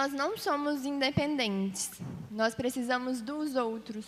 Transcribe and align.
nós 0.00 0.14
não 0.14 0.34
somos 0.38 0.86
independentes. 0.86 1.90
Nós 2.30 2.54
precisamos 2.54 3.20
dos 3.20 3.54
outros. 3.54 4.06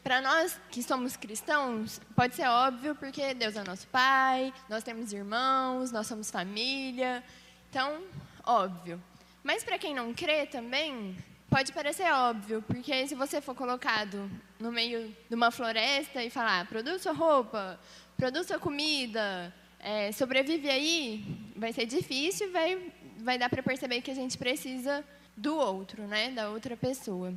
Para 0.00 0.20
nós 0.20 0.56
que 0.70 0.80
somos 0.84 1.16
cristãos, 1.16 2.00
pode 2.14 2.36
ser 2.36 2.46
óbvio 2.46 2.94
porque 2.94 3.34
Deus 3.34 3.56
é 3.56 3.64
nosso 3.64 3.88
Pai, 3.88 4.54
nós 4.68 4.84
temos 4.84 5.12
irmãos, 5.12 5.90
nós 5.90 6.06
somos 6.06 6.30
família. 6.30 7.24
Então, 7.68 8.04
óbvio. 8.44 9.02
Mas 9.42 9.64
para 9.64 9.80
quem 9.80 9.96
não 9.96 10.14
crê 10.14 10.46
também, 10.46 11.16
pode 11.50 11.72
parecer 11.72 12.08
óbvio, 12.12 12.62
porque 12.62 13.08
se 13.08 13.16
você 13.16 13.40
for 13.40 13.56
colocado 13.56 14.30
no 14.60 14.70
meio 14.70 15.12
de 15.28 15.34
uma 15.34 15.50
floresta 15.50 16.22
e 16.22 16.30
falar, 16.30 16.68
produz 16.68 17.02
sua 17.02 17.12
roupa, 17.12 17.80
produz 18.16 18.46
sua 18.46 18.60
comida, 18.60 19.52
é, 19.80 20.12
sobrevive 20.12 20.70
aí, 20.70 21.52
vai 21.56 21.72
ser 21.72 21.84
difícil, 21.84 22.52
vai, 22.52 22.92
vai 23.18 23.36
dar 23.36 23.50
para 23.50 23.60
perceber 23.60 24.02
que 24.02 24.10
a 24.12 24.14
gente 24.14 24.38
precisa 24.38 25.04
do 25.36 25.56
outro, 25.56 26.02
né, 26.06 26.30
da 26.30 26.48
outra 26.50 26.76
pessoa. 26.76 27.34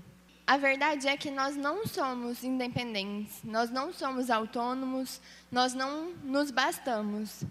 A 0.48 0.58
verdade 0.58 1.08
é 1.08 1.16
que 1.16 1.30
nós 1.30 1.56
não 1.56 1.86
somos 1.86 2.44
independentes, 2.44 3.44
nós 3.44 3.70
não 3.70 3.94
somos 3.94 4.30
autônomos, 4.30 5.22
nós 5.52 5.74
não 5.74 6.12
nos 6.24 6.50
bastamos. 6.50 7.44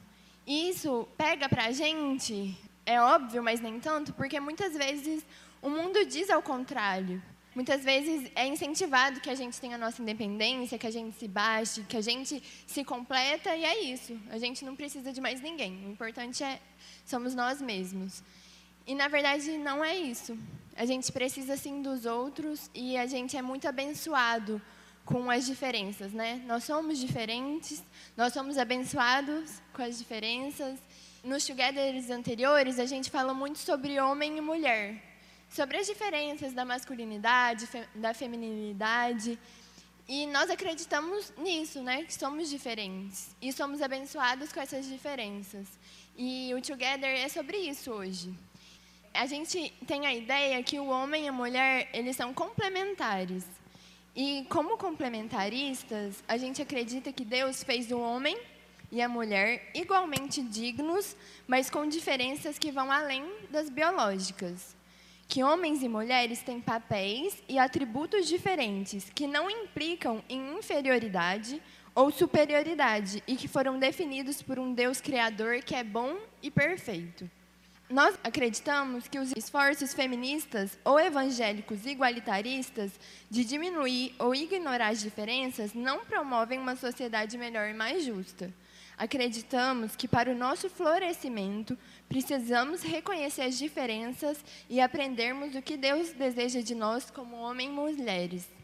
E 0.46 0.70
isso 0.70 1.06
pega 1.16 1.48
para 1.48 1.66
a 1.66 1.72
gente, 1.72 2.58
é 2.84 3.00
óbvio, 3.00 3.42
mas 3.42 3.60
nem 3.60 3.78
tanto, 3.78 4.12
porque 4.14 4.40
muitas 4.40 4.74
vezes 4.74 5.24
o 5.60 5.68
mundo 5.68 6.04
diz 6.06 6.30
ao 6.30 6.42
contrário. 6.42 7.22
Muitas 7.54 7.82
vezes 7.82 8.30
é 8.34 8.46
incentivado 8.46 9.20
que 9.20 9.28
a 9.28 9.34
gente 9.34 9.60
tenha 9.60 9.74
a 9.74 9.78
nossa 9.78 10.00
independência, 10.00 10.78
que 10.78 10.86
a 10.86 10.90
gente 10.90 11.16
se 11.18 11.26
baixe, 11.26 11.82
que 11.82 11.96
a 11.96 12.00
gente 12.00 12.42
se 12.66 12.84
completa 12.84 13.54
e 13.54 13.64
é 13.64 13.82
isso. 13.82 14.18
A 14.30 14.38
gente 14.38 14.64
não 14.64 14.76
precisa 14.76 15.12
de 15.12 15.20
mais 15.20 15.40
ninguém. 15.40 15.86
O 15.86 15.90
importante 15.90 16.42
é 16.44 16.60
somos 17.04 17.34
nós 17.34 17.60
mesmos. 17.60 18.22
E 18.88 18.94
na 18.94 19.06
verdade 19.06 19.56
não 19.58 19.84
é 19.84 19.96
isso. 19.96 20.36
A 20.74 20.84
gente 20.84 21.12
precisa 21.12 21.56
sim 21.56 21.82
dos 21.82 22.06
outros 22.06 22.70
e 22.74 22.96
a 22.96 23.06
gente 23.06 23.36
é 23.36 23.42
muito 23.42 23.68
abençoado 23.68 24.60
com 25.04 25.30
as 25.30 25.46
diferenças, 25.46 26.12
né? 26.12 26.42
Nós 26.46 26.64
somos 26.64 26.98
diferentes, 26.98 27.84
nós 28.16 28.32
somos 28.32 28.58
abençoados 28.58 29.62
com 29.72 29.82
as 29.82 29.98
diferenças. 29.98 30.80
Nos 31.22 31.46
togethers 31.46 32.10
anteriores, 32.10 32.78
a 32.80 32.86
gente 32.86 33.10
falou 33.10 33.34
muito 33.34 33.58
sobre 33.58 34.00
homem 34.00 34.38
e 34.38 34.40
mulher 34.40 35.08
sobre 35.48 35.78
as 35.78 35.86
diferenças 35.86 36.52
da 36.52 36.64
masculinidade, 36.64 37.68
da 37.94 38.12
feminilidade. 38.12 39.38
E 40.06 40.26
nós 40.26 40.50
acreditamos 40.50 41.32
nisso, 41.36 41.82
né? 41.82 42.04
Que 42.04 42.14
somos 42.14 42.48
diferentes. 42.48 43.34
E 43.40 43.52
somos 43.52 43.82
abençoados 43.82 44.52
com 44.52 44.60
essas 44.60 44.86
diferenças. 44.86 45.66
E 46.16 46.52
o 46.54 46.62
Together 46.62 47.10
é 47.10 47.28
sobre 47.28 47.58
isso 47.58 47.90
hoje. 47.90 48.34
A 49.18 49.26
gente 49.26 49.72
tem 49.84 50.06
a 50.06 50.14
ideia 50.14 50.62
que 50.62 50.78
o 50.78 50.86
homem 50.86 51.24
e 51.24 51.28
a 51.28 51.32
mulher, 51.32 51.88
eles 51.92 52.14
são 52.14 52.32
complementares. 52.32 53.44
E 54.14 54.46
como 54.48 54.78
complementaristas, 54.78 56.22
a 56.28 56.36
gente 56.36 56.62
acredita 56.62 57.12
que 57.12 57.24
Deus 57.24 57.64
fez 57.64 57.90
o 57.90 57.98
homem 57.98 58.38
e 58.92 59.02
a 59.02 59.08
mulher 59.08 59.72
igualmente 59.74 60.40
dignos, 60.40 61.16
mas 61.48 61.68
com 61.68 61.84
diferenças 61.88 62.60
que 62.60 62.70
vão 62.70 62.92
além 62.92 63.28
das 63.50 63.68
biológicas 63.68 64.76
que 65.26 65.42
homens 65.42 65.82
e 65.82 65.88
mulheres 65.88 66.40
têm 66.40 66.58
papéis 66.58 67.42
e 67.46 67.58
atributos 67.58 68.26
diferentes 68.26 69.10
que 69.14 69.26
não 69.26 69.50
implicam 69.50 70.24
em 70.26 70.56
inferioridade 70.56 71.60
ou 71.94 72.10
superioridade 72.10 73.22
e 73.26 73.36
que 73.36 73.46
foram 73.46 73.78
definidos 73.78 74.40
por 74.40 74.58
um 74.58 74.72
Deus 74.72 75.02
criador 75.02 75.60
que 75.60 75.74
é 75.74 75.84
bom 75.84 76.16
e 76.42 76.50
perfeito. 76.50 77.28
Nós 77.90 78.18
acreditamos 78.22 79.08
que 79.08 79.18
os 79.18 79.32
esforços 79.34 79.94
feministas 79.94 80.78
ou 80.84 81.00
evangélicos 81.00 81.86
igualitaristas 81.86 82.92
de 83.30 83.42
diminuir 83.46 84.14
ou 84.18 84.34
ignorar 84.34 84.90
as 84.90 85.00
diferenças 85.00 85.72
não 85.72 86.04
promovem 86.04 86.58
uma 86.58 86.76
sociedade 86.76 87.38
melhor 87.38 87.66
e 87.70 87.72
mais 87.72 88.04
justa. 88.04 88.52
Acreditamos 88.98 89.96
que 89.96 90.06
para 90.06 90.30
o 90.30 90.36
nosso 90.36 90.68
florescimento 90.68 91.78
precisamos 92.10 92.82
reconhecer 92.82 93.42
as 93.42 93.56
diferenças 93.56 94.44
e 94.68 94.82
aprendermos 94.82 95.54
o 95.54 95.62
que 95.62 95.78
Deus 95.78 96.12
deseja 96.12 96.60
de 96.60 96.74
nós 96.74 97.10
como 97.10 97.36
homens 97.36 97.70
e 97.70 97.72
mulheres. 97.72 98.57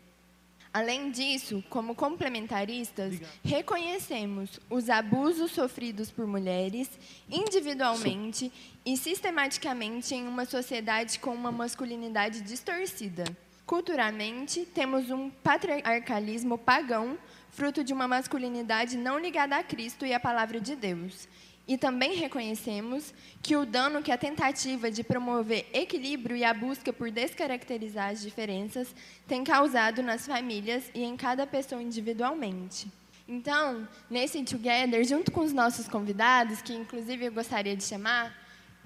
Além 0.75 1.13
disso, 1.13 1.63
como 1.71 1.95
complementaristas, 1.95 3.21
reconhecemos 3.45 4.59
os 4.69 4.91
abusos 4.91 5.53
sofridos 5.53 6.11
por 6.11 6.27
mulheres 6.27 6.91
individualmente 7.31 8.51
e 8.85 8.97
sistematicamente 8.97 10.17
em 10.17 10.27
uma 10.27 10.45
sociedade 10.45 11.21
com 11.21 11.31
uma 11.33 11.53
masculinidade 11.53 12.41
distorcida. 12.41 13.23
Culturalmente, 13.65 14.67
temos 14.67 15.13
um 15.13 15.31
patriarcalismo 15.31 16.59
pagão 16.59 17.17
fruto 17.51 17.85
de 17.85 17.93
uma 17.93 18.09
masculinidade 18.09 18.97
não 18.97 19.17
ligada 19.17 19.57
a 19.57 19.63
Cristo 19.63 20.05
e 20.05 20.13
à 20.13 20.19
palavra 20.19 20.61
de 20.61 20.75
Deus. 20.75 21.29
E 21.67 21.79
também 21.79 22.15
reconhecemos 22.15 23.15
que 23.43 23.57
o 23.57 23.65
dano 23.65 24.03
que 24.03 24.13
a 24.13 24.19
tentativa 24.19 24.91
de 24.91 25.03
promover 25.03 25.67
equilíbrio 25.73 26.37
e 26.37 26.45
a 26.45 26.53
busca 26.53 26.93
por 26.93 27.11
descaracterizar 27.11 28.11
as 28.11 28.21
diferenças 28.21 28.95
tem 29.27 29.43
causado 29.43 30.03
nas 30.03 30.27
famílias 30.27 30.85
e 30.95 31.03
em 31.03 31.17
cada 31.17 31.47
pessoa 31.47 31.83
individualmente. 31.83 32.87
Então, 33.27 33.89
nesse 34.11 34.43
Together, 34.45 35.03
junto 35.05 35.33
com 35.33 35.41
os 35.41 35.53
nossos 35.53 35.89
convidados, 35.89 36.61
que 36.61 36.75
inclusive 36.75 37.25
eu 37.25 37.33
gostaria 37.33 37.75
de 37.75 37.83
chamar, 37.83 38.37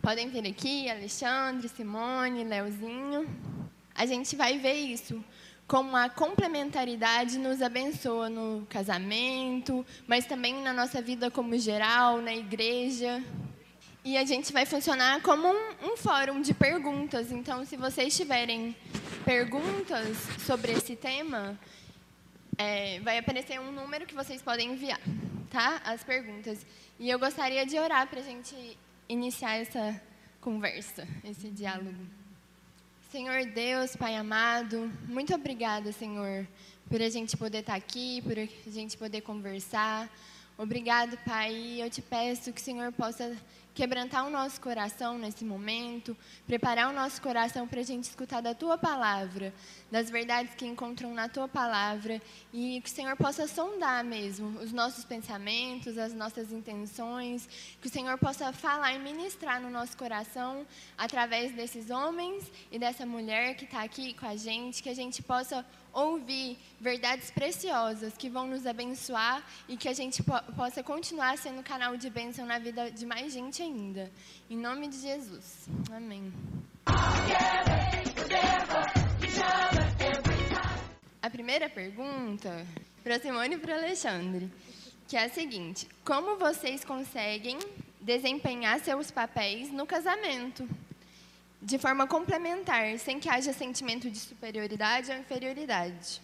podem 0.01 0.29
vir 0.29 0.47
aqui, 0.47 0.89
Alexandre, 0.89 1.69
Simone, 1.69 2.45
Leozinho, 2.45 3.29
a 3.93 4.07
gente 4.07 4.37
vai 4.37 4.57
ver 4.57 4.75
isso, 4.75 5.23
como 5.69 5.95
a 5.95 6.09
complementaridade 6.09 7.39
nos 7.39 7.61
abençoa 7.61 8.31
no 8.31 8.67
casamento, 8.71 9.85
mas 10.07 10.25
também 10.25 10.63
na 10.63 10.73
nossa 10.73 11.03
vida 11.03 11.31
como 11.31 11.59
geral, 11.59 12.23
na 12.23 12.35
igreja. 12.35 13.23
E 14.03 14.17
a 14.17 14.25
gente 14.25 14.51
vai 14.51 14.65
funcionar 14.65 15.21
como 15.21 15.47
um, 15.47 15.93
um 15.93 15.97
fórum 15.99 16.41
de 16.41 16.55
perguntas. 16.55 17.31
Então, 17.31 17.67
se 17.67 17.77
vocês 17.77 18.17
tiverem 18.17 18.75
perguntas 19.27 20.17
sobre 20.39 20.73
esse 20.73 20.97
tema, 20.97 21.61
é, 22.57 22.99
vai 23.01 23.19
aparecer 23.19 23.61
um 23.61 23.71
número 23.71 24.07
que 24.07 24.15
vocês 24.15 24.41
podem 24.41 24.73
enviar, 24.73 25.01
tá? 25.51 25.83
As 25.85 26.03
perguntas. 26.03 26.65
E 26.99 27.11
eu 27.11 27.19
gostaria 27.19 27.67
de 27.67 27.79
orar 27.79 28.07
para 28.07 28.21
a 28.21 28.25
gente 28.25 28.57
iniciar 29.07 29.57
essa 29.59 30.01
conversa, 30.41 31.07
esse 31.23 31.51
diálogo. 31.51 32.18
Senhor 33.11 33.47
Deus, 33.47 33.97
Pai 33.97 34.15
amado, 34.17 34.93
muito 35.07 35.35
obrigada, 35.35 35.91
Senhor, 35.93 36.47
por 36.91 37.01
a 37.01 37.09
gente 37.09 37.39
poder 37.39 37.61
estar 37.61 37.75
aqui, 37.75 38.21
por 38.21 38.39
a 38.39 38.71
gente 38.71 38.99
poder 38.99 39.23
conversar. 39.23 40.15
Obrigado, 40.59 41.17
Pai. 41.25 41.81
Eu 41.81 41.89
te 41.89 42.03
peço 42.03 42.53
que 42.53 42.61
o 42.61 42.65
Senhor 42.65 42.93
possa 42.93 43.35
quebrantar 43.79 44.27
o 44.27 44.31
nosso 44.31 44.61
coração 44.61 45.17
nesse 45.17 45.45
momento, 45.45 46.17
preparar 46.49 46.91
o 46.91 46.93
nosso 46.93 47.23
coração 47.23 47.65
para 47.69 47.79
a 47.79 47.85
gente 47.85 48.03
escutar 48.03 48.41
da 48.41 48.53
tua 48.53 48.77
palavra, 48.77 49.55
das 49.89 50.11
verdades 50.11 50.53
que 50.57 50.67
encontram 50.67 51.15
na 51.15 51.29
tua 51.29 51.47
palavra 51.47 52.21
e 52.53 52.81
que 52.81 52.91
o 52.91 52.93
Senhor 52.93 53.17
possa 53.17 53.47
sondar 53.47 54.03
mesmo 54.03 54.59
os 54.59 54.73
nossos 54.73 55.05
pensamentos, 55.05 55.97
as 55.97 56.13
nossas 56.13 56.51
intenções, 56.51 57.49
que 57.81 57.87
o 57.87 57.91
Senhor 57.91 58.19
possa 58.19 58.53
falar 58.53 58.95
e 58.95 58.99
ministrar 58.99 59.61
no 59.61 59.71
nosso 59.71 59.97
coração 59.97 60.67
através 60.97 61.53
desses 61.53 61.89
homens 61.89 62.51
e 62.73 62.81
dessa 62.81 63.07
mulher 63.07 63.55
que 63.55 63.65
está 63.65 63.85
aqui 63.85 64.13
com 64.13 64.27
a 64.27 64.35
gente, 64.35 64.83
que 64.83 64.89
a 64.89 64.95
gente 64.95 65.23
possa 65.23 65.65
ouvir 65.99 66.57
verdades 66.81 67.31
preciosas 67.31 68.17
que 68.17 68.29
vão 68.29 68.47
nos 68.47 68.67
abençoar 68.67 69.43
e 69.69 69.77
que 69.77 69.89
a 69.89 69.93
gente 69.93 70.23
po 70.23 70.33
possa 70.55 70.83
continuar 70.83 71.37
sendo 71.39 71.63
canal 71.63 71.97
de 71.97 72.09
bênção 72.09 72.47
na 72.47 72.59
vida 72.59 72.91
de 72.91 73.05
mais 73.05 73.33
gente 73.33 73.63
ainda. 73.63 74.11
Em 74.49 74.57
nome 74.57 74.89
de 74.89 74.99
Jesus. 75.01 75.69
Amém. 75.91 76.33
A 81.21 81.31
primeira 81.31 81.69
pergunta 81.69 82.67
para 83.03 83.19
Simone 83.19 83.57
e 83.57 83.59
para 83.59 83.77
Alexandre, 83.77 84.51
que 85.09 85.17
é 85.17 85.25
a 85.25 85.29
seguinte: 85.29 85.89
como 86.05 86.39
vocês 86.39 86.85
conseguem 86.85 87.59
desempenhar 88.01 88.79
seus 88.81 89.11
papéis 89.11 89.71
no 89.73 89.87
casamento? 89.87 90.69
De 91.69 91.77
forma 91.77 92.07
complementar, 92.07 92.99
sem 92.99 93.21
que 93.21 93.29
haja 93.29 93.53
sentimento 93.53 94.11
de 94.11 94.19
superioridade 94.19 95.11
ou 95.11 95.19
inferioridade. 95.19 96.23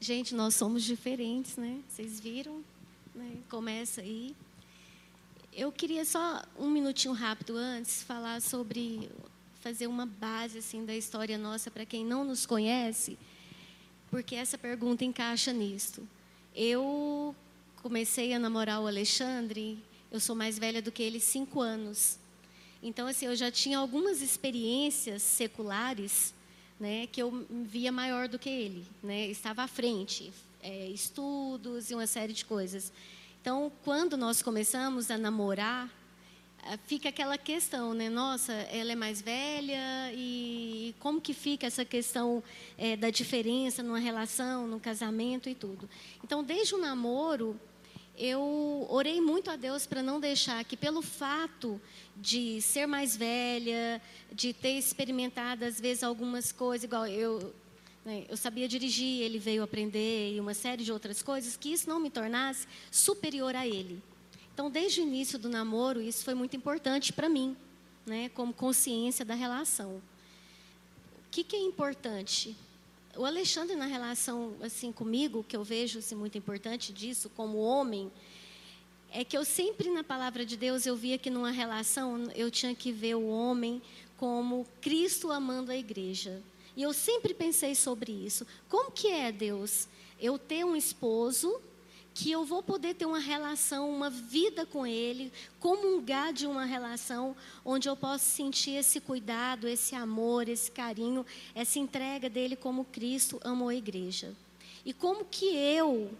Gente, 0.00 0.34
nós 0.34 0.56
somos 0.56 0.82
diferentes, 0.82 1.56
né? 1.56 1.78
Vocês 1.88 2.18
viram? 2.18 2.64
Né? 3.14 3.36
Começa 3.48 4.00
aí. 4.00 4.34
Eu 5.52 5.70
queria 5.70 6.04
só 6.04 6.42
um 6.58 6.68
minutinho 6.68 7.14
rápido 7.14 7.56
antes 7.56 8.02
falar 8.02 8.42
sobre 8.42 9.08
fazer 9.60 9.86
uma 9.86 10.04
base 10.04 10.58
assim 10.58 10.84
da 10.84 10.96
história 10.96 11.38
nossa 11.38 11.70
para 11.70 11.86
quem 11.86 12.04
não 12.04 12.24
nos 12.24 12.44
conhece, 12.44 13.16
porque 14.10 14.34
essa 14.34 14.58
pergunta 14.58 15.04
encaixa 15.04 15.52
nisto. 15.52 16.08
Eu 16.56 17.36
comecei 17.80 18.34
a 18.34 18.38
namorar 18.40 18.80
o 18.80 18.88
Alexandre, 18.88 19.78
eu 20.10 20.18
sou 20.18 20.34
mais 20.34 20.58
velha 20.58 20.82
do 20.82 20.90
que 20.90 21.04
ele 21.04 21.20
cinco 21.20 21.60
anos. 21.60 22.18
Então, 22.82 23.06
assim, 23.06 23.26
eu 23.26 23.36
já 23.36 23.50
tinha 23.50 23.78
algumas 23.78 24.20
experiências 24.20 25.22
seculares, 25.22 26.34
né, 26.80 27.06
que 27.06 27.22
eu 27.22 27.46
via 27.48 27.92
maior 27.92 28.26
do 28.26 28.38
que 28.38 28.48
ele, 28.48 28.84
né, 29.02 29.28
estava 29.28 29.62
à 29.62 29.68
frente, 29.68 30.32
é, 30.60 30.88
estudos 30.88 31.90
e 31.90 31.94
uma 31.94 32.08
série 32.08 32.32
de 32.32 32.44
coisas. 32.44 32.92
Então, 33.40 33.70
quando 33.84 34.16
nós 34.16 34.42
começamos 34.42 35.10
a 35.10 35.18
namorar, 35.18 35.88
eh, 36.64 36.78
fica 36.86 37.08
aquela 37.08 37.36
questão, 37.36 37.92
né? 37.92 38.08
Nossa, 38.08 38.52
ela 38.52 38.92
é 38.92 38.94
mais 38.94 39.20
velha 39.20 40.12
e 40.14 40.94
como 41.00 41.20
que 41.20 41.34
fica 41.34 41.66
essa 41.66 41.84
questão 41.84 42.40
é, 42.78 42.96
da 42.96 43.10
diferença 43.10 43.82
numa 43.82 43.98
relação, 43.98 44.68
no 44.68 44.78
casamento 44.78 45.48
e 45.48 45.56
tudo. 45.56 45.90
Então, 46.22 46.44
desde 46.44 46.72
o 46.76 46.78
namoro, 46.78 47.60
eu 48.16 48.86
orei 48.90 49.20
muito 49.20 49.50
a 49.50 49.56
Deus 49.56 49.86
para 49.86 50.02
não 50.02 50.20
deixar 50.20 50.62
que, 50.64 50.76
pelo 50.76 51.00
fato 51.02 51.80
de 52.16 52.60
ser 52.60 52.86
mais 52.86 53.16
velha, 53.16 54.00
de 54.30 54.52
ter 54.52 54.78
experimentado 54.78 55.64
às 55.64 55.80
vezes 55.80 56.02
algumas 56.02 56.52
coisas, 56.52 56.84
igual 56.84 57.06
eu, 57.06 57.54
né, 58.04 58.24
eu 58.28 58.36
sabia 58.36 58.68
dirigir, 58.68 59.22
ele 59.22 59.38
veio 59.38 59.62
aprender 59.62 60.34
e 60.34 60.40
uma 60.40 60.54
série 60.54 60.84
de 60.84 60.92
outras 60.92 61.22
coisas, 61.22 61.56
que 61.56 61.72
isso 61.72 61.88
não 61.88 61.98
me 61.98 62.10
tornasse 62.10 62.66
superior 62.90 63.56
a 63.56 63.66
ele. 63.66 64.02
Então, 64.52 64.70
desde 64.70 65.00
o 65.00 65.04
início 65.04 65.38
do 65.38 65.48
namoro, 65.48 66.00
isso 66.00 66.22
foi 66.24 66.34
muito 66.34 66.54
importante 66.54 67.12
para 67.12 67.28
mim, 67.28 67.56
né, 68.04 68.28
como 68.34 68.52
consciência 68.52 69.24
da 69.24 69.34
relação. 69.34 70.02
O 71.26 71.30
que, 71.30 71.42
que 71.42 71.56
é 71.56 71.60
importante? 71.60 72.54
O 73.16 73.26
Alexandre, 73.26 73.76
na 73.76 73.84
relação 73.84 74.54
assim 74.62 74.90
comigo, 74.90 75.44
que 75.46 75.54
eu 75.56 75.62
vejo 75.62 75.98
assim, 75.98 76.14
muito 76.14 76.38
importante 76.38 76.92
disso, 76.92 77.30
como 77.36 77.58
homem, 77.58 78.10
é 79.10 79.22
que 79.22 79.36
eu 79.36 79.44
sempre, 79.44 79.90
na 79.90 80.02
palavra 80.02 80.46
de 80.46 80.56
Deus, 80.56 80.86
eu 80.86 80.96
via 80.96 81.18
que 81.18 81.28
numa 81.28 81.50
relação 81.50 82.30
eu 82.34 82.50
tinha 82.50 82.74
que 82.74 82.90
ver 82.90 83.14
o 83.14 83.28
homem 83.28 83.82
como 84.16 84.66
Cristo 84.80 85.30
amando 85.30 85.70
a 85.70 85.76
igreja. 85.76 86.42
E 86.74 86.82
eu 86.82 86.94
sempre 86.94 87.34
pensei 87.34 87.74
sobre 87.74 88.10
isso. 88.10 88.46
Como 88.68 88.90
que 88.90 89.08
é, 89.08 89.30
Deus, 89.30 89.86
eu 90.18 90.38
ter 90.38 90.64
um 90.64 90.74
esposo 90.74 91.60
que 92.14 92.30
eu 92.30 92.44
vou 92.44 92.62
poder 92.62 92.94
ter 92.94 93.06
uma 93.06 93.18
relação, 93.18 93.90
uma 93.90 94.10
vida 94.10 94.66
com 94.66 94.86
Ele, 94.86 95.32
comungar 95.58 96.32
de 96.32 96.46
uma 96.46 96.64
relação 96.64 97.34
onde 97.64 97.88
eu 97.88 97.96
posso 97.96 98.24
sentir 98.24 98.72
esse 98.72 99.00
cuidado, 99.00 99.66
esse 99.66 99.94
amor, 99.94 100.48
esse 100.48 100.70
carinho, 100.70 101.24
essa 101.54 101.78
entrega 101.78 102.28
dele 102.28 102.54
como 102.54 102.84
Cristo 102.84 103.40
amou 103.42 103.68
a 103.68 103.74
igreja. 103.74 104.34
E 104.84 104.92
como 104.92 105.24
que 105.24 105.46
eu, 105.56 106.10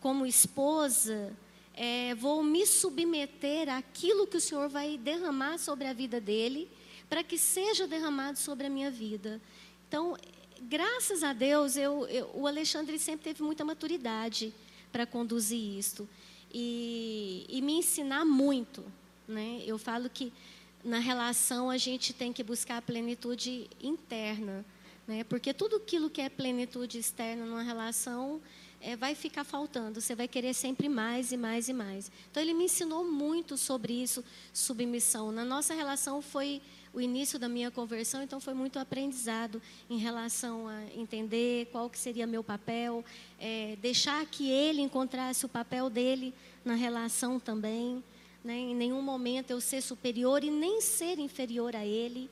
como 0.00 0.26
esposa, 0.26 1.32
é, 1.74 2.14
vou 2.16 2.42
me 2.42 2.66
submeter 2.66 3.68
àquilo 3.68 4.26
que 4.26 4.36
o 4.36 4.40
Senhor 4.40 4.68
vai 4.68 4.98
derramar 4.98 5.58
sobre 5.58 5.86
a 5.86 5.92
vida 5.92 6.20
dele, 6.20 6.68
para 7.08 7.22
que 7.22 7.38
seja 7.38 7.86
derramado 7.86 8.38
sobre 8.38 8.66
a 8.66 8.70
minha 8.70 8.90
vida. 8.90 9.40
Então, 9.88 10.14
graças 10.60 11.22
a 11.22 11.32
Deus, 11.32 11.76
eu, 11.76 12.06
eu, 12.08 12.30
o 12.34 12.46
Alexandre 12.46 12.98
sempre 12.98 13.24
teve 13.24 13.42
muita 13.42 13.64
maturidade 13.64 14.52
para 14.92 15.06
conduzir 15.06 15.78
isto 15.78 16.08
e, 16.52 17.46
e 17.48 17.60
me 17.60 17.74
ensinar 17.74 18.24
muito. 18.24 18.84
Né? 19.26 19.62
Eu 19.66 19.78
falo 19.78 20.08
que 20.08 20.32
na 20.84 20.98
relação 20.98 21.70
a 21.70 21.76
gente 21.76 22.12
tem 22.12 22.32
que 22.32 22.42
buscar 22.42 22.78
a 22.78 22.82
plenitude 22.82 23.68
interna, 23.82 24.64
né? 25.06 25.24
porque 25.24 25.52
tudo 25.52 25.76
aquilo 25.76 26.08
que 26.08 26.20
é 26.20 26.28
plenitude 26.28 26.98
externa 26.98 27.44
numa 27.44 27.62
relação 27.62 28.40
é, 28.80 28.96
vai 28.96 29.14
ficar 29.14 29.44
faltando, 29.44 30.00
você 30.00 30.14
vai 30.14 30.28
querer 30.28 30.54
sempre 30.54 30.88
mais 30.88 31.32
e 31.32 31.36
mais 31.36 31.68
e 31.68 31.72
mais. 31.72 32.10
Então 32.30 32.42
ele 32.42 32.54
me 32.54 32.64
ensinou 32.64 33.04
muito 33.04 33.56
sobre 33.56 33.92
isso, 33.92 34.24
submissão. 34.52 35.32
Na 35.32 35.44
nossa 35.44 35.74
relação 35.74 36.22
foi 36.22 36.62
o 36.92 37.00
início 37.00 37.38
da 37.38 37.48
minha 37.48 37.70
conversão, 37.70 38.22
então 38.22 38.40
foi 38.40 38.54
muito 38.54 38.78
aprendizado 38.78 39.60
em 39.90 39.98
relação 39.98 40.68
a 40.68 40.84
entender 40.96 41.66
qual 41.70 41.90
que 41.90 41.98
seria 41.98 42.26
meu 42.26 42.42
papel, 42.42 43.04
é, 43.38 43.76
deixar 43.80 44.24
que 44.26 44.50
ele 44.50 44.80
encontrasse 44.80 45.44
o 45.44 45.48
papel 45.48 45.90
dele 45.90 46.32
na 46.64 46.74
relação 46.74 47.38
também, 47.38 48.02
né? 48.44 48.54
em 48.54 48.74
nenhum 48.74 49.02
momento 49.02 49.50
eu 49.50 49.60
ser 49.60 49.82
superior 49.82 50.42
e 50.42 50.50
nem 50.50 50.80
ser 50.80 51.18
inferior 51.18 51.76
a 51.76 51.84
ele, 51.84 52.30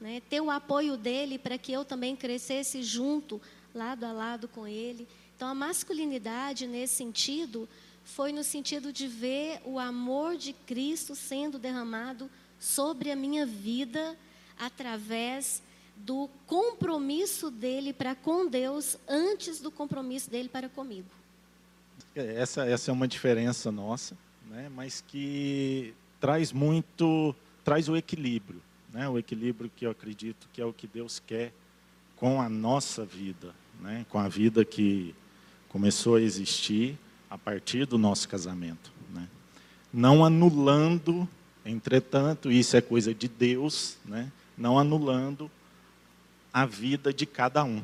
né? 0.00 0.20
ter 0.28 0.40
o 0.40 0.50
apoio 0.50 0.96
dele 0.96 1.38
para 1.38 1.56
que 1.58 1.72
eu 1.72 1.84
também 1.84 2.16
crescesse 2.16 2.82
junto, 2.82 3.40
lado 3.74 4.04
a 4.04 4.12
lado 4.12 4.48
com 4.48 4.66
ele. 4.66 5.06
Então 5.42 5.50
a 5.50 5.54
masculinidade 5.56 6.68
nesse 6.68 6.94
sentido 6.94 7.68
foi 8.04 8.30
no 8.30 8.44
sentido 8.44 8.92
de 8.92 9.08
ver 9.08 9.60
o 9.64 9.76
amor 9.76 10.36
de 10.36 10.52
Cristo 10.52 11.16
sendo 11.16 11.58
derramado 11.58 12.30
sobre 12.60 13.10
a 13.10 13.16
minha 13.16 13.44
vida 13.44 14.16
através 14.56 15.60
do 15.96 16.30
compromisso 16.46 17.50
dele 17.50 17.92
para 17.92 18.14
com 18.14 18.46
Deus 18.46 18.96
antes 19.08 19.58
do 19.58 19.68
compromisso 19.68 20.30
dele 20.30 20.48
para 20.48 20.68
comigo. 20.68 21.08
É, 22.14 22.40
essa, 22.40 22.64
essa 22.64 22.92
é 22.92 22.94
uma 22.94 23.08
diferença 23.08 23.72
nossa, 23.72 24.16
né? 24.48 24.70
mas 24.72 25.02
que 25.08 25.92
traz 26.20 26.52
muito, 26.52 27.34
traz 27.64 27.88
o 27.88 27.96
equilíbrio, 27.96 28.62
né? 28.92 29.08
o 29.08 29.18
equilíbrio 29.18 29.68
que 29.74 29.86
eu 29.86 29.90
acredito 29.90 30.48
que 30.52 30.60
é 30.60 30.64
o 30.64 30.72
que 30.72 30.86
Deus 30.86 31.18
quer 31.18 31.52
com 32.14 32.40
a 32.40 32.48
nossa 32.48 33.04
vida, 33.04 33.52
né? 33.80 34.06
com 34.08 34.20
a 34.20 34.28
vida 34.28 34.64
que 34.64 35.12
começou 35.72 36.16
a 36.16 36.20
existir 36.20 36.98
a 37.30 37.38
partir 37.38 37.86
do 37.86 37.96
nosso 37.98 38.28
casamento. 38.28 38.92
Né? 39.12 39.26
Não 39.92 40.24
anulando 40.24 41.28
Entretanto, 41.64 42.50
isso 42.50 42.76
é 42.76 42.80
coisa 42.80 43.14
de 43.14 43.28
Deus, 43.28 43.96
né? 44.04 44.30
não 44.58 44.78
anulando 44.78 45.50
a 46.52 46.66
vida 46.66 47.12
de 47.12 47.24
cada 47.24 47.62
um, 47.64 47.80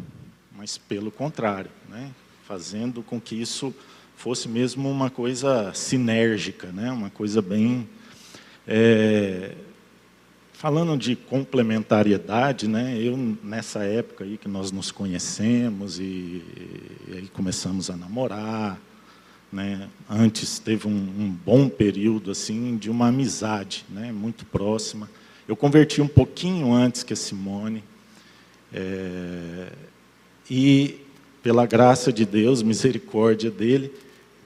mas 0.54 0.76
pelo 0.76 1.10
contrário, 1.10 1.70
né? 1.88 2.10
fazendo 2.46 3.02
com 3.02 3.20
que 3.20 3.40
isso 3.40 3.74
fosse 4.16 4.48
mesmo 4.48 4.90
uma 4.90 5.10
coisa 5.10 5.72
sinérgica, 5.74 6.72
né? 6.72 6.90
uma 6.90 7.08
coisa 7.08 7.40
bem. 7.40 7.88
É... 8.66 9.54
Falando 10.58 10.96
de 10.96 11.14
complementariedade, 11.14 12.66
né? 12.66 12.98
eu 13.00 13.16
nessa 13.44 13.84
época 13.84 14.24
aí 14.24 14.36
que 14.36 14.48
nós 14.48 14.72
nos 14.72 14.90
conhecemos 14.90 16.00
e, 16.00 16.42
e 17.06 17.30
começamos 17.32 17.88
a 17.90 17.96
namorar, 17.96 18.76
né? 19.52 19.88
Antes 20.10 20.58
teve 20.58 20.88
um, 20.88 20.90
um, 20.90 21.30
bom 21.30 21.68
período 21.68 22.32
assim 22.32 22.76
de 22.76 22.90
uma 22.90 23.06
amizade, 23.06 23.84
né? 23.88 24.10
Muito 24.10 24.44
próxima. 24.44 25.08
Eu 25.46 25.54
converti 25.54 26.02
um 26.02 26.08
pouquinho 26.08 26.72
antes 26.72 27.04
que 27.04 27.12
a 27.12 27.16
Simone 27.16 27.84
é, 28.72 29.70
e 30.50 31.00
pela 31.40 31.66
graça 31.66 32.12
de 32.12 32.26
Deus, 32.26 32.64
misericórdia 32.64 33.48
dele, 33.48 33.92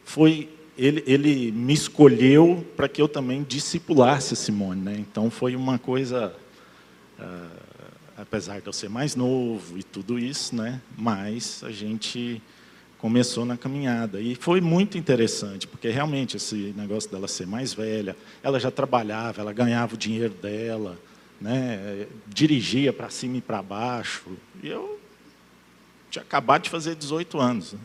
foi 0.04 0.50
ele, 0.76 1.02
ele 1.06 1.52
me 1.52 1.72
escolheu 1.72 2.66
para 2.76 2.88
que 2.88 3.00
eu 3.00 3.08
também 3.08 3.42
discipulasse 3.42 4.34
a 4.34 4.36
Simone, 4.36 4.80
né? 4.80 4.96
Então 4.98 5.30
foi 5.30 5.54
uma 5.54 5.78
coisa, 5.78 6.34
uh, 7.18 8.02
apesar 8.16 8.60
de 8.60 8.66
eu 8.66 8.72
ser 8.72 8.88
mais 8.88 9.14
novo 9.14 9.78
e 9.78 9.82
tudo 9.82 10.18
isso, 10.18 10.54
né? 10.56 10.80
Mas 10.96 11.62
a 11.64 11.70
gente 11.70 12.40
começou 12.98 13.44
na 13.44 13.56
caminhada. 13.56 14.20
E 14.20 14.34
foi 14.34 14.60
muito 14.60 14.96
interessante, 14.96 15.66
porque 15.66 15.88
realmente 15.90 16.36
esse 16.36 16.72
negócio 16.76 17.10
dela 17.10 17.26
ser 17.26 17.46
mais 17.46 17.74
velha, 17.74 18.16
ela 18.42 18.60
já 18.60 18.70
trabalhava, 18.70 19.40
ela 19.40 19.52
ganhava 19.52 19.94
o 19.94 19.98
dinheiro 19.98 20.32
dela, 20.34 20.96
né, 21.40 22.06
dirigia 22.28 22.92
para 22.92 23.10
cima 23.10 23.38
e 23.38 23.40
para 23.40 23.60
baixo. 23.60 24.30
E 24.62 24.68
eu 24.68 25.00
tinha 26.08 26.22
acabado 26.22 26.62
de 26.62 26.70
fazer 26.70 26.94
18 26.94 27.40
anos. 27.40 27.72
Né? 27.72 27.80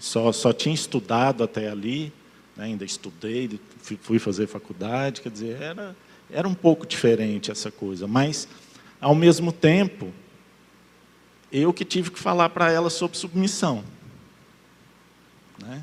Só, 0.00 0.32
só 0.32 0.52
tinha 0.52 0.74
estudado 0.74 1.42
até 1.44 1.68
ali, 1.68 2.12
né, 2.56 2.64
ainda 2.64 2.84
estudei, 2.84 3.58
fui 3.80 4.18
fazer 4.18 4.46
faculdade, 4.46 5.20
quer 5.20 5.30
dizer, 5.30 5.60
era, 5.60 5.96
era 6.30 6.48
um 6.48 6.54
pouco 6.54 6.86
diferente 6.86 7.50
essa 7.50 7.70
coisa. 7.70 8.06
Mas, 8.06 8.48
ao 9.00 9.14
mesmo 9.14 9.52
tempo, 9.52 10.12
eu 11.52 11.72
que 11.72 11.84
tive 11.84 12.10
que 12.10 12.18
falar 12.18 12.50
para 12.50 12.70
ela 12.70 12.90
sobre 12.90 13.16
submissão 13.16 13.84
né? 15.62 15.82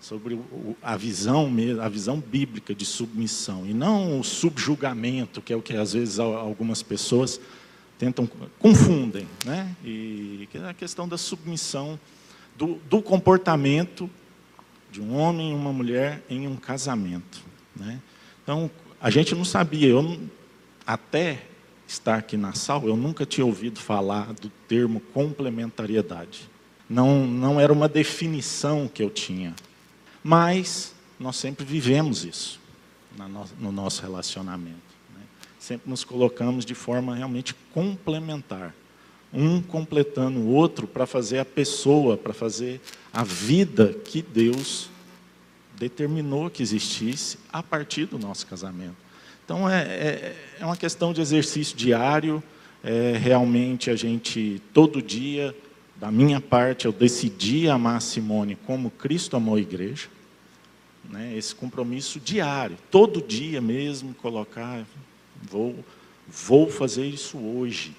sobre 0.00 0.38
a 0.82 0.96
visão 0.96 1.50
a 1.80 1.88
visão 1.88 2.18
bíblica 2.18 2.74
de 2.74 2.84
submissão 2.84 3.66
e 3.66 3.72
não 3.72 4.18
o 4.18 4.24
subjugamento 4.24 5.40
que 5.40 5.52
é 5.52 5.56
o 5.56 5.62
que 5.62 5.76
às 5.76 5.92
vezes 5.92 6.18
algumas 6.18 6.82
pessoas 6.82 7.40
tentam 7.98 8.28
confundem, 8.58 9.28
né? 9.44 9.76
E 9.84 10.48
é 10.52 10.68
a 10.68 10.74
questão 10.74 11.06
da 11.06 11.16
submissão 11.16 11.98
do, 12.56 12.80
do 12.88 13.02
comportamento 13.02 14.08
de 14.90 15.00
um 15.00 15.16
homem 15.16 15.52
e 15.52 15.54
uma 15.54 15.72
mulher 15.72 16.22
em 16.28 16.46
um 16.46 16.56
casamento, 16.56 17.42
né? 17.74 18.00
Então 18.42 18.70
a 19.00 19.10
gente 19.10 19.34
não 19.34 19.44
sabia, 19.44 19.88
eu 19.88 20.20
até 20.86 21.44
estar 21.86 22.16
aqui 22.16 22.36
na 22.36 22.52
sala, 22.52 22.84
eu 22.84 22.96
nunca 22.96 23.26
tinha 23.26 23.44
ouvido 23.44 23.80
falar 23.80 24.32
do 24.34 24.48
termo 24.68 25.00
complementariedade 25.12 26.52
não, 26.92 27.26
não 27.26 27.58
era 27.58 27.72
uma 27.72 27.88
definição 27.88 28.86
que 28.86 29.02
eu 29.02 29.08
tinha. 29.08 29.54
Mas 30.22 30.94
nós 31.18 31.36
sempre 31.36 31.64
vivemos 31.64 32.24
isso 32.24 32.60
no 33.58 33.72
nosso 33.72 34.02
relacionamento. 34.02 34.92
Né? 35.14 35.22
sempre 35.58 35.88
nos 35.88 36.04
colocamos 36.04 36.64
de 36.64 36.74
forma 36.74 37.14
realmente 37.14 37.54
complementar. 37.72 38.74
Um 39.32 39.62
completando 39.62 40.40
o 40.40 40.48
outro 40.48 40.86
para 40.86 41.06
fazer 41.06 41.38
a 41.38 41.44
pessoa, 41.44 42.16
para 42.16 42.34
fazer 42.34 42.80
a 43.12 43.24
vida 43.24 43.94
que 44.04 44.20
Deus 44.22 44.90
determinou 45.76 46.50
que 46.50 46.62
existisse 46.62 47.38
a 47.52 47.62
partir 47.62 48.06
do 48.06 48.18
nosso 48.18 48.46
casamento. 48.46 48.96
Então, 49.44 49.68
é, 49.68 49.82
é, 49.82 50.36
é 50.60 50.64
uma 50.64 50.76
questão 50.76 51.12
de 51.12 51.20
exercício 51.20 51.76
diário, 51.76 52.42
é 52.84 53.16
realmente 53.16 53.90
a 53.90 53.96
gente, 53.96 54.62
todo 54.72 55.02
dia, 55.02 55.54
da 55.96 56.10
minha 56.10 56.40
parte, 56.40 56.86
eu 56.86 56.92
decidi 56.92 57.68
amar 57.68 58.00
Simone 58.00 58.56
como 58.66 58.90
Cristo 58.90 59.36
amou 59.36 59.56
a 59.56 59.60
igreja. 59.60 60.08
Né, 61.10 61.36
esse 61.36 61.54
compromisso 61.54 62.20
diário, 62.20 62.76
todo 62.90 63.20
dia 63.20 63.60
mesmo, 63.60 64.14
colocar, 64.14 64.86
vou, 65.50 65.76
vou 66.28 66.70
fazer 66.70 67.06
isso 67.06 67.36
hoje. 67.38 67.92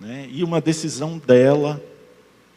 Né, 0.00 0.26
e 0.30 0.42
uma 0.42 0.60
decisão 0.60 1.18
dela, 1.18 1.80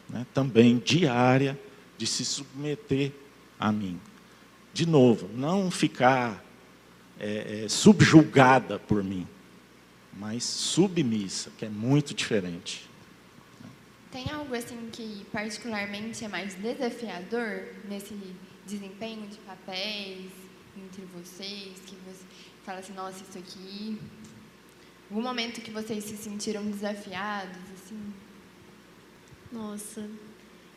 né, 0.08 0.26
também 0.32 0.78
diária, 0.78 1.58
de 1.98 2.06
se 2.06 2.24
submeter 2.24 3.12
a 3.60 3.70
mim. 3.70 4.00
De 4.72 4.86
novo, 4.86 5.28
não 5.34 5.70
ficar 5.70 6.42
é, 7.20 7.64
é, 7.64 7.68
subjugada 7.68 8.78
por 8.78 9.04
mim, 9.04 9.26
mas 10.12 10.42
submissa, 10.42 11.50
que 11.56 11.66
é 11.66 11.68
muito 11.68 12.14
diferente. 12.14 12.88
Tem 14.10 14.30
algo 14.30 14.54
assim 14.54 14.88
que 14.92 15.26
particularmente 15.32 16.24
é 16.24 16.28
mais 16.28 16.54
desafiador 16.54 17.64
nesse 17.88 18.16
desempenho 18.66 19.26
de 19.26 19.38
papéis 19.38 20.30
entre 20.76 21.04
vocês, 21.14 21.78
que 21.86 21.96
você 22.06 22.24
fala 22.64 22.78
assim, 22.78 22.92
nossa, 22.94 23.22
isso 23.22 23.38
aqui. 23.38 23.98
Algum 25.14 25.28
momento 25.28 25.60
que 25.60 25.70
vocês 25.70 26.02
se 26.02 26.16
sentiram 26.16 26.68
desafiados, 26.68 27.56
assim? 27.76 28.12
Nossa, 29.52 30.10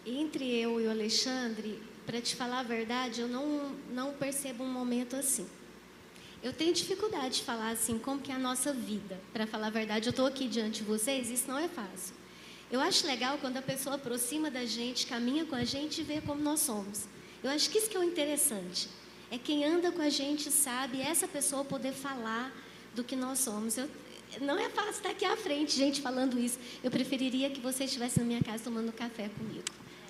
entre 0.05 0.45
eu 0.59 0.79
e 0.79 0.85
o 0.85 0.91
Alexandre, 0.91 1.81
para 2.05 2.21
te 2.21 2.35
falar 2.35 2.59
a 2.59 2.63
verdade, 2.63 3.21
eu 3.21 3.27
não, 3.27 3.75
não 3.91 4.13
percebo 4.13 4.63
um 4.63 4.71
momento 4.71 5.15
assim. 5.15 5.47
Eu 6.43 6.53
tenho 6.53 6.71
dificuldade 6.71 7.37
de 7.37 7.41
falar 7.45 7.71
assim, 7.71 7.97
como 7.97 8.21
que 8.21 8.31
é 8.31 8.35
a 8.35 8.37
nossa 8.37 8.71
vida. 8.71 9.19
Para 9.33 9.47
falar 9.47 9.67
a 9.67 9.71
verdade, 9.71 10.07
eu 10.07 10.11
estou 10.11 10.27
aqui 10.27 10.47
diante 10.47 10.83
de 10.83 10.87
vocês, 10.87 11.31
isso 11.31 11.47
não 11.47 11.57
é 11.57 11.67
fácil. 11.67 12.13
Eu 12.69 12.79
acho 12.79 13.07
legal 13.07 13.39
quando 13.39 13.57
a 13.57 13.61
pessoa 13.63 13.95
aproxima 13.95 14.51
da 14.51 14.67
gente, 14.67 15.07
caminha 15.07 15.45
com 15.45 15.55
a 15.55 15.63
gente 15.63 16.01
e 16.01 16.03
vê 16.03 16.21
como 16.21 16.43
nós 16.43 16.59
somos. 16.59 17.05
Eu 17.43 17.49
acho 17.49 17.71
que 17.71 17.79
isso 17.79 17.89
que 17.89 17.97
é 17.97 17.99
o 17.99 18.03
interessante. 18.03 18.87
É 19.31 19.39
quem 19.39 19.65
anda 19.65 19.91
com 19.91 20.03
a 20.03 20.09
gente 20.09 20.51
sabe 20.51 21.01
essa 21.01 21.27
pessoa 21.27 21.65
poder 21.65 21.91
falar 21.91 22.55
do 22.93 23.03
que 23.03 23.15
nós 23.15 23.39
somos. 23.39 23.79
Eu, 23.79 23.89
não 24.41 24.59
é 24.59 24.69
fácil 24.69 24.91
estar 24.91 25.09
aqui 25.09 25.25
à 25.25 25.35
frente, 25.37 25.75
gente, 25.75 26.01
falando 26.01 26.39
isso. 26.39 26.59
Eu 26.83 26.91
preferiria 26.91 27.49
que 27.49 27.59
você 27.59 27.85
estivesse 27.85 28.19
na 28.19 28.25
minha 28.25 28.41
casa 28.41 28.63
tomando 28.63 28.91
café 28.91 29.29
comigo. 29.29 29.63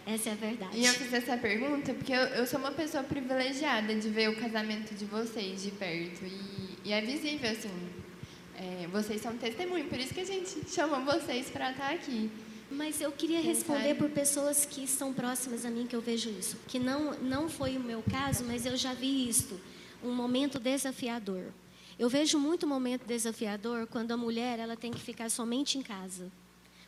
Essa 0.06 0.30
é 0.30 0.32
a 0.32 0.36
verdade. 0.36 0.78
E 0.78 0.86
eu 0.86 0.94
fiz 0.94 1.12
essa 1.14 1.38
pergunta 1.38 1.94
porque 1.94 2.14
eu, 2.14 2.20
eu 2.20 2.48
sou 2.48 2.60
uma 2.60 2.72
pessoa 2.72 3.04
privilegiada 3.04 3.94
de 3.94 4.10
ver 4.10 4.30
o 4.30 4.36
casamento 4.38 4.96
de 4.96 5.04
vocês 5.04 5.64
de 5.64 5.72
perto. 5.72 6.24
E, 6.24 6.78
e 6.86 6.94
é 6.94 7.02
visível, 7.02 7.52
assim. 7.52 7.70
É, 8.56 8.88
vocês 8.88 9.22
são 9.22 9.38
testemunho, 9.38 9.86
por 9.86 10.00
isso 10.00 10.14
que 10.14 10.22
a 10.22 10.26
gente 10.26 10.50
chama 10.70 11.00
vocês 11.02 11.50
para 11.50 11.72
estar 11.72 11.92
aqui. 11.92 12.32
Mas 12.72 13.00
eu 13.02 13.12
queria 13.12 13.42
responder 13.42 13.96
por 13.96 14.10
pessoas 14.10 14.66
que 14.66 14.84
estão 14.84 15.14
próximas 15.14 15.66
a 15.66 15.70
mim 15.70 15.86
que 15.86 15.96
eu 15.96 16.02
vejo 16.02 16.30
isso. 16.30 16.58
Que 16.68 16.80
não, 16.80 17.14
não 17.16 17.50
foi 17.50 17.78
o 17.78 17.80
meu 17.80 18.02
caso, 18.10 18.44
mas 18.46 18.66
eu 18.66 18.76
já 18.76 18.94
vi 18.94 19.28
isto. 19.28 19.60
Um 20.02 20.14
momento 20.14 20.58
desafiador. 20.58 21.46
Eu 21.98 22.10
vejo 22.10 22.40
muito 22.40 22.68
momento 22.68 23.06
desafiador 23.06 23.88
quando 23.88 24.12
a 24.12 24.18
mulher 24.18 24.60
ela 24.60 24.76
tem 24.76 24.92
que 24.92 25.00
ficar 25.00 25.30
somente 25.30 25.78
em 25.78 25.82
casa 25.82 26.32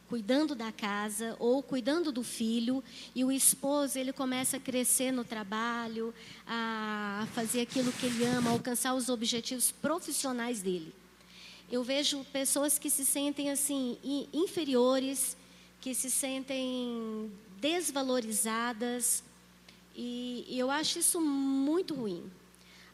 cuidando 0.10 0.56
da 0.56 0.72
casa 0.72 1.36
ou 1.38 1.62
cuidando 1.62 2.12
do 2.12 2.24
filho 2.24 2.84
e 3.14 3.24
o 3.24 3.32
esposo 3.32 3.98
ele 4.00 4.12
começa 4.12 4.58
a 4.58 4.60
crescer 4.60 5.12
no 5.12 5.24
trabalho, 5.24 6.12
a 6.48 7.28
fazer 7.36 7.62
aquilo 7.62 7.92
que 7.92 8.08
ele 8.08 8.26
ama, 8.26 8.50
alcançar 8.50 8.96
os 8.96 9.08
objetivos 9.08 9.72
profissionais 9.72 10.64
dele. 10.64 10.92
Eu 11.72 11.84
vejo 11.84 12.26
pessoas 12.34 12.80
que 12.80 12.90
se 12.90 13.06
sentem 13.06 13.52
assim 13.52 14.00
inferiores, 14.34 15.38
que 15.80 15.94
se 15.94 16.10
sentem 16.10 17.32
desvalorizadas 17.62 19.24
e, 19.96 20.44
e 20.50 20.58
eu 20.58 20.72
acho 20.72 20.98
isso 20.98 21.22
muito 21.22 21.94
ruim. 21.94 22.24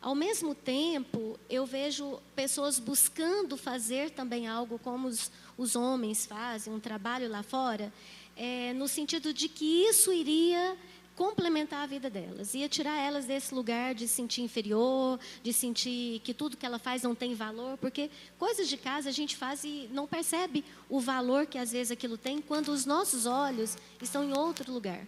Ao 0.06 0.14
mesmo 0.14 0.54
tempo, 0.54 1.36
eu 1.50 1.66
vejo 1.66 2.20
pessoas 2.36 2.78
buscando 2.78 3.58
fazer 3.58 4.12
também 4.12 4.46
algo 4.48 4.78
como 4.78 5.08
os, 5.08 5.32
os 5.58 5.76
homens 5.76 6.28
fazem, 6.28 6.72
um 6.72 6.80
trabalho 6.80 7.28
lá 7.28 7.42
fora, 7.42 7.92
é, 8.38 8.72
no 8.74 8.88
sentido 8.88 9.34
de 9.34 9.50
que 9.50 9.66
isso 9.66 10.14
iria 10.14 10.78
complementar 11.16 11.82
a 11.82 11.88
vida 11.88 12.08
delas, 12.08 12.54
ia 12.54 12.70
tirar 12.70 12.96
elas 13.00 13.26
desse 13.26 13.56
lugar 13.56 13.96
de 13.96 14.08
sentir 14.08 14.44
inferior, 14.44 15.20
de 15.42 15.52
sentir 15.52 16.20
que 16.20 16.36
tudo 16.36 16.56
que 16.56 16.68
ela 16.68 16.78
faz 16.78 17.02
não 17.02 17.16
tem 17.16 17.34
valor, 17.34 17.76
porque 17.80 18.12
coisas 18.38 18.70
de 18.70 18.78
casa 18.78 19.10
a 19.10 19.12
gente 19.12 19.36
faz 19.36 19.64
e 19.64 19.90
não 19.92 20.06
percebe 20.06 20.64
o 20.88 21.00
valor 21.00 21.48
que 21.48 21.58
às 21.58 21.72
vezes 21.72 21.90
aquilo 21.90 22.16
tem 22.16 22.40
quando 22.44 22.70
os 22.70 22.86
nossos 22.86 23.26
olhos 23.26 23.76
estão 24.00 24.24
em 24.24 24.38
outro 24.38 24.72
lugar. 24.72 25.04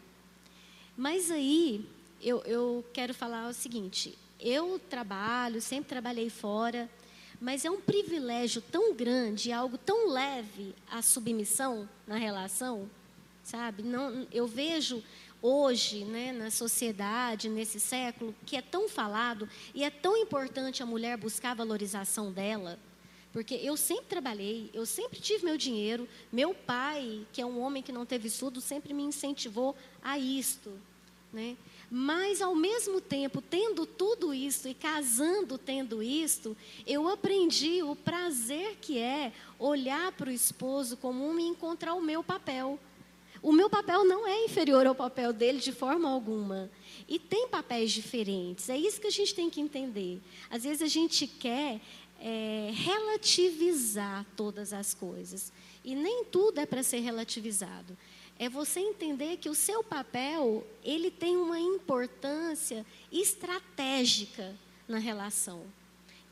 Mas 0.98 1.30
aí 1.30 1.88
eu, 2.20 2.42
eu 2.46 2.84
quero 2.92 3.14
falar 3.14 3.48
o 3.48 3.54
seguinte: 3.54 4.18
eu 4.40 4.80
trabalho, 4.90 5.62
sempre 5.62 5.90
trabalhei 5.90 6.30
fora, 6.30 6.90
mas 7.40 7.66
é 7.66 7.70
um 7.70 7.80
privilégio 7.80 8.62
tão 8.62 8.94
grande, 8.94 9.52
algo 9.52 9.78
tão 9.78 10.10
leve 10.10 10.74
a 10.90 11.02
submissão 11.02 11.88
na 12.08 12.16
relação, 12.16 12.90
sabe? 13.44 13.84
Não, 13.84 14.28
eu 14.32 14.48
vejo 14.48 15.04
hoje, 15.42 16.04
né, 16.04 16.32
na 16.32 16.50
sociedade, 16.50 17.48
nesse 17.48 17.80
século, 17.80 18.34
que 18.46 18.58
é 18.58 18.62
tão 18.62 18.90
falado 18.90 19.48
e 19.74 19.84
é 19.84 19.90
tão 19.90 20.18
importante 20.18 20.82
a 20.82 20.86
mulher 20.86 21.18
buscar 21.18 21.52
a 21.52 21.56
valorização 21.56 22.32
dela, 22.32 22.80
porque 23.32 23.54
eu 23.56 23.78
sempre 23.78 24.06
trabalhei, 24.08 24.70
eu 24.74 24.86
sempre 24.86 25.20
tive 25.20 25.46
meu 25.46 25.58
dinheiro, 25.58 26.08
meu 26.32 26.56
pai, 26.56 27.26
que 27.32 27.42
é 27.42 27.46
um 27.46 27.60
homem 27.60 27.84
que 27.84 27.92
não 27.92 28.06
teve 28.06 28.28
estudo, 28.30 28.60
sempre 28.60 28.94
me 28.94 29.04
incentivou 29.04 29.76
a 30.02 30.18
isto, 30.18 30.72
né? 31.32 31.58
Mas, 31.90 32.42
ao 32.42 32.54
mesmo 32.54 33.00
tempo, 33.00 33.42
tendo 33.42 33.86
tudo 33.86 34.34
isso 34.34 34.68
e 34.68 34.74
casando 34.74 35.58
tendo 35.58 36.04
isto, 36.04 36.56
eu 36.86 37.08
aprendi 37.08 37.82
o 37.82 37.96
prazer 37.96 38.78
que 38.82 38.98
é 38.98 39.32
olhar 39.58 40.12
para 40.12 40.30
o 40.30 40.34
esposo 40.34 40.98
como 40.98 41.26
um 41.26 41.40
e 41.40 41.44
encontrar 41.44 41.94
o 41.94 42.02
meu 42.02 42.24
papel. 42.24 42.80
O 43.42 43.54
meu 43.54 43.70
papel 43.70 44.04
não 44.04 44.28
é 44.28 44.46
inferior 44.46 44.86
ao 44.86 44.96
papel 44.96 45.32
dele 45.32 45.60
de 45.60 45.72
forma 45.72 46.10
alguma. 46.10 46.70
E 47.08 47.18
tem 47.20 47.48
papéis 47.48 47.92
diferentes. 47.92 48.70
É 48.70 48.78
isso 48.78 49.00
que 49.00 49.08
a 49.08 49.12
gente 49.12 49.34
tem 49.34 49.50
que 49.50 49.62
entender. 49.62 50.20
Às 50.50 50.64
vezes 50.64 50.82
a 50.82 50.88
gente 50.88 51.28
quer 51.28 51.80
é, 52.20 52.72
relativizar 52.74 54.26
todas 54.36 54.74
as 54.74 54.94
coisas. 54.94 55.54
E 55.86 55.96
nem 55.96 56.26
tudo 56.26 56.60
é 56.60 56.66
para 56.66 56.84
ser 56.84 57.00
relativizado 57.00 57.96
é 58.40 58.48
você 58.48 58.80
entender 58.80 59.38
que 59.38 59.50
o 59.50 59.56
seu 59.56 59.84
papel, 59.84 60.66
ele 60.84 61.10
tem 61.10 61.36
uma 61.38 61.60
importância 61.60 62.86
estratégica 63.12 64.56
na 64.88 65.00
relação. 65.00 65.66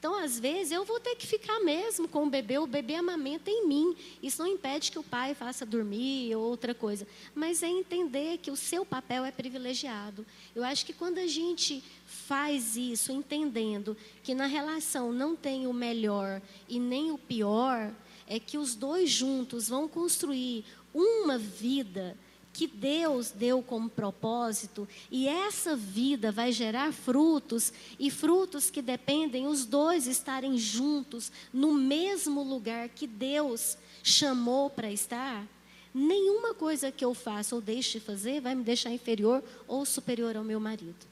Então, 0.06 0.24
às 0.24 0.40
vezes, 0.40 0.72
eu 0.72 0.86
vou 0.86 1.00
ter 1.00 1.16
que 1.16 1.26
ficar 1.26 1.60
mesmo 1.62 2.08
com 2.08 2.28
o 2.28 2.30
bebê, 2.30 2.60
o 2.60 2.68
bebê 2.68 2.94
amamenta 2.94 3.50
em 3.50 3.68
mim. 3.68 3.96
Isso 4.22 4.40
não 4.40 4.48
impede 4.48 4.92
que 4.92 5.00
o 5.00 5.04
pai 5.04 5.34
faça 5.34 5.66
dormir 5.66 6.36
ou 6.36 6.44
outra 6.44 6.76
coisa. 6.76 7.08
Mas 7.34 7.64
é 7.64 7.68
entender 7.68 8.38
que 8.38 8.52
o 8.52 8.56
seu 8.56 8.86
papel 8.86 9.26
é 9.26 9.32
privilegiado. 9.32 10.24
Eu 10.54 10.64
acho 10.64 10.86
que 10.86 10.94
quando 10.94 11.18
a 11.18 11.26
gente 11.26 11.84
faz 12.06 12.78
isso, 12.78 13.12
entendendo 13.12 13.98
que 14.22 14.36
na 14.36 14.46
relação 14.46 15.12
não 15.12 15.36
tem 15.36 15.66
o 15.66 15.74
melhor 15.74 16.40
e 16.70 16.80
nem 16.80 17.12
o 17.12 17.18
pior, 17.18 17.92
é 18.28 18.40
que 18.40 18.60
os 18.60 18.76
dois 18.76 19.10
juntos 19.10 19.70
vão 19.70 19.88
construir 19.88 20.66
uma 20.96 21.38
vida 21.38 22.18
que 22.54 22.68
Deus 22.68 23.32
deu 23.32 23.62
como 23.62 23.90
propósito, 23.90 24.88
e 25.12 25.28
essa 25.28 25.76
vida 25.76 26.32
vai 26.32 26.54
gerar 26.54 26.94
frutos, 26.94 27.74
e 28.00 28.10
frutos 28.10 28.70
que 28.70 28.82
dependem 28.82 29.46
os 29.46 29.66
dois 29.66 30.08
estarem 30.08 30.58
juntos 30.58 31.34
no 31.52 31.74
mesmo 31.74 32.42
lugar 32.42 32.88
que 32.88 33.06
Deus 33.06 33.78
chamou 34.02 34.70
para 34.70 34.90
estar. 34.90 35.46
Nenhuma 35.94 36.54
coisa 36.54 36.94
que 36.94 37.04
eu 37.04 37.14
faça 37.14 37.56
ou 37.56 37.62
deixe 37.62 38.00
de 38.00 38.06
fazer 38.06 38.40
vai 38.40 38.56
me 38.56 38.64
deixar 38.64 38.92
inferior 38.92 39.44
ou 39.68 39.86
superior 39.86 40.38
ao 40.38 40.44
meu 40.44 40.60
marido. 40.60 41.06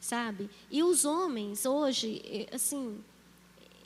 Sabe? 0.00 0.48
E 0.70 0.82
os 0.82 1.04
homens 1.04 1.66
hoje, 1.66 2.22
eh, 2.24 2.48
assim, 2.50 2.98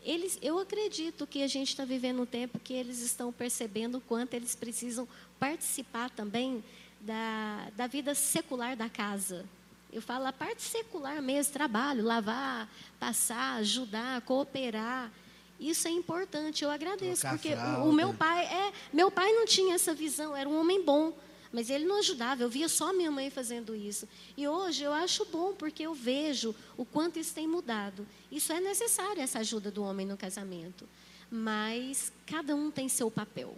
eles, 0.06 0.38
eu 0.40 0.58
acredito 0.60 1.26
que 1.26 1.42
a 1.42 1.48
gente 1.48 1.70
está 1.70 1.84
vivendo 1.84 2.22
um 2.22 2.26
tempo 2.26 2.60
que 2.60 2.72
eles 2.72 3.00
estão 3.00 3.32
percebendo 3.32 3.98
o 3.98 4.00
quanto 4.00 4.34
eles 4.34 4.54
precisam 4.54 5.06
participar 5.38 6.10
também 6.10 6.62
da, 7.00 7.68
da 7.76 7.86
vida 7.88 8.14
secular 8.14 8.76
da 8.76 8.88
casa. 8.88 9.44
Eu 9.92 10.00
falo 10.00 10.26
a 10.26 10.32
parte 10.32 10.62
secular 10.62 11.20
mesmo, 11.20 11.52
trabalho, 11.52 12.04
lavar, 12.04 12.68
passar, 13.00 13.56
ajudar, 13.56 14.20
cooperar. 14.20 15.10
Isso 15.58 15.88
é 15.88 15.90
importante, 15.90 16.62
eu 16.62 16.70
agradeço, 16.70 17.22
Trocar 17.22 17.38
porque 17.38 17.54
o, 17.54 17.88
o 17.88 17.92
meu 17.92 18.14
pai 18.14 18.44
é, 18.44 18.72
meu 18.92 19.10
pai 19.10 19.32
não 19.32 19.46
tinha 19.46 19.74
essa 19.74 19.94
visão, 19.94 20.36
era 20.36 20.48
um 20.48 20.60
homem 20.60 20.84
bom, 20.84 21.12
mas 21.52 21.70
ele 21.70 21.84
não 21.84 21.98
ajudava, 21.98 22.42
eu 22.42 22.48
via 22.48 22.68
só 22.68 22.92
minha 22.92 23.10
mãe 23.10 23.30
fazendo 23.30 23.74
isso. 23.74 24.08
E 24.36 24.46
hoje 24.46 24.82
eu 24.82 24.92
acho 24.92 25.24
bom, 25.26 25.54
porque 25.54 25.82
eu 25.82 25.94
vejo 25.94 26.54
o 26.76 26.84
quanto 26.84 27.18
isso 27.18 27.34
tem 27.34 27.46
mudado. 27.46 28.06
Isso 28.30 28.52
é 28.52 28.60
necessário, 28.60 29.22
essa 29.22 29.38
ajuda 29.38 29.70
do 29.70 29.82
homem 29.82 30.06
no 30.06 30.16
casamento. 30.16 30.88
Mas 31.30 32.12
cada 32.26 32.54
um 32.54 32.70
tem 32.70 32.88
seu 32.88 33.10
papel. 33.10 33.56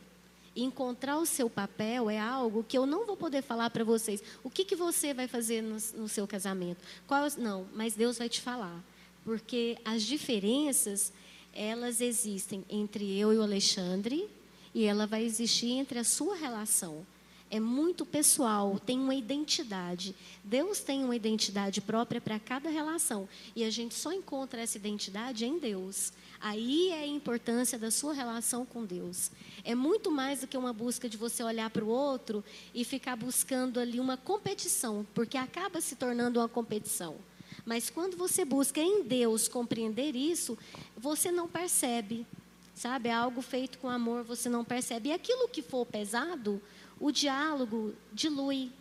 Encontrar 0.57 1.19
o 1.19 1.27
seu 1.27 1.49
papel 1.49 2.11
é 2.11 2.19
algo 2.19 2.65
que 2.65 2.77
eu 2.77 2.85
não 2.85 3.07
vou 3.07 3.17
poder 3.17 3.43
falar 3.43 3.71
para 3.71 3.85
vocês. 3.85 4.23
O 4.43 4.51
que, 4.51 4.65
que 4.65 4.75
você 4.75 5.15
vai 5.15 5.29
fazer 5.29 5.63
no, 5.63 5.77
no 5.97 6.09
seu 6.09 6.27
casamento? 6.27 6.83
Qual, 7.07 7.27
não, 7.37 7.67
mas 7.75 7.95
Deus 7.95 8.19
vai 8.19 8.29
te 8.29 8.41
falar. 8.41 8.83
Porque 9.25 9.79
as 9.85 10.03
diferenças, 10.03 11.13
elas 11.53 12.01
existem 12.01 12.65
entre 12.69 13.19
eu 13.19 13.33
e 13.33 13.37
o 13.37 13.43
Alexandre, 13.43 14.29
e 14.75 14.85
ela 14.85 15.07
vai 15.07 15.25
existir 15.25 15.71
entre 15.71 15.99
a 15.99 16.05
sua 16.05 16.35
relação. 16.35 17.07
É 17.51 17.59
muito 17.59 18.05
pessoal, 18.05 18.79
tem 18.79 18.99
uma 18.99 19.15
identidade. 19.15 20.15
Deus 20.45 20.81
tem 20.81 21.03
uma 21.03 21.17
identidade 21.17 21.81
própria 21.81 22.21
para 22.21 22.39
cada 22.39 22.69
relação. 22.69 23.27
E 23.57 23.65
a 23.65 23.71
gente 23.71 23.95
só 23.95 24.13
encontra 24.13 24.61
essa 24.61 24.77
identidade 24.77 25.47
em 25.47 25.59
Deus. 25.59 26.13
Aí 26.41 26.91
é 26.91 27.01
a 27.01 27.07
importância 27.07 27.79
da 27.79 27.91
sua 27.91 28.13
relação 28.13 28.67
com 28.67 28.85
Deus. 28.85 29.31
É 29.65 29.75
muito 29.75 30.11
mais 30.11 30.41
do 30.41 30.47
que 30.47 30.57
uma 30.57 30.73
busca 30.73 31.09
de 31.09 31.17
você 31.17 31.43
olhar 31.43 31.71
para 31.71 31.85
o 31.85 31.89
outro 31.89 32.45
e 32.75 32.85
ficar 32.85 33.17
buscando 33.17 33.81
ali 33.81 33.99
uma 33.99 34.17
competição, 34.17 35.07
porque 35.15 35.37
acaba 35.37 35.81
se 35.81 35.97
tornando 35.97 36.39
uma 36.39 36.49
competição. 36.49 37.17
Mas 37.65 37.91
quando 37.91 38.17
você 38.17 38.45
busca 38.45 38.81
em 38.81 39.03
Deus 39.03 39.49
compreender 39.49 40.15
isso, 40.15 40.57
você 40.97 41.33
não 41.33 41.49
percebe, 41.49 42.27
sabe? 42.75 43.09
É 43.09 43.13
algo 43.13 43.43
feito 43.43 43.79
com 43.79 43.89
amor, 43.89 44.23
você 44.23 44.49
não 44.49 44.65
percebe. 44.65 45.09
E 45.09 45.13
aquilo 45.13 45.49
que 45.49 45.61
for 45.61 45.85
pesado, 45.85 46.63
o 47.01 47.11
diálogo 47.11 47.95
dilui, 48.13 48.73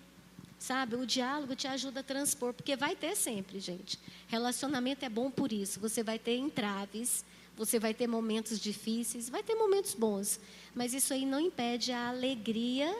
sabe? 0.58 0.96
O 0.96 1.06
diálogo 1.06 1.56
te 1.56 1.68
ajuda 1.68 2.00
a 2.00 2.04
transpor, 2.04 2.54
porque 2.54 2.76
vai 2.76 2.96
ter 2.96 3.16
sempre, 3.16 3.60
gente. 3.60 4.00
Relacionamento 4.28 5.06
é 5.06 5.10
bom 5.10 5.30
por 5.30 5.52
isso. 5.52 5.80
Você 5.80 6.04
vai 6.04 6.18
ter 6.18 6.38
entraves, 6.38 7.24
você 7.56 7.80
vai 7.80 7.94
ter 7.94 8.08
momentos 8.08 8.60
difíceis, 8.60 9.30
vai 9.30 9.44
ter 9.44 9.56
momentos 9.56 9.94
bons, 9.94 10.40
mas 10.76 10.94
isso 10.94 11.14
aí 11.14 11.26
não 11.26 11.40
impede 11.40 11.92
a 11.92 12.10
alegria 12.10 12.96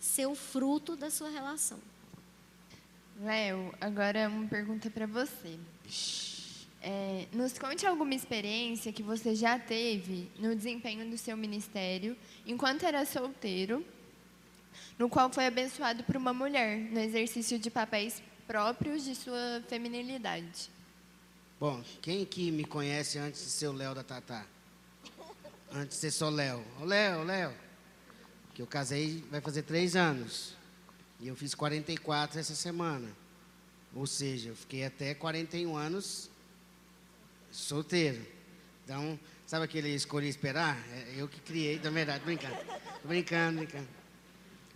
ser 0.00 0.26
o 0.26 0.34
fruto 0.34 0.96
da 0.96 1.10
sua 1.10 1.30
relação. 1.30 1.78
Léo, 3.20 3.72
agora 3.80 4.28
uma 4.28 4.46
pergunta 4.48 4.90
para 4.90 5.06
você. 5.06 5.58
É, 6.82 7.26
nos 7.32 7.58
conte 7.58 7.86
alguma 7.86 8.12
experiência 8.14 8.92
que 8.92 9.02
você 9.02 9.34
já 9.34 9.58
teve 9.58 10.28
no 10.38 10.54
desempenho 10.54 11.08
do 11.08 11.16
seu 11.16 11.34
ministério 11.34 12.14
enquanto 12.44 12.84
era 12.84 13.06
solteiro, 13.06 13.82
no 14.98 15.08
qual 15.08 15.32
foi 15.32 15.46
abençoado 15.46 16.04
por 16.04 16.16
uma 16.16 16.32
mulher 16.32 16.78
no 16.78 17.00
exercício 17.00 17.58
de 17.58 17.70
papéis 17.70 18.22
próprios 18.46 19.04
de 19.04 19.14
sua 19.14 19.62
feminilidade. 19.68 20.70
Bom, 21.58 21.82
quem 22.02 22.24
que 22.24 22.50
me 22.50 22.64
conhece 22.64 23.18
antes 23.18 23.42
de 23.42 23.50
ser 23.50 23.68
o 23.68 23.72
Léo 23.72 23.94
da 23.94 24.02
Tatá? 24.02 24.44
Antes 25.72 25.96
de 25.96 26.00
ser 26.02 26.10
só 26.10 26.28
Léo. 26.28 26.64
Ô 26.80 26.84
Léo, 26.84 27.24
Léo. 27.24 27.54
Que 28.54 28.62
eu 28.62 28.66
casei 28.66 29.24
vai 29.30 29.40
fazer 29.40 29.62
três 29.62 29.96
anos. 29.96 30.56
E 31.20 31.28
eu 31.28 31.34
fiz 31.34 31.54
44 31.54 32.38
essa 32.38 32.54
semana. 32.54 33.08
Ou 33.94 34.06
seja, 34.06 34.50
eu 34.50 34.56
fiquei 34.56 34.84
até 34.84 35.14
41 35.14 35.76
anos 35.76 36.28
solteiro. 37.50 38.26
Então, 38.84 39.18
sabe 39.46 39.64
aquele 39.64 39.94
escolhi 39.94 40.28
esperar? 40.28 40.76
É 40.92 41.14
eu 41.16 41.28
que 41.28 41.40
criei, 41.40 41.80
na 41.82 41.90
verdade, 41.90 42.24
brincando. 42.24 42.56
Tô 43.00 43.08
brincando, 43.08 43.58
brincando. 43.58 43.88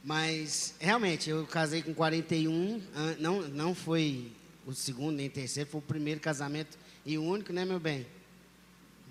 Mas, 0.05 0.75
realmente, 0.79 1.29
eu 1.29 1.47
casei 1.47 1.83
com 1.83 1.93
41, 1.93 2.83
ah, 2.95 3.17
não, 3.19 3.43
não 3.43 3.75
foi 3.75 4.31
o 4.67 4.73
segundo 4.73 5.17
nem 5.17 5.29
terceiro, 5.29 5.69
foi 5.69 5.81
o 5.81 5.83
primeiro 5.83 6.21
casamento 6.21 6.79
e 7.05 7.19
único, 7.19 7.53
né, 7.53 7.65
meu 7.65 7.81
bem? 7.81 8.07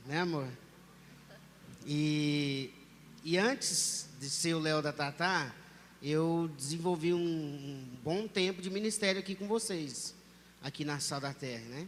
Né, 0.05 0.21
amor? 0.21 0.47
E, 1.85 2.71
e 3.23 3.37
antes 3.37 4.07
de 4.19 4.29
ser 4.29 4.53
o 4.53 4.59
Léo 4.59 4.81
da 4.81 4.93
Tatá, 4.93 5.53
eu 6.01 6.49
desenvolvi 6.55 7.13
um, 7.13 7.19
um 7.19 7.87
bom 8.03 8.27
tempo 8.27 8.61
de 8.61 8.69
ministério 8.69 9.19
aqui 9.19 9.35
com 9.35 9.47
vocês, 9.47 10.13
aqui 10.61 10.85
na 10.85 10.99
Sal 10.99 11.19
da 11.19 11.33
Terra, 11.33 11.65
né? 11.69 11.87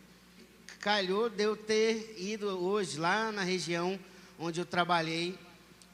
Calhou 0.79 1.29
de 1.29 1.43
eu 1.43 1.55
ter 1.55 2.15
ido 2.17 2.47
hoje 2.47 2.97
lá 2.97 3.31
na 3.31 3.43
região 3.43 3.99
onde 4.39 4.59
eu 4.61 4.65
trabalhei 4.65 5.37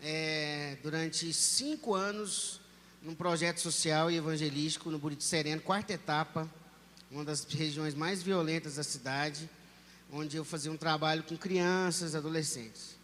é, 0.02 0.78
durante 0.84 1.34
cinco 1.34 1.94
anos 1.96 2.62
num 3.06 3.14
projeto 3.14 3.60
social 3.60 4.10
e 4.10 4.16
evangelístico 4.16 4.90
no 4.90 4.98
Buriti 4.98 5.24
Sereno, 5.24 5.62
quarta 5.62 5.94
etapa, 5.94 6.50
uma 7.12 7.24
das 7.24 7.44
regiões 7.44 7.94
mais 7.94 8.24
violentas 8.24 8.78
da 8.78 8.84
cidade, 8.84 9.48
onde 10.12 10.36
eu 10.36 10.44
fazia 10.44 10.72
um 10.72 10.78
trabalho 10.78 11.22
com 11.22 11.38
crianças, 11.38 12.16
adolescentes. 12.16 12.96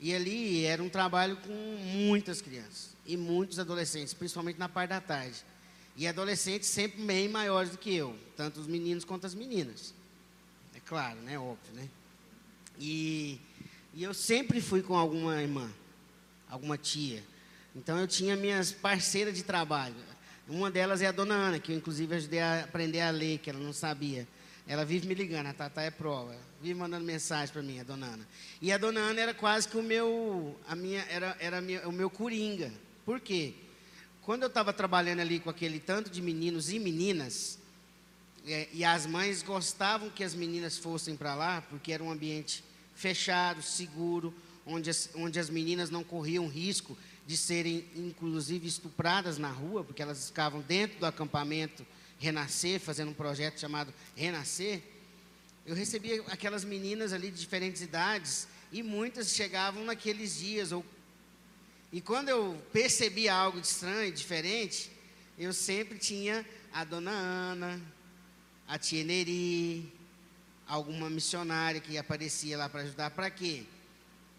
E 0.00 0.12
ali 0.12 0.64
era 0.64 0.82
um 0.82 0.88
trabalho 0.88 1.36
com 1.36 1.52
muitas 1.52 2.42
crianças 2.42 2.96
e 3.06 3.16
muitos 3.16 3.60
adolescentes, 3.60 4.12
principalmente 4.12 4.58
na 4.58 4.68
parte 4.68 4.90
da 4.90 5.00
tarde. 5.00 5.44
E 5.96 6.08
adolescentes 6.08 6.68
sempre 6.68 7.00
bem 7.00 7.28
maiores 7.28 7.70
do 7.70 7.78
que 7.78 7.94
eu, 7.94 8.18
tanto 8.36 8.58
os 8.58 8.66
meninos 8.66 9.04
quanto 9.04 9.24
as 9.24 9.36
meninas. 9.36 9.94
É 10.74 10.80
claro, 10.80 11.20
né? 11.20 11.38
Óbvio, 11.38 11.72
né? 11.74 11.88
E, 12.76 13.38
e 13.94 14.02
eu 14.02 14.12
sempre 14.14 14.60
fui 14.60 14.82
com 14.82 14.96
alguma 14.96 15.40
irmã, 15.40 15.70
alguma 16.50 16.76
tia. 16.76 17.22
Então 17.74 17.98
eu 17.98 18.06
tinha 18.06 18.36
minhas 18.36 18.70
parceiras 18.70 19.34
de 19.34 19.42
trabalho. 19.42 19.94
Uma 20.48 20.70
delas 20.70 21.00
é 21.00 21.06
a 21.06 21.12
dona 21.12 21.34
Ana, 21.34 21.58
que 21.58 21.72
eu 21.72 21.76
inclusive 21.76 22.14
ajudei 22.14 22.40
a 22.40 22.64
aprender 22.64 23.00
a 23.00 23.10
ler, 23.10 23.38
que 23.38 23.48
ela 23.48 23.58
não 23.58 23.72
sabia. 23.72 24.26
Ela 24.66 24.84
vive 24.84 25.08
me 25.08 25.14
ligando, 25.14 25.46
a 25.46 25.54
Tata 25.54 25.80
é 25.80 25.90
prova. 25.90 26.36
Vive 26.60 26.74
mandando 26.74 27.04
mensagem 27.04 27.52
para 27.52 27.62
mim, 27.62 27.80
a 27.80 27.82
dona 27.82 28.06
Ana. 28.06 28.28
E 28.60 28.70
a 28.70 28.78
dona 28.78 29.00
Ana 29.00 29.20
era 29.20 29.34
quase 29.34 29.68
que 29.68 29.76
o 29.76 29.82
meu, 29.82 30.58
a 30.68 30.76
minha, 30.76 31.00
era, 31.08 31.36
era 31.40 31.60
minha, 31.60 31.88
o 31.88 31.92
meu 31.92 32.10
coringa. 32.10 32.72
Por 33.04 33.20
quê? 33.20 33.54
Quando 34.22 34.42
eu 34.42 34.48
estava 34.48 34.72
trabalhando 34.72 35.20
ali 35.20 35.40
com 35.40 35.50
aquele 35.50 35.80
tanto 35.80 36.10
de 36.10 36.22
meninos 36.22 36.70
e 36.70 36.78
meninas, 36.78 37.58
é, 38.46 38.68
e 38.72 38.84
as 38.84 39.06
mães 39.06 39.42
gostavam 39.42 40.10
que 40.10 40.22
as 40.22 40.34
meninas 40.34 40.76
fossem 40.76 41.16
para 41.16 41.34
lá, 41.34 41.62
porque 41.62 41.92
era 41.92 42.02
um 42.02 42.10
ambiente 42.10 42.62
fechado, 42.94 43.62
seguro, 43.62 44.32
onde 44.64 44.90
as, 44.90 45.10
onde 45.14 45.40
as 45.40 45.50
meninas 45.50 45.90
não 45.90 46.04
corriam 46.04 46.46
risco 46.46 46.96
de 47.26 47.36
serem, 47.36 47.86
inclusive, 47.94 48.66
estupradas 48.66 49.38
na 49.38 49.50
rua, 49.50 49.84
porque 49.84 50.02
elas 50.02 50.26
ficavam 50.26 50.60
dentro 50.60 50.98
do 50.98 51.06
acampamento 51.06 51.86
Renascer, 52.18 52.80
fazendo 52.80 53.10
um 53.10 53.14
projeto 53.14 53.60
chamado 53.60 53.92
Renascer. 54.14 54.82
Eu 55.64 55.74
recebia 55.74 56.22
aquelas 56.28 56.64
meninas 56.64 57.12
ali 57.12 57.30
de 57.30 57.38
diferentes 57.38 57.82
idades, 57.82 58.48
e 58.70 58.82
muitas 58.82 59.30
chegavam 59.30 59.84
naqueles 59.84 60.38
dias. 60.38 60.72
Ou... 60.72 60.84
E 61.92 62.00
quando 62.00 62.28
eu 62.28 62.60
percebia 62.72 63.34
algo 63.34 63.58
estranho, 63.58 64.12
diferente, 64.12 64.90
eu 65.38 65.52
sempre 65.52 65.98
tinha 65.98 66.44
a 66.72 66.84
dona 66.84 67.10
Ana, 67.10 67.80
a 68.66 68.78
tia 68.78 69.04
Neri, 69.04 69.92
alguma 70.66 71.10
missionária 71.10 71.80
que 71.80 71.98
aparecia 71.98 72.56
lá 72.56 72.68
para 72.68 72.82
ajudar. 72.82 73.10
Para 73.10 73.30
quê? 73.30 73.64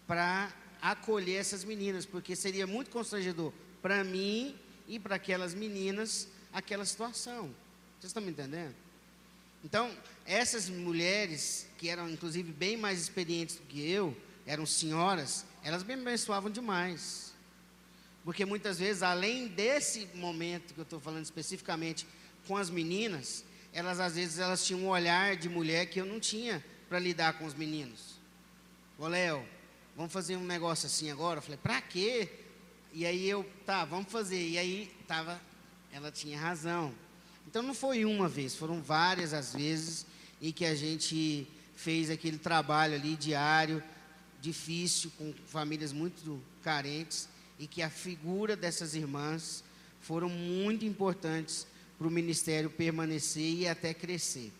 Para 0.06 0.52
acolher 0.84 1.36
essas 1.36 1.64
meninas, 1.64 2.04
porque 2.04 2.36
seria 2.36 2.66
muito 2.66 2.90
constrangedor 2.90 3.54
para 3.80 4.04
mim 4.04 4.54
e 4.86 4.98
para 4.98 5.16
aquelas 5.16 5.54
meninas 5.54 6.28
aquela 6.52 6.84
situação. 6.84 7.44
Vocês 7.98 8.10
estão 8.10 8.22
me 8.22 8.30
entendendo? 8.30 8.74
Então, 9.64 9.90
essas 10.26 10.68
mulheres, 10.68 11.66
que 11.78 11.88
eram 11.88 12.10
inclusive 12.10 12.52
bem 12.52 12.76
mais 12.76 13.00
experientes 13.00 13.56
do 13.56 13.62
que 13.62 13.90
eu, 13.90 14.14
eram 14.44 14.66
senhoras, 14.66 15.46
elas 15.62 15.82
me 15.82 15.94
abençoavam 15.94 16.50
demais. 16.50 17.32
Porque 18.22 18.44
muitas 18.44 18.78
vezes, 18.78 19.02
além 19.02 19.48
desse 19.48 20.06
momento 20.14 20.74
que 20.74 20.80
eu 20.80 20.84
estou 20.84 21.00
falando 21.00 21.24
especificamente 21.24 22.06
com 22.46 22.58
as 22.58 22.68
meninas, 22.68 23.42
elas 23.72 24.00
às 24.00 24.16
vezes 24.16 24.38
elas 24.38 24.66
tinham 24.66 24.82
um 24.82 24.88
olhar 24.88 25.34
de 25.34 25.48
mulher 25.48 25.86
que 25.86 25.98
eu 25.98 26.04
não 26.04 26.20
tinha 26.20 26.62
para 26.90 26.98
lidar 26.98 27.38
com 27.38 27.46
os 27.46 27.54
meninos. 27.54 28.20
Ô 28.98 29.08
Léo, 29.08 29.53
vamos 29.96 30.12
fazer 30.12 30.36
um 30.36 30.44
negócio 30.44 30.86
assim 30.86 31.10
agora? 31.10 31.38
Eu 31.38 31.42
falei, 31.42 31.58
para 31.62 31.80
quê? 31.80 32.28
E 32.92 33.04
aí 33.04 33.28
eu, 33.28 33.44
tá, 33.66 33.84
vamos 33.84 34.10
fazer. 34.10 34.40
E 34.40 34.58
aí 34.58 34.92
tava, 35.06 35.40
ela 35.92 36.10
tinha 36.10 36.38
razão. 36.38 36.94
Então 37.46 37.62
não 37.62 37.74
foi 37.74 38.04
uma 38.04 38.28
vez, 38.28 38.54
foram 38.54 38.82
várias 38.82 39.32
as 39.32 39.54
vezes 39.54 40.06
em 40.40 40.52
que 40.52 40.64
a 40.64 40.74
gente 40.74 41.46
fez 41.76 42.10
aquele 42.10 42.38
trabalho 42.38 42.94
ali 42.94 43.16
diário, 43.16 43.82
difícil, 44.40 45.10
com 45.16 45.32
famílias 45.46 45.92
muito 45.92 46.40
carentes, 46.62 47.28
e 47.58 47.66
que 47.66 47.82
a 47.82 47.90
figura 47.90 48.56
dessas 48.56 48.94
irmãs 48.94 49.62
foram 50.00 50.28
muito 50.28 50.84
importantes 50.84 51.66
para 51.96 52.06
o 52.06 52.10
ministério 52.10 52.68
permanecer 52.68 53.54
e 53.54 53.68
até 53.68 53.94
crescer. 53.94 54.52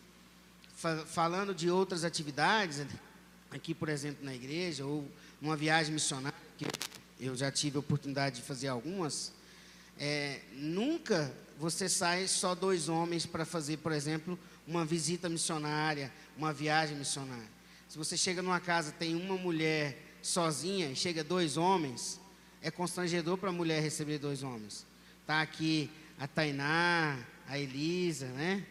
Falando 1.07 1.53
de 1.53 1.69
outras 1.69 2.03
atividades, 2.03 2.85
aqui, 3.51 3.73
por 3.73 3.89
exemplo, 3.89 4.25
na 4.25 4.33
igreja, 4.33 4.85
ou 4.85 5.07
numa 5.41 5.55
viagem 5.55 5.93
missionária, 5.93 6.37
que 6.57 6.65
eu 7.19 7.35
já 7.35 7.51
tive 7.51 7.77
a 7.77 7.79
oportunidade 7.79 8.37
de 8.37 8.41
fazer 8.41 8.67
algumas, 8.67 9.31
é, 9.97 10.41
nunca 10.53 11.33
você 11.57 11.87
sai 11.87 12.27
só 12.27 12.53
dois 12.53 12.89
homens 12.89 13.25
para 13.25 13.45
fazer, 13.45 13.77
por 13.77 13.91
exemplo, 13.91 14.37
uma 14.67 14.85
visita 14.85 15.29
missionária, 15.29 16.11
uma 16.37 16.51
viagem 16.51 16.97
missionária. 16.97 17.47
Se 17.87 17.97
você 17.97 18.17
chega 18.17 18.41
numa 18.41 18.59
casa, 18.59 18.91
tem 18.91 19.15
uma 19.15 19.37
mulher 19.37 19.97
sozinha 20.21 20.89
e 20.89 20.95
chega 20.95 21.23
dois 21.23 21.55
homens, 21.55 22.19
é 22.61 22.69
constrangedor 22.69 23.37
para 23.37 23.49
a 23.49 23.53
mulher 23.53 23.81
receber 23.81 24.17
dois 24.17 24.43
homens. 24.43 24.85
Tá 25.25 25.41
aqui 25.41 25.89
a 26.19 26.27
Tainá, 26.27 27.17
a 27.47 27.57
Elisa, 27.57 28.27
né? 28.27 28.65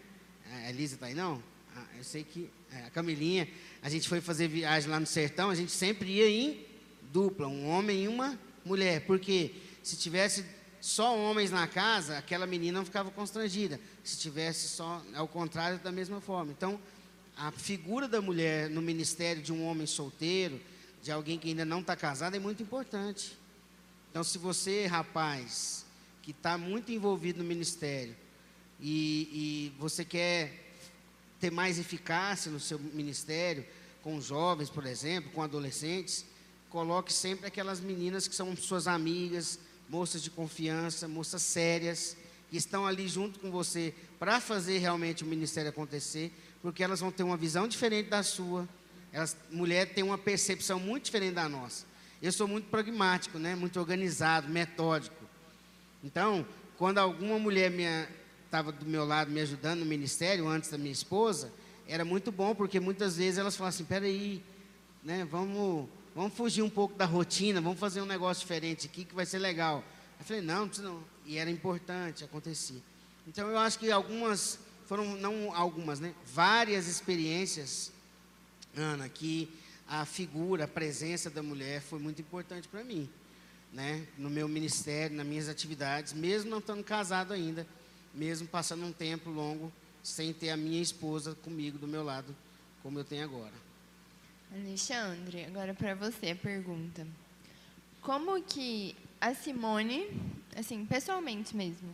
A 0.53 0.71
Elisa 0.71 0.97
tá 0.97 1.07
aí 1.07 1.15
não? 1.15 1.43
Ah, 1.77 1.85
eu 1.97 2.05
sei 2.05 2.23
que 2.23 2.51
é, 2.73 2.85
a 2.87 2.91
Camilinha, 2.91 3.49
a 3.85 3.91
gente 3.91 4.09
foi 4.09 4.19
fazer 4.23 4.49
viagem 4.49 4.89
lá 4.89 4.99
no 4.99 5.05
sertão, 5.05 5.51
a 5.51 5.55
gente 5.55 5.71
sempre 5.71 6.09
ia 6.09 6.27
em 6.27 6.67
dupla, 7.13 7.47
um 7.47 7.69
homem 7.69 8.05
e 8.05 8.09
uma 8.09 8.41
mulher, 8.65 9.03
porque 9.03 9.57
se 9.83 9.95
tivesse 9.95 10.43
só 10.81 11.15
homens 11.15 11.51
na 11.51 11.67
casa, 11.67 12.17
aquela 12.17 12.47
menina 12.47 12.79
não 12.79 12.85
ficava 12.87 13.11
constrangida. 13.11 13.79
Se 14.03 14.17
tivesse 14.17 14.69
só, 14.69 15.05
ao 15.15 15.29
contrário, 15.29 15.79
da 15.81 15.93
mesma 15.93 16.19
forma. 16.19 16.51
Então, 16.51 16.81
a 17.37 17.53
figura 17.53 18.09
da 18.09 18.23
mulher 18.23 18.71
no 18.71 18.81
ministério 18.81 19.43
de 19.43 19.53
um 19.53 19.67
homem 19.67 19.87
solteiro, 19.87 20.59
de 21.03 21.13
alguém 21.13 21.39
que 21.39 21.49
ainda 21.49 21.67
não 21.67 21.81
está 21.81 21.95
casado, 21.95 22.35
é 22.35 22.39
muito 22.39 22.63
importante. 22.63 23.39
Então, 24.11 24.25
se 24.25 24.39
você, 24.39 24.87
rapaz, 24.87 25.85
que 26.23 26.31
está 26.31 26.57
muito 26.57 26.91
envolvido 26.91 27.43
no 27.43 27.45
ministério, 27.45 28.17
e, 28.81 29.29
e 29.71 29.73
você 29.79 30.07
quer 30.07 30.64
ter 31.45 31.51
mais 31.51 31.79
eficácia 31.79 32.51
no 32.51 32.59
seu 32.59 32.79
ministério, 32.79 33.67
com 34.03 34.19
jovens, 34.19 34.71
por 34.71 34.87
exemplo, 34.87 35.31
com 35.31 35.43
adolescentes, 35.43 36.25
coloque 36.71 37.13
sempre 37.13 37.47
aquelas 37.47 37.81
meninas 37.81 38.27
que 38.27 38.35
são 38.35 38.57
suas 38.57 38.89
amigas, 38.89 39.59
moças 39.87 40.23
de 40.23 40.31
confiança, 40.31 41.07
moças 41.07 41.43
sérias, 41.43 42.17
que 42.51 42.57
estão 42.57 42.87
ali 42.87 43.07
junto 43.07 43.39
com 43.39 43.51
você 43.51 43.93
para 44.19 44.41
fazer 44.41 44.79
realmente 44.79 45.23
o 45.23 45.27
ministério 45.27 45.69
acontecer, 45.69 46.33
porque 46.63 46.83
elas 46.83 47.01
vão 47.01 47.13
ter 47.13 47.25
uma 47.25 47.37
visão 47.37 47.69
diferente 47.69 48.09
da 48.09 48.23
sua. 48.23 48.67
Elas, 49.13 49.37
mulher 49.51 49.93
tem 49.93 50.03
uma 50.03 50.17
percepção 50.17 50.81
muito 50.81 51.05
diferente 51.05 51.35
da 51.35 51.47
nossa. 51.47 51.85
Eu 52.23 52.33
sou 52.33 52.49
muito 52.49 52.71
pragmático, 52.71 53.39
né? 53.39 53.55
muito 53.55 53.79
organizado, 53.79 54.49
metódico. 54.49 55.23
Então, 56.03 56.47
quando 56.79 56.97
alguma 56.97 57.39
mulher 57.39 57.71
estava 58.55 58.73
do 58.73 58.87
meu 58.87 59.05
lado 59.05 59.31
me 59.31 59.41
ajudando 59.41 59.81
no 59.81 59.87
ministério, 59.87 60.47
antes 60.47 60.71
da 60.71 60.79
minha 60.79 60.93
esposa, 60.93 61.53
era 61.89 62.05
muito 62.05 62.31
bom, 62.31 62.55
porque 62.55 62.79
muitas 62.79 63.17
vezes 63.17 63.39
elas 63.39 63.57
falavam 63.57 63.75
assim, 63.75 63.85
peraí, 63.85 64.43
né, 65.03 65.25
vamos 65.25 65.89
Vamos 66.15 66.35
fugir 66.35 66.63
um 66.63 66.71
pouco 66.71 66.95
da 66.95 67.05
rotina, 67.05 67.61
vamos 67.61 67.81
fazer 67.81 68.01
um 68.01 68.07
negócio 68.07 68.43
diferente 68.43 68.87
aqui 68.87 69.05
que 69.05 69.13
vai 69.13 69.27
ser 69.27 69.41
legal. 69.41 69.83
Eu 70.21 70.25
falei, 70.25 70.41
não, 70.41 70.71
não. 70.79 71.03
E 71.27 71.39
era 71.39 71.51
importante, 71.51 72.23
acontecia. 72.23 72.81
Então 73.27 73.49
eu 73.49 73.59
acho 73.59 73.81
que 73.81 73.91
algumas, 73.91 74.61
foram, 74.87 75.17
não 75.17 75.53
algumas, 75.53 75.99
né? 75.99 76.15
Várias 76.33 76.87
experiências, 76.87 77.91
Ana, 78.77 79.09
que 79.09 79.51
a 79.89 80.05
figura, 80.05 80.67
a 80.67 80.69
presença 80.69 81.29
da 81.29 81.43
mulher 81.43 81.83
foi 81.83 81.99
muito 81.99 82.23
importante 82.23 82.69
para 82.69 82.85
mim. 82.85 83.11
Né? 83.73 84.07
No 84.17 84.31
meu 84.31 84.47
ministério, 84.47 85.17
nas 85.17 85.27
minhas 85.27 85.49
atividades, 85.49 86.13
mesmo 86.13 86.49
não 86.49 86.59
estando 86.59 86.85
casado 86.85 87.33
ainda, 87.33 87.67
mesmo 88.15 88.47
passando 88.47 88.85
um 88.85 88.93
tempo 88.93 89.31
longo 89.31 89.73
sem 90.03 90.33
ter 90.33 90.51
a 90.51 90.57
minha 90.57 90.81
esposa 90.81 91.35
comigo 91.37 91.79
do 91.79 91.89
meu 91.89 92.05
lado, 92.05 92.35
como 92.83 92.99
eu 92.99 93.05
tenho 93.05 93.25
agora. 93.25 93.53
Alexandre, 94.53 95.45
agora 95.45 95.75
para 95.75 95.95
você 95.95 96.31
a 96.31 96.37
pergunta. 96.37 97.07
Como 98.01 98.41
que 98.43 98.95
a 99.21 99.35
Simone, 99.35 100.07
assim, 100.55 100.85
pessoalmente 100.85 101.57
mesmo, 101.57 101.89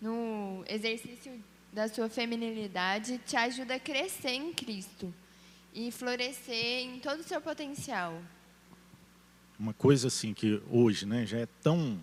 no 0.00 0.64
exercício 0.68 1.32
da 1.72 1.88
sua 1.88 2.08
feminilidade, 2.08 3.18
te 3.26 3.36
ajuda 3.36 3.74
a 3.74 3.80
crescer 3.80 4.30
em 4.30 4.52
Cristo 4.52 5.12
e 5.74 5.90
florescer 5.90 6.84
em 6.84 7.00
todo 7.00 7.20
o 7.20 7.24
seu 7.24 7.40
potencial? 7.40 8.22
Uma 9.58 9.74
coisa 9.74 10.06
assim 10.06 10.32
que 10.32 10.62
hoje, 10.70 11.04
né, 11.04 11.26
já 11.26 11.38
é 11.38 11.46
tão 11.60 12.00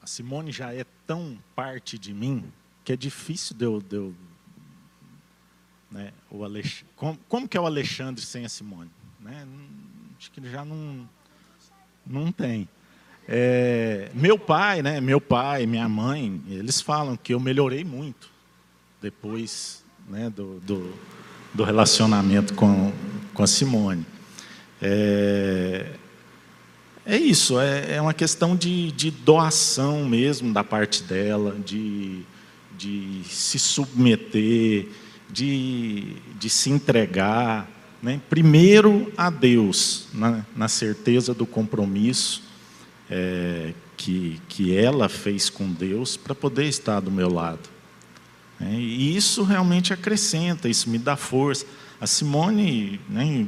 a 0.00 0.06
Simone 0.06 0.50
já 0.50 0.74
é 0.74 0.84
tão 1.06 1.38
parte 1.54 1.96
de 1.96 2.12
mim 2.12 2.52
que 2.84 2.92
é 2.92 2.96
difícil 2.96 3.56
de 3.56 3.64
eu, 3.64 3.80
de 3.80 3.96
eu 3.96 4.14
né, 5.90 6.12
o 6.30 6.42
Alex, 6.44 6.84
como, 6.96 7.18
como 7.28 7.46
que 7.46 7.56
é 7.56 7.60
o 7.60 7.66
Alexandre 7.66 8.24
sem 8.24 8.44
a 8.44 8.48
Simone? 8.48 8.90
Né? 9.20 9.46
Acho 10.18 10.30
que 10.30 10.40
já 10.50 10.64
não, 10.64 11.08
não 12.06 12.32
tem. 12.32 12.68
É, 13.28 14.10
meu 14.14 14.38
pai, 14.38 14.82
né, 14.82 15.00
meu 15.00 15.20
pai, 15.20 15.66
minha 15.66 15.88
mãe, 15.88 16.42
eles 16.48 16.80
falam 16.80 17.16
que 17.16 17.34
eu 17.34 17.40
melhorei 17.40 17.84
muito 17.84 18.30
depois 19.00 19.84
né, 20.08 20.30
do, 20.30 20.60
do, 20.60 20.92
do 21.52 21.62
relacionamento 21.62 22.54
com, 22.54 22.92
com 23.34 23.42
a 23.42 23.46
Simone. 23.46 24.06
É, 24.80 25.92
é 27.04 27.16
isso, 27.16 27.60
é, 27.60 27.96
é 27.96 28.00
uma 28.00 28.14
questão 28.14 28.56
de, 28.56 28.90
de 28.92 29.10
doação 29.10 30.04
mesmo 30.04 30.52
da 30.52 30.64
parte 30.64 31.02
dela, 31.02 31.56
de, 31.64 32.22
de 32.76 33.22
se 33.28 33.58
submeter, 33.58 34.88
de, 35.30 36.16
de 36.38 36.50
se 36.50 36.70
entregar. 36.70 37.68
Né? 38.02 38.20
Primeiro 38.28 39.12
a 39.16 39.30
Deus, 39.30 40.08
na, 40.12 40.44
na 40.56 40.68
certeza 40.68 41.32
do 41.32 41.46
compromisso 41.46 42.42
é, 43.10 43.72
que, 43.96 44.40
que 44.48 44.76
ela 44.76 45.08
fez 45.08 45.48
com 45.48 45.70
Deus 45.70 46.16
para 46.16 46.34
poder 46.34 46.66
estar 46.66 47.00
do 47.00 47.10
meu 47.10 47.32
lado. 47.32 47.68
É, 48.60 48.74
e 48.74 49.16
isso 49.16 49.42
realmente 49.42 49.92
acrescenta, 49.92 50.68
isso 50.68 50.88
me 50.88 50.98
dá 50.98 51.16
força. 51.16 51.66
A 52.00 52.06
Simone, 52.06 53.00
né, 53.08 53.46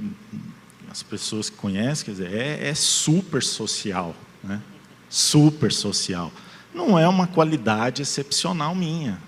as 0.90 1.02
pessoas 1.02 1.50
que 1.50 1.56
conhecem, 1.56 2.04
quer 2.04 2.10
dizer, 2.12 2.32
é, 2.32 2.68
é 2.68 2.74
super 2.74 3.42
social. 3.42 4.14
Né? 4.42 4.60
Super 5.08 5.72
social. 5.72 6.32
Não 6.74 6.98
é 6.98 7.06
uma 7.06 7.26
qualidade 7.26 8.02
excepcional 8.02 8.74
minha. 8.74 9.18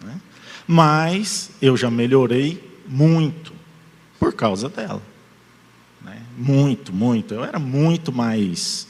Né? 0.00 0.20
Mas 0.66 1.50
eu 1.60 1.76
já 1.76 1.90
melhorei 1.90 2.72
muito 2.86 3.52
por 4.18 4.32
causa 4.32 4.68
dela. 4.68 5.02
Né? 6.00 6.22
Muito, 6.38 6.92
muito. 6.92 7.34
Eu 7.34 7.44
era 7.44 7.58
muito 7.58 8.12
mais 8.12 8.86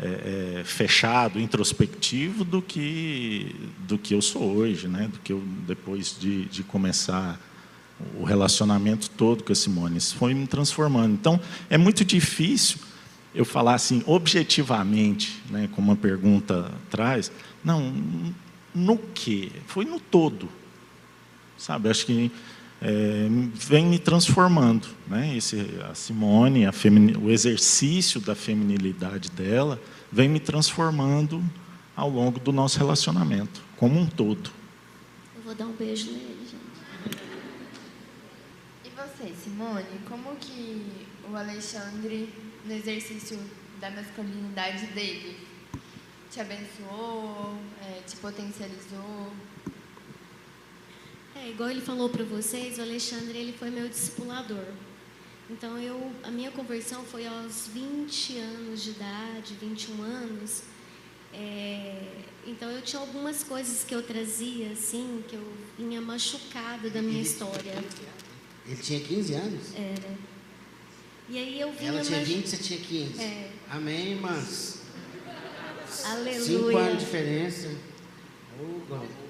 é, 0.00 0.60
é, 0.60 0.64
fechado, 0.64 1.38
introspectivo 1.38 2.42
do 2.42 2.62
que, 2.62 3.54
do 3.80 3.98
que 3.98 4.14
eu 4.14 4.22
sou 4.22 4.56
hoje, 4.56 4.88
né? 4.88 5.08
do 5.12 5.18
que 5.18 5.32
eu, 5.32 5.42
depois 5.66 6.16
de, 6.18 6.46
de 6.46 6.62
começar 6.62 7.38
o 8.18 8.24
relacionamento 8.24 9.10
todo 9.10 9.44
com 9.44 9.52
a 9.52 9.54
Simone. 9.54 9.98
Isso 9.98 10.16
foi 10.16 10.32
me 10.32 10.46
transformando. 10.46 11.12
Então, 11.12 11.38
é 11.68 11.76
muito 11.76 12.04
difícil 12.04 12.78
eu 13.34 13.44
falar 13.44 13.74
assim, 13.74 14.02
objetivamente, 14.06 15.42
né, 15.48 15.68
como 15.72 15.90
uma 15.90 15.96
pergunta 15.96 16.70
traz, 16.90 17.32
não, 17.64 17.92
no 18.74 18.98
que? 18.98 19.52
Foi 19.66 19.84
no 19.84 19.98
todo. 19.98 20.48
Sabe, 21.56 21.88
acho 21.88 22.06
que 22.06 22.30
é, 22.80 23.28
vem 23.54 23.86
me 23.86 23.98
transformando. 23.98 24.88
Né? 25.06 25.36
Esse, 25.36 25.78
a 25.88 25.94
Simone, 25.94 26.66
a 26.66 26.72
o 27.20 27.30
exercício 27.30 28.20
da 28.20 28.34
feminilidade 28.34 29.30
dela, 29.30 29.80
vem 30.10 30.28
me 30.28 30.40
transformando 30.40 31.42
ao 31.94 32.10
longo 32.10 32.40
do 32.40 32.52
nosso 32.52 32.78
relacionamento, 32.78 33.62
como 33.76 33.98
um 34.00 34.06
todo. 34.06 34.50
Eu 35.36 35.42
vou 35.42 35.54
dar 35.54 35.66
um 35.66 35.72
beijo 35.72 36.10
nele, 36.10 36.38
gente. 36.40 37.18
E 38.84 38.90
você, 38.90 39.32
Simone, 39.34 39.84
como 40.08 40.34
que 40.36 40.84
o 41.30 41.36
Alexandre, 41.36 42.28
no 42.64 42.72
exercício 42.72 43.38
da 43.80 43.90
masculinidade 43.90 44.86
dele, 44.88 45.38
te 46.30 46.40
abençoou, 46.40 47.58
é, 47.82 48.00
te 48.06 48.16
potencializou? 48.16 49.32
É, 51.34 51.48
igual 51.48 51.70
ele 51.70 51.80
falou 51.80 52.08
para 52.08 52.24
vocês, 52.24 52.78
o 52.78 52.82
Alexandre 52.82 53.36
ele 53.36 53.52
foi 53.52 53.70
meu 53.70 53.88
discipulador. 53.88 54.66
Então 55.50 55.78
eu, 55.78 56.12
a 56.22 56.30
minha 56.30 56.50
conversão 56.50 57.04
foi 57.04 57.26
aos 57.26 57.68
20 57.68 58.38
anos 58.38 58.82
de 58.82 58.90
idade, 58.90 59.54
21 59.60 60.02
anos. 60.02 60.62
É, 61.34 62.24
então 62.46 62.70
eu 62.70 62.82
tinha 62.82 63.00
algumas 63.00 63.42
coisas 63.42 63.84
que 63.84 63.94
eu 63.94 64.02
trazia 64.02 64.72
assim, 64.72 65.24
que 65.28 65.34
eu 65.34 65.52
vinha 65.78 66.00
machucada 66.00 66.88
da 66.90 67.02
minha 67.02 67.22
história. 67.22 67.72
Ele 68.66 68.76
tinha 68.80 69.00
15 69.00 69.34
anos? 69.34 69.74
Era. 69.74 70.31
E 71.28 71.38
aí 71.38 71.60
eu 71.60 71.72
vinha 71.72 71.90
Ela 71.90 72.00
tinha 72.02 72.24
20, 72.24 72.48
você 72.48 72.56
tinha 72.56 72.78
15. 72.80 73.22
É. 73.22 73.50
Amém, 73.70 74.12
irmãs? 74.12 74.82
Aleluia. 76.04 76.40
Cinco 76.40 76.76
anos 76.76 76.92
de 76.92 77.04
diferença. 77.04 77.70
Oh, 78.60 79.22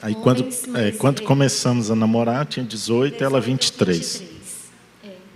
Aí 0.00 0.14
quando, 0.14 0.48
é, 0.76 0.92
quando 0.92 1.22
começamos 1.22 1.90
a 1.90 1.96
namorar, 1.96 2.46
tinha 2.46 2.64
18, 2.64 3.12
18 3.14 3.24
ela 3.24 3.40
23. 3.40 4.18
23. 4.18 4.38
É. 5.04 5.28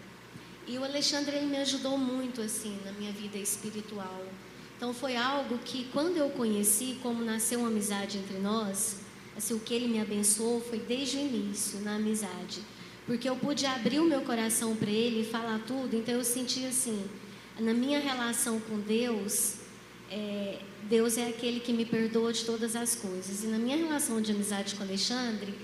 Alexandre 1.03 1.37
ele 1.37 1.47
me 1.47 1.57
ajudou 1.57 1.99
muito 1.99 2.41
assim 2.41 2.79
na 2.85 2.93
minha 2.93 3.11
vida 3.11 3.37
espiritual. 3.37 4.25
Então 4.77 4.95
foi 4.95 5.17
algo 5.17 5.59
que 5.59 5.89
quando 5.93 6.17
eu 6.17 6.31
conheci, 6.31 6.99
como 7.03 7.25
nasceu 7.25 7.59
uma 7.59 7.69
amizade 7.69 8.19
entre 8.19 8.39
nós, 8.39 8.99
assim 9.37 9.53
o 9.55 9.59
que 9.59 9.75
ele 9.75 9.89
me 9.89 10.01
abençoou 10.01 10.61
foi 10.61 10.79
desde 10.79 11.17
o 11.17 11.21
início 11.21 11.81
na 11.81 11.97
amizade, 11.97 12.61
porque 13.07 13.29
eu 13.29 13.37
pude 13.37 13.67
abrir 13.67 14.01
o 14.01 14.05
meu 14.05 14.23
coração 14.23 14.77
para 14.77 14.91
ele 14.91 15.23
e 15.23 15.25
falar 15.25 15.61
tudo. 15.67 15.97
Então 15.97 16.15
eu 16.15 16.25
senti 16.25 16.65
assim, 16.67 17.05
na 17.59 17.75
minha 17.75 17.99
relação 17.99 18.61
com 18.61 18.79
Deus, 18.79 19.55
é, 20.11 20.59
Deus 20.89 21.17
é 21.17 21.29
aquele 21.29 21.61
que 21.61 21.73
me 21.73 21.85
perdoa 21.85 22.33
de 22.33 22.45
todas 22.45 22.77
as 22.77 22.95
coisas. 22.95 23.45
E 23.45 23.47
na 23.47 23.59
minha 23.59 23.77
relação 23.77 24.21
de 24.21 24.33
amizade 24.33 24.75
com 24.75 24.83
Alexandre, 24.83 25.55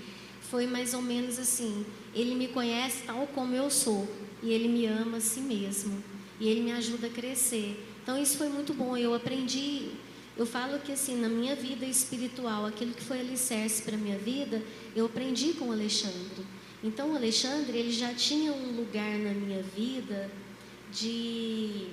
foi 0.49 0.65
mais 0.65 0.93
ou 0.93 1.01
menos 1.01 1.37
assim: 1.37 1.85
ele 2.13 2.35
me 2.35 2.47
conhece 2.47 3.03
tal 3.05 3.27
como 3.27 3.53
eu 3.53 3.69
sou, 3.69 4.07
e 4.41 4.51
ele 4.51 4.67
me 4.67 4.85
ama 4.85 5.17
a 5.17 5.21
si 5.21 5.39
mesmo, 5.39 6.03
e 6.39 6.47
ele 6.47 6.61
me 6.61 6.71
ajuda 6.71 7.07
a 7.07 7.09
crescer. 7.09 7.85
Então, 8.01 8.21
isso 8.21 8.37
foi 8.37 8.49
muito 8.49 8.73
bom. 8.73 8.97
Eu 8.97 9.13
aprendi, 9.13 9.91
eu 10.35 10.45
falo 10.45 10.79
que 10.79 10.91
assim, 10.91 11.15
na 11.19 11.29
minha 11.29 11.55
vida 11.55 11.85
espiritual, 11.85 12.65
aquilo 12.65 12.93
que 12.93 13.03
foi 13.03 13.19
alicerce 13.19 13.83
para 13.83 13.95
a 13.95 13.99
minha 13.99 14.17
vida, 14.17 14.63
eu 14.95 15.05
aprendi 15.05 15.53
com 15.53 15.69
o 15.69 15.71
Alexandre. 15.71 16.43
Então, 16.83 17.11
o 17.11 17.15
Alexandre, 17.15 17.77
ele 17.77 17.91
já 17.91 18.13
tinha 18.13 18.53
um 18.53 18.77
lugar 18.77 19.17
na 19.17 19.31
minha 19.31 19.61
vida 19.61 20.31
de 20.91 21.87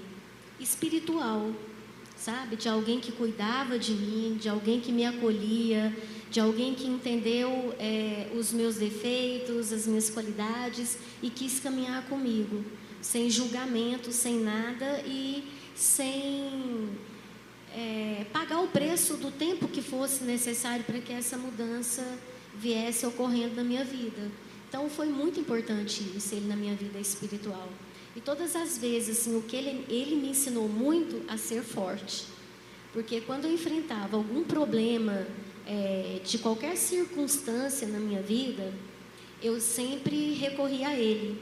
espiritual, 0.61 1.53
sabe? 2.17 2.55
De 2.55 2.69
alguém 2.69 3.01
que 3.01 3.11
cuidava 3.11 3.79
de 3.79 3.93
mim, 3.93 4.39
de 4.41 4.49
alguém 4.49 4.81
que 4.81 4.93
me 4.93 5.05
acolhia, 5.05 5.95
de 6.31 6.39
alguém 6.39 6.75
que 6.75 6.87
entendeu 6.87 7.75
é, 7.79 8.31
os 8.35 8.53
meus 8.53 8.77
defeitos, 8.77 9.73
as 9.73 9.87
minhas 9.87 10.09
qualidades 10.09 10.99
e 11.21 11.31
quis 11.31 11.59
caminhar 11.59 12.05
comigo, 12.07 12.65
sem 13.03 13.29
julgamento, 13.29 14.13
sem 14.13 14.39
nada 14.39 15.03
e 15.05 15.45
sem 15.75 16.91
é, 17.75 18.25
pagar 18.33 18.61
o 18.61 18.69
preço 18.69 19.17
do 19.17 19.31
tempo 19.31 19.67
que 19.67 19.83
fosse 19.83 20.25
necessário 20.25 20.85
para 20.85 21.01
que 21.01 21.13
essa 21.13 21.37
mudança 21.37 22.07
viesse 22.55 23.05
ocorrendo 23.05 23.57
na 23.57 23.65
minha 23.65 23.85
vida. 23.85 24.31
Então 24.69 24.91
foi 24.91 25.07
muito 25.07 25.39
importante 25.39 26.03
isso, 26.17 26.35
ele 26.35 26.47
na 26.47 26.57
minha 26.57 26.75
vida 26.75 26.99
espiritual. 26.99 27.69
E 28.15 28.21
todas 28.21 28.57
as 28.57 28.79
vezes, 28.79 29.21
assim, 29.21 29.37
o 29.37 29.43
que 29.43 29.57
ele, 29.57 29.85
ele 29.89 30.17
me 30.17 30.31
ensinou 30.31 30.69
muito 30.69 31.23
a 31.29 31.37
ser 31.37 31.63
forte. 31.63 32.25
Porque 32.93 33.21
quando 33.21 33.45
eu 33.45 33.53
enfrentava 33.53 34.17
algum 34.17 34.43
problema 34.43 35.27
é, 35.67 36.21
de 36.25 36.39
qualquer 36.39 36.77
circunstância 36.77 37.87
na 37.87 37.99
minha 37.99 38.23
vida, 38.23 38.73
eu 39.43 39.61
sempre 39.61 40.33
recorri 40.33 40.83
a 40.83 40.99
ele. 40.99 41.39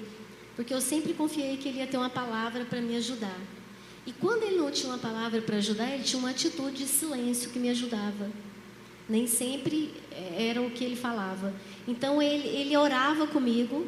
Porque 0.57 0.75
eu 0.75 0.81
sempre 0.81 1.15
confiei 1.15 1.57
que 1.57 1.69
ele 1.69 1.79
ia 1.79 1.87
ter 1.87 1.97
uma 1.97 2.11
palavra 2.11 2.65
para 2.65 2.81
me 2.81 2.97
ajudar. 2.97 3.39
E 4.07 4.13
quando 4.13 4.43
ele 4.43 4.57
não 4.57 4.71
tinha 4.71 4.93
uma 4.93 4.99
palavra 4.99 5.41
para 5.41 5.57
ajudar, 5.57 5.91
ele 5.93 6.03
tinha 6.03 6.19
uma 6.19 6.31
atitude 6.31 6.79
de 6.79 6.87
silêncio 6.87 7.51
que 7.51 7.59
me 7.59 7.71
ajudava. 7.71 8.31
Nem 9.09 9.27
sempre 9.27 9.93
é, 10.11 10.49
era 10.49 10.63
o 10.63 10.71
que 10.71 10.85
ele 10.85 10.97
falava. 10.97 11.55
Então 11.87 12.23
ele, 12.23 12.49
ele 12.49 12.77
orava 12.77 13.27
comigo, 13.27 13.87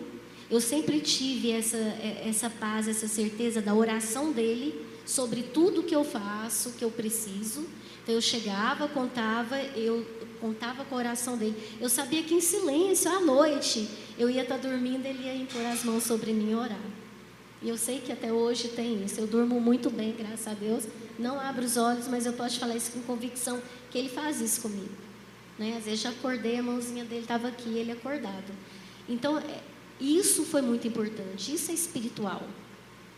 eu 0.50 0.61
sempre 0.61 1.00
tive 1.00 1.50
essa, 1.50 1.76
é, 1.76 2.24
essa 2.26 2.48
paz, 2.48 2.87
essa 2.87 3.09
certeza 3.09 3.61
da 3.61 3.74
oração 3.74 4.33
dele 4.33 4.87
sobre 5.05 5.42
tudo 5.42 5.83
que 5.83 5.94
eu 5.94 6.05
faço, 6.05 6.72
que 6.72 6.85
eu 6.85 6.90
preciso. 6.90 7.66
Então 8.02 8.14
eu 8.14 8.20
chegava, 8.20 8.87
contava, 8.88 9.59
eu 9.59 10.07
contava 10.40 10.85
com 10.85 10.94
a 10.94 10.98
oração 10.98 11.37
dele. 11.37 11.57
Eu 11.81 11.88
sabia 11.88 12.22
que 12.22 12.35
em 12.35 12.40
silêncio, 12.40 13.11
à 13.11 13.20
noite, 13.20 13.88
eu 14.18 14.31
ia 14.31 14.42
estar 14.42 14.59
dormindo, 14.59 15.07
ele 15.07 15.24
ia 15.24 15.35
impor 15.35 15.64
as 15.66 15.83
mãos 15.83 16.05
sobre 16.05 16.33
mim 16.33 16.52
e 16.52 16.55
orar. 16.55 16.79
E 17.62 17.68
eu 17.68 17.76
sei 17.76 17.98
que 17.98 18.12
até 18.12 18.33
hoje 18.33 18.68
tem 18.68 19.05
isso. 19.05 19.18
Eu 19.18 19.26
durmo 19.26 19.61
muito 19.61 19.90
bem, 19.90 20.14
graças 20.16 20.46
a 20.46 20.55
Deus. 20.55 20.85
Não 21.18 21.40
abro 21.40 21.64
os 21.64 21.76
olhos, 21.76 22.07
mas 22.07 22.26
eu 22.26 22.33
posso 22.35 22.61
falar 22.61 22.76
isso 22.76 22.92
com 22.92 23.00
convicção, 23.02 23.61
que 23.90 23.98
ele 23.98 24.09
faz 24.09 24.40
isso 24.40 24.61
comigo. 24.61 25.06
Né? 25.59 25.77
Às 25.79 25.85
vezes 25.85 26.01
já 26.01 26.11
acordei, 26.11 26.59
a 26.59 26.62
mãozinha 26.62 27.05
dele 27.05 27.23
estava 27.23 27.49
aqui, 27.49 27.71
ele 27.71 27.92
acordado. 27.92 28.53
Então, 29.09 29.38
é, 29.38 29.62
isso 30.01 30.45
foi 30.45 30.61
muito 30.61 30.87
importante, 30.87 31.55
isso 31.55 31.71
é 31.71 31.75
espiritual, 31.75 32.42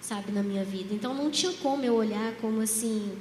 sabe, 0.01 0.31
na 0.31 0.43
minha 0.43 0.65
vida. 0.65 0.95
Então 0.95 1.13
não 1.13 1.31
tinha 1.31 1.53
como 1.55 1.85
eu 1.85 1.95
olhar 1.95 2.35
como 2.37 2.61
assim 2.61 3.17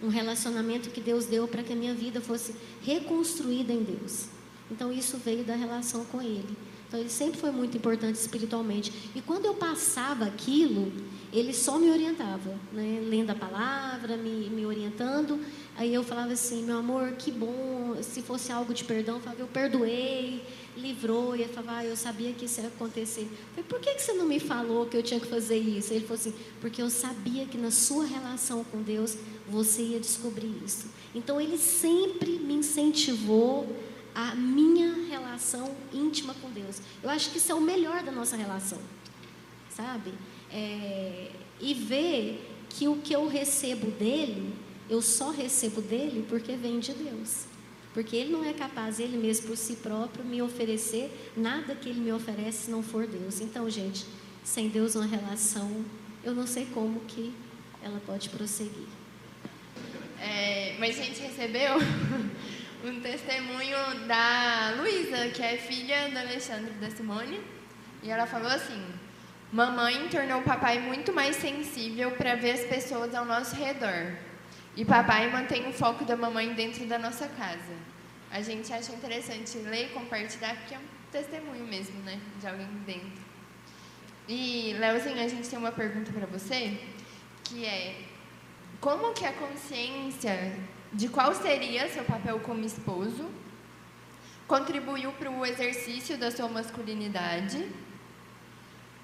um 0.00 0.08
relacionamento 0.08 0.90
que 0.90 1.00
Deus 1.00 1.26
deu 1.26 1.48
para 1.48 1.62
que 1.62 1.72
a 1.72 1.76
minha 1.76 1.94
vida 1.94 2.20
fosse 2.20 2.54
reconstruída 2.82 3.72
em 3.72 3.82
Deus. 3.82 4.26
Então 4.70 4.92
isso 4.92 5.18
veio 5.18 5.42
da 5.42 5.54
relação 5.54 6.04
com 6.04 6.22
Ele. 6.22 6.56
Então 6.86 7.00
ele 7.00 7.08
sempre 7.08 7.40
foi 7.40 7.50
muito 7.50 7.76
importante 7.76 8.14
espiritualmente. 8.16 8.92
E 9.14 9.20
quando 9.20 9.46
eu 9.46 9.54
passava 9.54 10.24
aquilo, 10.24 10.92
ele 11.32 11.52
só 11.52 11.78
me 11.78 11.90
orientava, 11.90 12.54
né? 12.72 13.02
lendo 13.08 13.30
a 13.30 13.34
palavra, 13.34 14.16
me, 14.16 14.48
me 14.48 14.64
orientando. 14.64 15.40
Aí 15.76 15.92
eu 15.92 16.02
falava 16.02 16.32
assim, 16.32 16.62
meu 16.62 16.78
amor, 16.78 17.12
que 17.12 17.30
bom, 17.30 17.96
se 18.00 18.22
fosse 18.22 18.50
algo 18.50 18.72
de 18.72 18.82
perdão, 18.82 19.16
eu 19.16 19.20
falava, 19.20 19.42
eu 19.42 19.46
perdoei, 19.46 20.42
livrou. 20.74 21.36
E 21.36 21.42
ele 21.42 21.52
falava, 21.52 21.78
ah, 21.80 21.84
eu 21.84 21.94
sabia 21.94 22.32
que 22.32 22.46
isso 22.46 22.62
ia 22.62 22.68
acontecer. 22.68 23.22
Eu 23.22 23.48
falei, 23.50 23.64
por 23.68 23.80
que, 23.80 23.94
que 23.94 24.02
você 24.02 24.14
não 24.14 24.24
me 24.24 24.40
falou 24.40 24.86
que 24.86 24.96
eu 24.96 25.02
tinha 25.02 25.20
que 25.20 25.26
fazer 25.26 25.58
isso? 25.58 25.92
Ele 25.92 26.00
falou 26.06 26.14
assim, 26.14 26.34
porque 26.62 26.80
eu 26.80 26.88
sabia 26.88 27.44
que 27.44 27.58
na 27.58 27.70
sua 27.70 28.06
relação 28.06 28.64
com 28.64 28.80
Deus, 28.80 29.18
você 29.46 29.82
ia 29.82 30.00
descobrir 30.00 30.50
isso. 30.64 30.86
Então 31.14 31.38
ele 31.38 31.58
sempre 31.58 32.38
me 32.38 32.54
incentivou 32.54 33.66
a 34.14 34.34
minha 34.34 34.94
relação 35.10 35.76
íntima 35.92 36.34
com 36.40 36.50
Deus. 36.50 36.80
Eu 37.02 37.10
acho 37.10 37.30
que 37.30 37.36
isso 37.36 37.52
é 37.52 37.54
o 37.54 37.60
melhor 37.60 38.02
da 38.02 38.10
nossa 38.10 38.34
relação, 38.34 38.78
sabe? 39.68 40.10
É, 40.50 41.30
e 41.60 41.74
ver 41.74 42.50
que 42.70 42.88
o 42.88 42.96
que 42.96 43.14
eu 43.14 43.28
recebo 43.28 43.90
dele, 43.90 44.54
eu 44.88 45.02
só 45.02 45.30
recebo 45.30 45.80
dele 45.80 46.24
porque 46.28 46.56
vem 46.56 46.78
de 46.78 46.92
Deus. 46.92 47.44
Porque 47.92 48.14
ele 48.14 48.30
não 48.30 48.44
é 48.44 48.52
capaz, 48.52 49.00
ele 49.00 49.16
mesmo 49.16 49.48
por 49.48 49.56
si 49.56 49.76
próprio, 49.76 50.24
me 50.24 50.42
oferecer 50.42 51.10
nada 51.36 51.74
que 51.74 51.88
ele 51.88 52.00
me 52.00 52.12
oferece 52.12 52.64
se 52.64 52.70
não 52.70 52.82
for 52.82 53.06
Deus. 53.06 53.40
Então, 53.40 53.68
gente, 53.70 54.04
sem 54.44 54.68
Deus 54.68 54.94
uma 54.94 55.06
relação, 55.06 55.84
eu 56.22 56.34
não 56.34 56.46
sei 56.46 56.66
como 56.74 57.00
que 57.00 57.32
ela 57.82 58.00
pode 58.04 58.28
prosseguir. 58.28 58.86
É, 60.20 60.76
mas 60.78 60.98
a 60.98 61.02
gente 61.02 61.20
recebeu 61.20 61.76
um 62.84 63.00
testemunho 63.00 64.06
da 64.06 64.74
Luísa, 64.78 65.28
que 65.28 65.42
é 65.42 65.56
filha 65.56 66.10
do 66.10 66.18
Alexandre 66.18 66.72
da 66.74 66.90
Simone. 66.90 67.40
E 68.02 68.10
ela 68.10 68.26
falou 68.26 68.48
assim: 68.48 68.84
Mamãe 69.52 70.08
tornou 70.08 70.40
o 70.40 70.44
papai 70.44 70.80
muito 70.80 71.12
mais 71.12 71.36
sensível 71.36 72.10
para 72.10 72.34
ver 72.34 72.52
as 72.52 72.64
pessoas 72.64 73.14
ao 73.14 73.24
nosso 73.24 73.54
redor. 73.56 74.25
E 74.76 74.84
papai 74.84 75.30
mantém 75.30 75.66
o 75.68 75.72
foco 75.72 76.04
da 76.04 76.16
mamãe 76.16 76.52
dentro 76.52 76.84
da 76.86 76.98
nossa 76.98 77.26
casa. 77.28 77.74
A 78.30 78.42
gente 78.42 78.70
acha 78.72 78.92
interessante 78.92 79.56
ler 79.58 79.86
e 79.86 79.88
compartilhar, 79.88 80.54
porque 80.56 80.74
é 80.74 80.78
um 80.78 80.84
testemunho 81.10 81.64
mesmo, 81.66 81.98
né? 82.02 82.20
De 82.38 82.46
alguém 82.46 82.68
dentro. 82.84 83.24
E, 84.28 84.76
Leozinho, 84.78 85.24
a 85.24 85.28
gente 85.28 85.48
tem 85.48 85.58
uma 85.58 85.72
pergunta 85.72 86.12
para 86.12 86.26
você, 86.26 86.78
que 87.42 87.64
é: 87.64 88.02
como 88.80 89.14
que 89.14 89.24
a 89.24 89.32
consciência 89.32 90.54
de 90.92 91.08
qual 91.08 91.34
seria 91.34 91.88
seu 91.88 92.04
papel 92.04 92.38
como 92.40 92.64
esposo, 92.64 93.30
contribuiu 94.46 95.12
para 95.12 95.30
o 95.30 95.44
exercício 95.44 96.16
da 96.18 96.30
sua 96.30 96.48
masculinidade, 96.48 97.66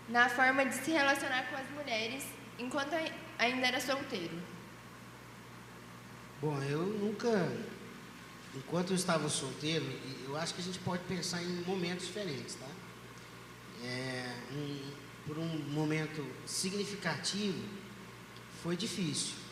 na 0.09 0.29
forma 0.29 0.65
de 0.65 0.75
se 0.75 0.91
relacionar 0.91 1.45
com 1.49 1.57
as 1.57 1.71
mulheres 1.71 2.25
enquanto 2.59 2.95
ainda 3.39 3.67
era 3.67 3.81
solteiro. 3.81 4.52
Bom, 6.43 6.61
eu 6.65 6.85
nunca, 6.85 7.29
enquanto 8.55 8.91
eu 8.91 8.97
estava 8.97 9.29
solteiro, 9.31 9.87
eu 10.27 10.37
acho 10.37 10.53
que 10.55 10.61
a 10.61 10.65
gente 10.65 10.79
pode 10.81 11.03
pensar 11.05 11.43
em 11.43 11.63
momentos 11.63 12.07
diferentes, 12.07 12.57
tá? 12.57 12.67
É, 13.85 14.35
um, 14.53 14.93
por 15.27 15.39
um 15.39 15.47
momento 15.71 16.27
significativo, 16.45 17.59
foi 18.63 18.77
difícil 18.77 19.43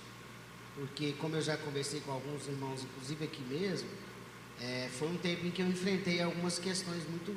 porque 0.81 1.13
como 1.19 1.37
eu 1.37 1.43
já 1.43 1.57
conversei 1.57 2.01
com 2.01 2.13
alguns 2.13 2.47
irmãos, 2.47 2.83
inclusive 2.83 3.25
aqui 3.25 3.43
mesmo, 3.43 3.89
é, 4.61 4.89
foi 4.99 5.09
um 5.09 5.17
tempo 5.17 5.47
em 5.47 5.51
que 5.51 5.61
eu 5.63 5.69
enfrentei 5.69 6.23
algumas 6.23 6.59
questões 6.59 7.07
muito, 7.09 7.37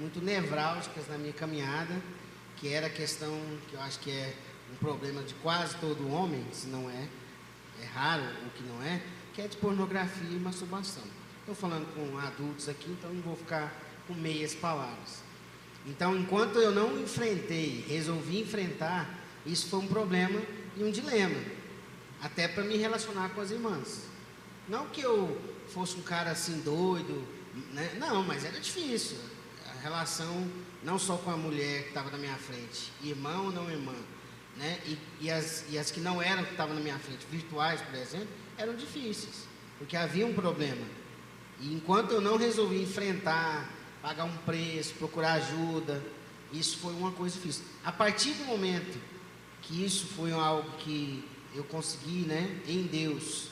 muito 0.00 0.20
nevrálgicas 0.20 1.08
na 1.08 1.18
minha 1.18 1.32
caminhada, 1.32 1.94
que 2.56 2.68
era 2.68 2.86
a 2.86 2.90
questão 2.90 3.38
que 3.68 3.74
eu 3.74 3.80
acho 3.80 3.98
que 3.98 4.10
é 4.10 4.34
um 4.72 4.76
problema 4.76 5.22
de 5.22 5.34
quase 5.34 5.76
todo 5.76 6.10
homem, 6.10 6.44
se 6.52 6.68
não 6.68 6.88
é, 6.88 7.08
é 7.80 7.84
raro 7.84 8.22
o 8.46 8.50
que 8.50 8.62
não 8.64 8.82
é, 8.82 9.02
que 9.32 9.42
é 9.42 9.48
de 9.48 9.56
pornografia 9.56 10.28
e 10.28 10.38
masturbação. 10.38 11.04
Estou 11.40 11.54
falando 11.54 11.86
com 11.94 12.18
adultos 12.18 12.68
aqui, 12.68 12.90
então 12.90 13.12
não 13.12 13.22
vou 13.22 13.36
ficar 13.36 13.72
com 14.06 14.14
meias 14.14 14.54
palavras. 14.54 15.22
Então, 15.86 16.16
enquanto 16.16 16.58
eu 16.58 16.70
não 16.70 17.00
enfrentei, 17.00 17.84
resolvi 17.88 18.40
enfrentar, 18.40 19.18
isso 19.44 19.68
foi 19.68 19.80
um 19.80 19.88
problema 19.88 20.40
e 20.76 20.84
um 20.84 20.90
dilema 20.90 21.40
até 22.22 22.46
para 22.46 22.62
me 22.62 22.76
relacionar 22.76 23.30
com 23.30 23.40
as 23.40 23.50
irmãs. 23.50 24.04
Não 24.68 24.86
que 24.86 25.00
eu 25.00 25.40
fosse 25.68 25.96
um 25.96 26.02
cara 26.02 26.30
assim 26.30 26.60
doido, 26.60 27.26
né? 27.72 27.96
não, 27.98 28.22
mas 28.22 28.44
era 28.44 28.60
difícil. 28.60 29.18
a 29.68 29.80
relação 29.82 30.48
não 30.84 30.98
só 30.98 31.16
com 31.16 31.30
a 31.30 31.36
mulher 31.36 31.82
que 31.82 31.88
estava 31.88 32.10
na 32.10 32.18
minha 32.18 32.36
frente, 32.36 32.92
irmão 33.02 33.46
ou 33.46 33.52
não 33.52 33.70
irmã, 33.70 33.94
né? 34.56 34.78
E, 34.86 34.98
e, 35.20 35.30
as, 35.30 35.64
e 35.70 35.78
as 35.78 35.90
que 35.90 36.00
não 36.00 36.20
eram, 36.20 36.44
que 36.44 36.50
estavam 36.50 36.74
na 36.74 36.80
minha 36.80 36.98
frente, 36.98 37.26
virtuais, 37.30 37.80
por 37.80 37.94
exemplo, 37.94 38.28
eram 38.58 38.74
difíceis, 38.74 39.46
porque 39.78 39.96
havia 39.96 40.26
um 40.26 40.34
problema. 40.34 40.84
E 41.60 41.72
enquanto 41.72 42.12
eu 42.12 42.20
não 42.20 42.36
resolvi 42.36 42.82
enfrentar, 42.82 43.68
pagar 44.02 44.24
um 44.24 44.36
preço, 44.38 44.94
procurar 44.94 45.34
ajuda, 45.34 46.02
isso 46.52 46.78
foi 46.78 46.92
uma 46.92 47.12
coisa 47.12 47.34
difícil. 47.34 47.64
A 47.84 47.92
partir 47.92 48.32
do 48.34 48.44
momento 48.44 48.98
que 49.62 49.84
isso 49.84 50.06
foi 50.06 50.32
algo 50.32 50.68
que 50.78 51.24
eu 51.54 51.64
consegui, 51.64 52.24
né, 52.26 52.60
em 52.66 52.82
Deus, 52.82 53.48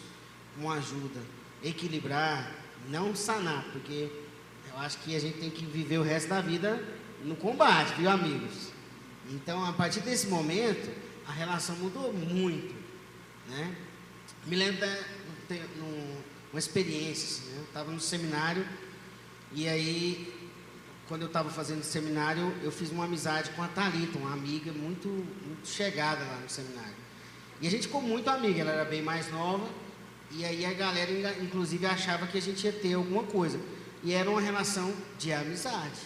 com 0.57 0.71
ajuda, 0.71 1.21
equilibrar, 1.63 2.53
não 2.89 3.15
sanar, 3.15 3.65
porque 3.73 4.11
eu 4.71 4.79
acho 4.79 4.99
que 4.99 5.15
a 5.15 5.21
gente 5.21 5.39
tem 5.39 5.51
que 5.51 5.65
viver 5.65 5.99
o 5.99 6.03
resto 6.03 6.29
da 6.29 6.41
vida 6.41 6.83
no 7.23 7.37
combate, 7.37 7.95
viu, 7.95 8.11
amigos? 8.11 8.70
Então, 9.29 9.65
a 9.65 9.73
partir 9.73 10.01
desse 10.01 10.27
momento, 10.29 10.91
a 11.27 11.33
relação 11.33 11.77
mudou 11.77 12.13
muito, 12.13 12.75
né? 13.49 13.77
Me 14.47 14.57
lembro 14.57 14.87
de 15.49 15.61
uma 16.53 16.59
experiência, 16.59 17.43
assim, 17.43 17.51
né? 17.51 17.59
eu 17.59 17.65
estava 17.65 17.93
no 17.93 18.01
seminário 18.01 18.67
e 19.53 19.69
aí, 19.69 20.51
quando 21.09 21.23
eu 21.23 21.27
estava 21.27 21.51
fazendo 21.51 21.83
seminário, 21.83 22.55
eu 22.63 22.73
fiz 22.73 22.91
uma 22.91 23.05
amizade 23.05 23.51
com 23.51 23.63
a 23.63 23.69
Thalita, 23.69 24.19
uma 24.19 24.33
amiga 24.33 24.73
muito, 24.73 25.09
muito 25.09 25.69
chegada 25.69 26.25
lá 26.25 26.39
no 26.39 26.49
seminário. 26.49 26.95
E 27.61 27.67
a 27.67 27.71
gente 27.71 27.83
ficou 27.87 28.01
muito 28.01 28.29
amiga, 28.31 28.61
ela 28.61 28.73
era 28.73 28.85
bem 28.85 29.03
mais 29.03 29.31
nova, 29.31 29.69
e 30.31 30.45
aí 30.45 30.65
a 30.65 30.73
galera, 30.73 31.37
inclusive, 31.43 31.85
achava 31.85 32.27
que 32.27 32.39
a 32.39 32.43
gente 32.43 32.65
ia 32.65 32.73
ter 32.73 32.95
alguma 32.95 33.25
coisa. 33.25 33.61
E 34.03 34.13
era 34.13 34.31
uma 34.31 34.41
relação 34.41 34.95
de 35.19 35.33
amizade, 35.33 36.01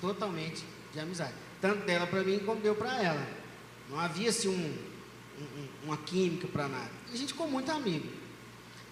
totalmente 0.00 0.64
de 0.92 1.00
amizade 1.00 1.43
tanto 1.64 1.86
dela 1.86 2.06
para 2.06 2.22
mim 2.22 2.40
como 2.40 2.60
deu 2.60 2.74
para 2.74 3.02
ela. 3.02 3.26
Não 3.88 3.98
havia 3.98 4.28
assim 4.28 4.48
um, 4.48 4.78
um, 5.42 5.68
uma 5.84 5.96
química 5.96 6.46
para 6.46 6.68
nada. 6.68 6.90
E 7.10 7.14
a 7.14 7.16
gente 7.16 7.32
ficou 7.32 7.48
muito 7.48 7.72
amigo. 7.72 8.06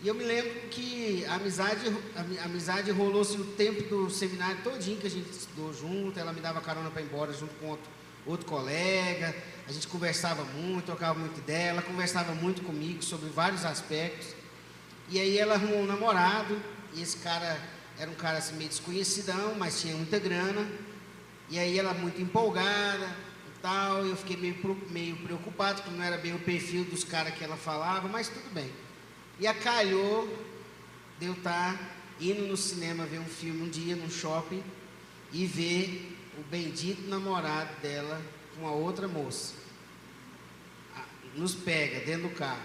E 0.02 0.08
eu 0.08 0.14
me 0.14 0.24
lembro 0.24 0.50
que 0.70 1.22
a 1.26 1.34
amizade, 1.34 1.84
a 2.16 2.44
amizade 2.46 2.90
rolou-se 2.90 3.36
o 3.36 3.44
tempo 3.44 3.82
do 3.82 4.08
seminário 4.08 4.62
todinho 4.64 4.96
que 4.96 5.06
a 5.06 5.10
gente 5.10 5.30
estudou 5.30 5.74
junto. 5.74 6.18
Ela 6.18 6.32
me 6.32 6.40
dava 6.40 6.62
carona 6.62 6.90
para 6.90 7.02
ir 7.02 7.04
embora 7.04 7.34
junto 7.34 7.52
com 7.56 7.66
outro, 7.66 7.90
outro 8.24 8.46
colega. 8.46 9.36
A 9.68 9.72
gente 9.72 9.86
conversava 9.86 10.42
muito, 10.42 10.86
trocava 10.86 11.18
muito 11.18 11.40
ideia. 11.40 11.72
Ela 11.72 11.82
conversava 11.82 12.34
muito 12.34 12.62
comigo 12.62 13.02
sobre 13.02 13.28
vários 13.28 13.66
aspectos. 13.66 14.28
E 15.10 15.20
aí 15.20 15.36
ela 15.36 15.56
arrumou 15.56 15.80
um 15.80 15.86
namorado. 15.86 16.58
E 16.94 17.02
esse 17.02 17.18
cara 17.18 17.60
era 17.98 18.10
um 18.10 18.14
cara 18.14 18.38
assim, 18.38 18.56
meio 18.56 18.70
desconhecidão, 18.70 19.56
mas 19.58 19.78
tinha 19.78 19.94
muita 19.94 20.18
grana. 20.18 20.66
E 21.52 21.58
aí 21.58 21.78
ela 21.78 21.92
muito 21.92 22.18
empolgada 22.18 23.04
e 23.46 23.60
tal, 23.60 24.06
eu 24.06 24.16
fiquei 24.16 24.38
meio, 24.38 24.56
meio 24.88 25.16
preocupado, 25.16 25.82
porque 25.82 25.94
não 25.94 26.02
era 26.02 26.16
bem 26.16 26.34
o 26.34 26.38
perfil 26.38 26.82
dos 26.82 27.04
caras 27.04 27.34
que 27.34 27.44
ela 27.44 27.58
falava, 27.58 28.08
mas 28.08 28.26
tudo 28.26 28.50
bem. 28.54 28.72
E 29.38 29.46
a 29.46 29.52
calhou 29.52 30.26
de 31.20 31.26
eu 31.26 31.34
estar 31.34 31.76
tá 31.76 31.90
indo 32.18 32.46
no 32.46 32.56
cinema 32.56 33.04
ver 33.04 33.18
um 33.18 33.26
filme 33.26 33.64
um 33.64 33.68
dia, 33.68 33.94
num 33.94 34.08
shopping, 34.08 34.64
e 35.30 35.44
ver 35.44 36.16
o 36.38 36.42
bendito 36.44 37.06
namorado 37.06 37.78
dela 37.82 38.18
com 38.56 38.66
a 38.66 38.72
outra 38.72 39.06
moça. 39.06 39.52
Nos 41.36 41.54
pega 41.54 42.00
dentro 42.00 42.30
do 42.30 42.34
carro. 42.34 42.62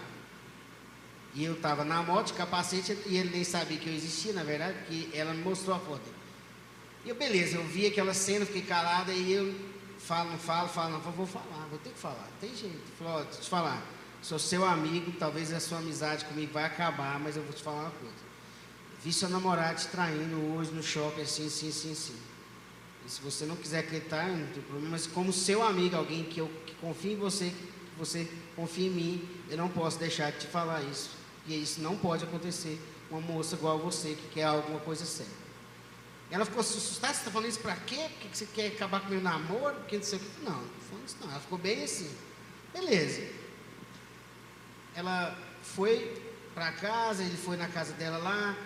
E 1.34 1.44
eu 1.44 1.56
estava 1.56 1.84
na 1.84 2.02
moto, 2.02 2.28
de 2.28 2.32
capacete, 2.32 2.96
e 3.04 3.18
ele 3.18 3.28
nem 3.28 3.44
sabia 3.44 3.76
que 3.76 3.90
eu 3.90 3.94
existia, 3.94 4.32
na 4.32 4.44
verdade, 4.44 4.78
porque 4.78 5.14
ela 5.14 5.34
me 5.34 5.42
mostrou 5.42 5.76
a 5.76 5.78
foto. 5.78 6.17
E 7.08 7.10
eu, 7.10 7.14
beleza, 7.14 7.56
eu 7.56 7.64
vi 7.64 7.86
aquela 7.86 8.12
cena, 8.12 8.44
fiquei 8.44 8.60
calada, 8.60 9.14
e 9.14 9.32
eu 9.32 9.54
falo, 9.98 10.30
não 10.30 10.38
falo, 10.38 10.68
falo, 10.68 10.90
não, 10.90 11.00
vou 11.00 11.26
falar, 11.26 11.66
vou 11.70 11.78
ter 11.78 11.88
que 11.88 11.98
falar, 11.98 12.28
tem 12.38 12.54
jeito. 12.54 12.82
Falou, 12.98 13.24
deixa 13.24 13.38
eu 13.38 13.42
te 13.44 13.48
falar, 13.48 13.82
sou 14.20 14.38
seu 14.38 14.62
amigo, 14.62 15.10
talvez 15.12 15.50
a 15.50 15.58
sua 15.58 15.78
amizade 15.78 16.26
comigo 16.26 16.52
vai 16.52 16.64
acabar, 16.64 17.18
mas 17.18 17.34
eu 17.34 17.42
vou 17.42 17.54
te 17.54 17.62
falar 17.62 17.80
uma 17.80 17.90
coisa. 17.92 18.14
Vi 19.02 19.10
seu 19.10 19.30
namorado 19.30 19.80
te 19.80 19.88
traindo 19.88 20.36
hoje 20.54 20.70
no 20.70 20.82
shopping, 20.82 21.22
assim, 21.22 21.46
assim, 21.46 21.70
assim, 21.70 21.92
assim. 21.92 22.16
E 23.06 23.10
se 23.10 23.22
você 23.22 23.46
não 23.46 23.56
quiser 23.56 23.78
acreditar, 23.78 24.28
não 24.28 24.46
tem 24.48 24.62
problema, 24.64 24.90
mas 24.90 25.06
como 25.06 25.32
seu 25.32 25.62
amigo, 25.62 25.96
alguém 25.96 26.24
que 26.24 26.38
eu 26.42 26.50
que 26.66 26.74
confia 26.74 27.14
em 27.14 27.16
você, 27.16 27.46
que 27.46 27.98
você 27.98 28.30
confia 28.54 28.86
em 28.86 28.90
mim, 28.90 29.28
eu 29.48 29.56
não 29.56 29.70
posso 29.70 29.98
deixar 29.98 30.30
de 30.30 30.40
te 30.40 30.46
falar 30.46 30.82
isso. 30.82 31.12
E 31.46 31.54
isso 31.54 31.80
não 31.80 31.96
pode 31.96 32.24
acontecer 32.24 32.78
com 33.08 33.16
uma 33.16 33.26
moça 33.26 33.54
igual 33.54 33.78
você, 33.78 34.10
que 34.10 34.28
quer 34.34 34.44
alguma 34.44 34.80
coisa 34.80 35.06
séria. 35.06 35.47
Ela 36.30 36.44
ficou 36.44 36.60
assustada, 36.60 37.14
você 37.14 37.20
está 37.20 37.30
falando 37.30 37.48
isso 37.48 37.60
para 37.60 37.74
quê? 37.76 38.08
Porque 38.10 38.28
você 38.36 38.46
quer 38.46 38.68
acabar 38.68 39.00
com 39.00 39.06
o 39.06 39.10
meu 39.10 39.20
namoro? 39.20 39.76
Porque 39.76 39.96
não 39.96 40.04
sei 40.04 40.18
o 40.18 40.20
que. 40.20 40.44
Não, 40.44 40.52
não 40.52 40.80
falando 40.90 41.06
isso 41.06 41.16
não. 41.20 41.30
Ela 41.30 41.40
ficou 41.40 41.58
bem 41.58 41.82
assim. 41.82 42.10
Beleza. 42.72 43.26
Ela 44.94 45.38
foi 45.62 46.22
para 46.54 46.72
casa, 46.72 47.22
ele 47.22 47.36
foi 47.36 47.56
na 47.56 47.68
casa 47.68 47.92
dela 47.94 48.18
lá. 48.18 48.56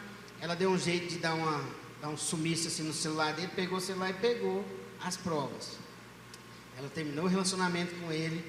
Ela 0.40 0.56
deu 0.56 0.70
um 0.70 0.78
jeito 0.78 1.06
de 1.08 1.18
dar, 1.18 1.34
uma, 1.34 1.64
dar 2.00 2.08
um 2.08 2.16
sumiço 2.16 2.66
assim 2.66 2.82
no 2.82 2.92
celular 2.92 3.32
dele, 3.32 3.50
pegou 3.54 3.78
o 3.78 3.80
celular 3.80 4.10
e 4.10 4.14
pegou 4.14 4.64
as 5.04 5.16
provas. 5.16 5.78
Ela 6.76 6.88
terminou 6.88 7.26
o 7.26 7.28
relacionamento 7.28 7.94
com 7.96 8.10
ele, 8.10 8.44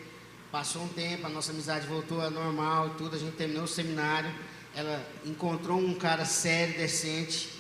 passou 0.52 0.84
um 0.84 0.88
tempo, 0.88 1.28
a 1.28 1.30
nossa 1.30 1.52
amizade 1.52 1.86
voltou 1.86 2.22
a 2.22 2.30
normal 2.30 2.92
tudo, 2.92 3.16
a 3.16 3.20
gente 3.20 3.36
terminou 3.36 3.66
o 3.66 3.68
seminário. 3.68 4.34
Ela 4.76 5.06
encontrou 5.24 5.78
um 5.78 5.94
cara 5.94 6.26
sério, 6.26 6.78
decente, 6.78 7.53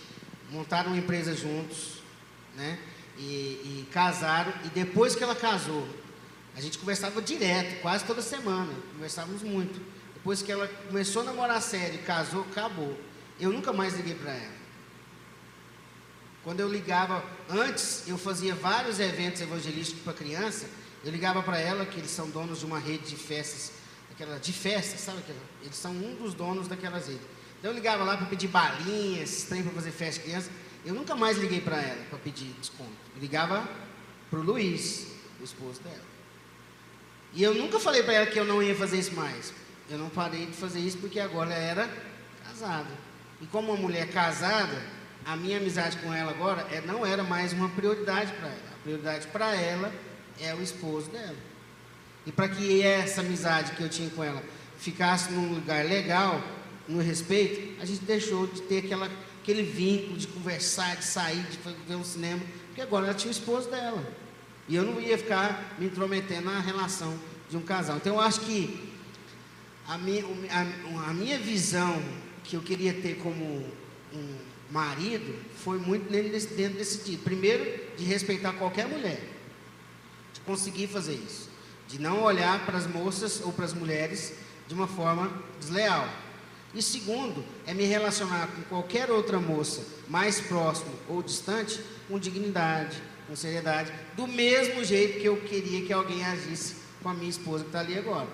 montaram 0.54 0.92
uma 0.92 0.98
empresa 0.98 1.36
juntos, 1.36 2.04
né? 2.56 2.78
E, 3.18 3.24
e, 3.24 3.88
casaram. 3.92 4.54
E 4.64 4.70
depois 4.70 5.16
que 5.16 5.24
ela 5.24 5.36
casou, 5.36 5.88
a 6.56 6.62
gente 6.62 6.78
conversava 6.78 7.22
direto, 7.22 7.82
quase 7.82 8.06
toda 8.06 8.22
semana, 8.22 8.72
conversávamos 8.94 9.42
muito. 9.42 9.82
Depois 10.14 10.44
que 10.44 10.52
ela 10.52 10.68
começou 10.68 11.24
a 11.24 11.26
namorar 11.26 11.62
sério, 11.62 12.00
casou, 12.04 12.42
acabou. 12.52 12.98
Eu 13.40 13.52
nunca 13.52 13.74
mais 13.74 13.96
liguei 13.96 14.14
para 14.14 14.32
ela. 14.32 14.64
Quando 16.44 16.60
eu 16.60 16.70
ligava, 16.70 17.24
antes 17.50 18.08
eu 18.08 18.18
fazia 18.18 18.54
vários 18.54 19.00
eventos 19.00 19.42
evangelísticos 19.42 20.04
para 20.04 20.14
criança, 20.14 20.68
eu 21.04 21.12
ligava 21.12 21.42
para 21.42 21.58
ela, 21.58 21.86
que 21.86 22.00
eles 22.00 22.12
são 22.12 22.30
donos 22.30 22.60
de 22.60 22.66
uma 22.66 22.80
rede 22.80 23.10
de 23.10 23.16
festas, 23.16 23.72
aquela, 24.12 24.40
de 24.40 24.54
festas, 24.54 25.00
sabe? 25.00 25.24
Eles 25.62 25.76
são 25.76 25.92
um 25.92 26.16
dos 26.16 26.34
donos 26.34 26.68
daquelas 26.68 27.08
redes. 27.08 27.33
Então 27.64 27.72
eu 27.72 27.78
ligava 27.78 28.04
lá 28.04 28.18
para 28.18 28.26
pedir 28.26 28.50
balinhas, 28.50 29.44
trem 29.44 29.64
para 29.64 29.72
fazer 29.72 29.92
festa 29.92 30.20
de 30.20 30.26
criança. 30.28 30.52
Eu 30.86 30.94
nunca 30.94 31.16
mais 31.16 31.38
liguei 31.38 31.62
para 31.62 31.82
ela 31.82 32.04
para 32.10 32.20
pedir 32.20 32.54
desconto. 32.60 32.92
Eu 33.16 33.22
ligava 33.22 33.66
para 34.30 34.38
o 34.38 34.44
Luiz, 34.44 35.08
o 35.40 35.46
esposo 35.46 35.80
dela. 35.82 36.04
E 37.32 37.42
eu 37.42 37.54
nunca 37.54 37.80
falei 37.80 38.04
para 38.04 38.16
ela 38.16 38.26
que 38.26 38.38
eu 38.38 38.44
não 38.44 38.62
ia 38.62 38.76
fazer 38.76 39.00
isso 39.00 39.16
mais. 39.16 39.54
Eu 39.90 39.98
não 39.98 40.10
parei 40.10 40.46
de 40.46 40.52
fazer 40.52 40.82
isso 40.82 40.98
porque 40.98 41.22
agora 41.22 41.54
ela 41.54 41.64
era 41.64 41.90
casada. 42.46 42.90
E 43.42 43.46
como 43.46 43.72
uma 43.72 43.82
mulher 43.82 44.10
casada, 44.10 44.84
a 45.24 45.38
minha 45.38 45.56
amizade 45.56 45.96
com 46.00 46.14
ela 46.14 46.32
agora 46.32 46.68
é, 46.70 46.82
não 46.82 47.06
era 47.06 47.24
mais 47.24 47.54
uma 47.54 47.70
prioridade 47.70 48.34
para 48.34 48.50
ela. 48.50 48.74
A 48.76 48.84
prioridade 48.84 49.28
para 49.28 49.56
ela 49.56 49.90
é 50.38 50.54
o 50.54 50.62
esposo 50.62 51.10
dela. 51.10 51.38
E 52.26 52.32
para 52.34 52.50
que 52.50 52.82
essa 52.84 53.22
amizade 53.22 53.72
que 53.72 53.82
eu 53.82 53.88
tinha 53.88 54.10
com 54.10 54.22
ela 54.22 54.44
ficasse 54.78 55.32
num 55.32 55.54
lugar 55.54 55.86
legal, 55.86 56.42
no 56.88 57.02
respeito, 57.02 57.82
a 57.82 57.86
gente 57.86 58.04
deixou 58.04 58.48
de 58.48 58.62
ter 58.64 58.80
aquela, 58.80 59.10
aquele 59.42 59.64
vínculo 59.64 60.18
de 60.18 60.28
conversar, 60.28 60.96
de 60.98 61.06
sair, 61.06 61.44
de 61.44 61.58
ver 61.88 61.96
um 61.96 62.04
cinema, 62.04 62.42
porque 62.68 62.82
agora 62.82 63.06
ela 63.06 63.16
tinha 63.16 63.30
o 63.30 63.32
esposo 63.32 63.70
dela. 63.70 64.04
E 64.68 64.76
eu 64.76 64.84
não 64.84 65.00
ia 65.00 65.18
ficar 65.18 65.76
me 65.78 65.86
intrometendo 65.86 66.50
na 66.50 66.60
relação 66.60 67.18
de 67.50 67.58
um 67.58 67.62
casal. 67.62 67.98
Então 67.98 68.16
eu 68.16 68.22
acho 68.22 68.42
que 68.42 68.92
a 69.88 69.98
minha, 69.98 70.24
a, 70.50 71.10
a 71.10 71.14
minha 71.14 71.38
visão 71.38 72.02
que 72.44 72.56
eu 72.56 72.62
queria 72.62 72.94
ter 72.94 73.18
como 73.18 73.44
um 74.14 74.38
marido 74.72 75.36
foi 75.64 75.78
muito 75.78 76.10
dentro 76.10 76.78
desse 76.78 77.04
tipo. 77.04 77.24
Primeiro, 77.24 77.64
de 77.98 78.04
respeitar 78.04 78.54
qualquer 78.54 78.88
mulher, 78.88 79.22
de 80.34 80.40
conseguir 80.42 80.88
fazer 80.88 81.14
isso, 81.14 81.50
de 81.88 82.00
não 82.00 82.24
olhar 82.24 82.66
para 82.66 82.78
as 82.78 82.88
moças 82.88 83.42
ou 83.42 83.52
para 83.52 83.66
as 83.66 83.74
mulheres 83.74 84.34
de 84.68 84.74
uma 84.74 84.88
forma 84.88 85.32
desleal. 85.60 86.08
E 86.74 86.82
segundo, 86.82 87.44
é 87.68 87.74
me 87.74 87.84
relacionar 87.86 88.48
com 88.48 88.64
qualquer 88.64 89.12
outra 89.12 89.40
moça, 89.40 89.86
mais 90.08 90.42
próximo 90.42 90.92
ou 91.08 91.22
distante, 91.22 91.80
com 92.08 92.18
dignidade, 92.18 93.02
com 93.28 93.36
seriedade, 93.36 93.92
do 94.16 94.28
mesmo 94.28 94.84
jeito 94.84 95.20
que 95.20 95.28
eu 95.28 95.38
queria 95.38 95.86
que 95.86 95.94
alguém 95.94 96.26
agisse 96.26 96.76
com 97.02 97.10
a 97.10 97.14
minha 97.14 97.30
esposa 97.30 97.64
que 97.64 97.70
está 97.70 97.80
ali 97.80 97.98
agora. 97.98 98.28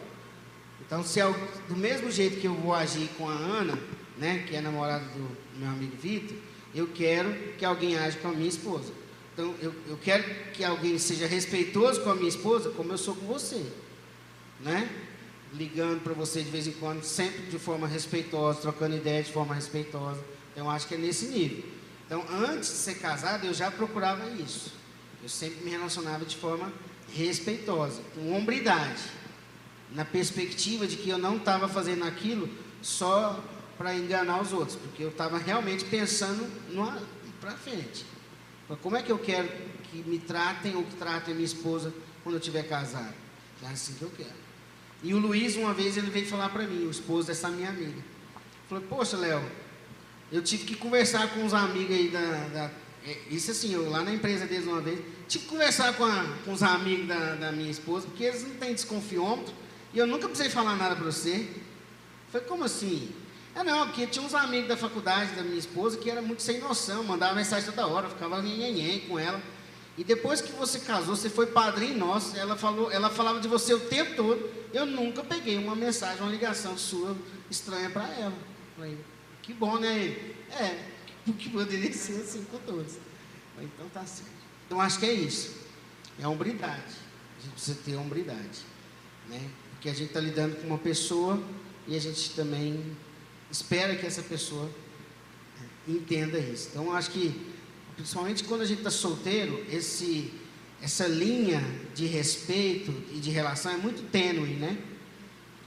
Então, 0.86 1.04
se 1.04 1.20
é 1.20 1.26
do 1.68 1.76
mesmo 1.76 2.10
jeito 2.10 2.40
que 2.40 2.48
eu 2.48 2.54
vou 2.54 2.74
agir 2.74 3.10
com 3.18 3.30
a 3.30 3.34
Ana, 3.34 3.78
né, 4.18 4.44
que 4.48 4.56
é 4.56 4.62
namorada 4.62 5.06
do 5.06 5.30
meu 5.58 5.70
amigo 5.70 5.96
Vitor, 5.98 6.38
eu 6.74 6.88
quero 6.88 7.34
que 7.58 7.66
alguém 7.66 7.98
age 7.98 8.18
com 8.18 8.30
a 8.30 8.32
minha 8.32 8.48
esposa. 8.48 8.92
Então, 9.34 9.54
eu, 9.62 9.74
eu 9.88 9.98
quero 9.98 10.24
que 10.54 10.64
alguém 10.64 10.98
seja 10.98 11.28
respeitoso 11.28 12.02
com 12.02 12.10
a 12.10 12.16
minha 12.16 12.30
esposa, 12.30 12.70
como 12.72 12.92
eu 12.92 12.98
sou 12.98 13.16
com 13.16 13.26
você. 13.26 13.66
Né? 14.60 14.90
Ligando 15.54 16.04
para 16.04 16.14
você 16.14 16.44
de 16.44 16.50
vez 16.50 16.68
em 16.68 16.72
quando, 16.74 17.04
sempre 17.04 17.48
de 17.48 17.58
forma 17.58 17.88
respeitosa, 17.88 18.62
trocando 18.62 18.96
ideia 18.96 19.24
de 19.24 19.32
forma 19.32 19.56
respeitosa. 19.56 20.24
Então, 20.54 20.70
acho 20.70 20.88
que 20.88 20.96
é 20.96 20.98
nesse 20.98 21.28
nível. 21.28 21.64
Então, 22.06 22.26
antes 22.30 22.70
de 22.70 22.76
ser 22.76 22.96
casado, 22.96 23.46
eu 23.46 23.54
já 23.54 23.70
procurava 23.72 24.28
isso. 24.30 24.74
Eu 25.22 25.30
sempre 25.30 25.64
me 25.64 25.72
relacionava 25.72 26.26
de 26.26 26.36
forma 26.36 26.72
respeitosa, 27.14 28.02
com 28.14 28.34
hombridade, 28.34 29.02
na 29.92 30.06
perspectiva 30.06 30.86
de 30.86 30.96
que 30.96 31.10
eu 31.10 31.18
não 31.18 31.38
estava 31.38 31.68
fazendo 31.68 32.04
aquilo 32.04 32.48
só 32.82 33.44
para 33.78 33.96
enganar 33.96 34.42
os 34.42 34.54
outros, 34.54 34.76
porque 34.76 35.04
eu 35.04 35.10
estava 35.10 35.38
realmente 35.38 35.86
pensando 35.86 36.48
para 37.40 37.52
frente. 37.52 38.06
Como 38.82 38.96
é 38.96 39.02
que 39.02 39.12
eu 39.12 39.18
quero 39.18 39.50
que 39.92 39.98
me 40.04 40.20
tratem 40.20 40.76
ou 40.76 40.84
que 40.84 40.96
tratem 40.96 41.34
a 41.34 41.36
minha 41.36 41.46
esposa 41.46 41.92
quando 42.24 42.36
eu 42.36 42.40
estiver 42.40 42.68
casado? 42.68 43.16
É 43.64 43.68
assim 43.68 43.94
que 43.94 44.04
eu 44.04 44.12
quero. 44.16 44.49
E 45.02 45.14
o 45.14 45.20
Luiz, 45.20 45.56
uma 45.56 45.74
vez, 45.74 45.98
ele 45.98 46.10
veio 46.10 46.26
falar 46.26 46.50
para 46.50 46.64
mim, 46.64 46.86
o 46.86 46.92
esposo 46.92 47.28
dessa 47.28 47.50
minha 47.50 47.70
amiga. 47.70 48.02
Falou, 48.68 48.84
poxa, 48.90 49.16
Léo, 49.18 49.42
eu 50.32 50.44
tive 50.44 50.66
que 50.66 50.76
conversar 50.76 51.34
com 51.34 51.46
os 51.46 51.54
amigos 51.54 51.96
aí 51.96 52.10
da, 52.10 52.48
da 52.50 52.72
é, 53.06 53.18
isso 53.30 53.52
assim, 53.52 53.74
eu 53.74 53.90
lá 53.90 54.02
na 54.04 54.14
empresa 54.14 54.46
deles 54.46 54.68
uma 54.68 54.82
vez, 54.82 55.00
tive 55.28 55.46
que 55.46 55.50
conversar 55.50 55.94
com, 55.94 56.04
a, 56.04 56.26
com 56.44 56.52
os 56.52 56.62
amigos 56.62 57.08
da, 57.08 57.36
da, 57.36 57.52
minha 57.52 57.72
esposa, 57.72 58.08
porque 58.08 58.24
eles 58.24 58.44
não 58.44 58.56
têm 58.56 58.74
desconfiômetro, 58.74 59.54
e 59.94 59.98
eu 59.98 60.06
nunca 60.06 60.28
precisei 60.28 60.52
falar 60.52 60.76
nada 60.76 60.96
para 60.96 61.06
você. 61.06 61.50
Falei, 62.32 62.46
como 62.48 62.64
assim? 62.64 63.10
É 63.56 63.64
não, 63.64 63.88
porque 63.88 64.06
tinha 64.06 64.24
uns 64.24 64.36
amigos 64.36 64.68
da 64.68 64.78
faculdade 64.78 65.34
da 65.34 65.42
minha 65.42 65.58
esposa 65.58 65.98
que 65.98 66.10
era 66.10 66.22
muito 66.22 66.44
sem 66.44 66.60
noção, 66.60 67.04
mandava 67.04 67.34
mensagem 67.34 67.66
toda 67.66 67.88
hora, 67.88 68.10
ficava 68.10 68.42
nhenhenhen 68.42 69.00
com 69.02 69.18
ela. 69.18 69.42
E 70.00 70.04
depois 70.06 70.40
que 70.40 70.54
você 70.54 70.80
casou, 70.80 71.14
você 71.14 71.30
foi 71.30 71.48
padrinho 71.48 71.98
nosso, 71.98 72.38
ela, 72.38 72.56
falou, 72.56 72.90
ela 72.90 73.10
falava 73.10 73.42
de 73.42 73.50
você 73.50 73.74
o 73.74 73.82
tempo 73.82 74.16
todo. 74.16 74.50
Eu 74.74 74.86
nunca 74.86 75.22
peguei 75.26 75.58
uma 75.58 75.76
mensagem, 75.76 76.22
uma 76.22 76.32
ligação 76.32 76.78
sua 76.78 77.18
estranha 77.52 77.90
para 77.90 78.08
ela. 78.14 78.34
Falei, 78.78 78.98
que 79.42 79.54
bom, 79.54 79.78
né? 79.78 80.06
É, 80.52 80.86
porque 81.26 81.50
poderia 81.50 81.92
ser 81.92 82.22
assim 82.22 82.46
com 82.46 82.58
todos. 82.60 82.94
Falei, 83.54 83.70
então 83.76 83.90
tá 83.90 84.06
certo. 84.06 84.32
Então 84.66 84.80
acho 84.80 85.00
que 85.00 85.06
é 85.06 85.12
isso. 85.12 85.54
É 86.18 86.24
a 86.24 86.30
hombridade. 86.30 86.96
A 87.38 87.42
gente 87.42 87.52
precisa 87.52 87.78
ter 87.84 87.98
hombridade. 87.98 88.60
Né? 89.28 89.50
Porque 89.72 89.90
a 89.90 89.94
gente 89.94 90.08
está 90.08 90.22
lidando 90.22 90.56
com 90.62 90.68
uma 90.68 90.78
pessoa 90.78 91.44
e 91.86 91.98
a 91.98 92.00
gente 92.00 92.30
também 92.36 92.96
espera 93.52 93.98
que 93.98 94.06
essa 94.06 94.24
pessoa 94.24 94.70
entenda 95.86 96.40
isso. 96.40 96.70
Então 96.72 96.94
acho 96.94 97.12
que 97.12 97.59
principalmente 98.00 98.46
quando 98.46 98.62
a 98.62 98.66
gente 98.66 98.78
está 98.78 98.90
solteiro, 98.90 99.62
esse, 99.70 100.32
essa 100.82 101.06
linha 101.06 101.62
de 101.94 102.06
respeito 102.06 102.94
e 103.14 103.20
de 103.20 103.30
relação 103.30 103.74
é 103.74 103.76
muito 103.76 104.10
tênue, 104.10 104.54
né? 104.54 104.78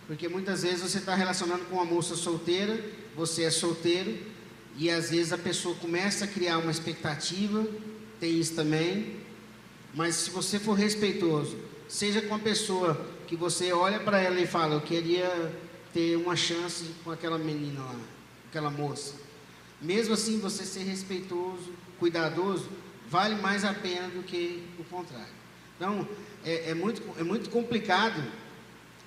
Porque 0.06 0.28
muitas 0.30 0.62
vezes 0.62 0.80
você 0.80 0.96
está 0.96 1.14
relacionando 1.14 1.66
com 1.66 1.74
uma 1.74 1.84
moça 1.84 2.16
solteira, 2.16 2.82
você 3.14 3.42
é 3.42 3.50
solteiro, 3.50 4.16
e 4.78 4.88
às 4.88 5.10
vezes 5.10 5.30
a 5.30 5.36
pessoa 5.36 5.74
começa 5.74 6.24
a 6.24 6.28
criar 6.28 6.56
uma 6.56 6.70
expectativa, 6.70 7.66
tem 8.18 8.40
isso 8.40 8.54
também, 8.54 9.16
mas 9.92 10.14
se 10.14 10.30
você 10.30 10.58
for 10.58 10.72
respeitoso, 10.72 11.58
seja 11.86 12.22
com 12.22 12.34
a 12.34 12.38
pessoa 12.38 12.98
que 13.26 13.36
você 13.36 13.74
olha 13.74 14.00
para 14.00 14.18
ela 14.18 14.40
e 14.40 14.46
fala, 14.46 14.76
eu 14.76 14.80
queria 14.80 15.52
ter 15.92 16.16
uma 16.16 16.34
chance 16.34 16.86
com 17.04 17.10
aquela 17.10 17.36
menina 17.36 17.80
lá, 17.80 18.00
aquela 18.48 18.70
moça. 18.70 19.16
Mesmo 19.82 20.14
assim, 20.14 20.38
você 20.38 20.64
ser 20.64 20.84
respeitoso, 20.84 21.81
cuidadoso, 22.02 22.68
vale 23.08 23.36
mais 23.36 23.64
a 23.64 23.72
pena 23.72 24.08
do 24.08 24.24
que 24.24 24.66
o 24.76 24.82
contrário. 24.82 25.32
Então, 25.76 26.08
é, 26.44 26.70
é 26.70 26.74
muito, 26.74 27.00
é 27.16 27.22
muito 27.22 27.48
complicado 27.48 28.20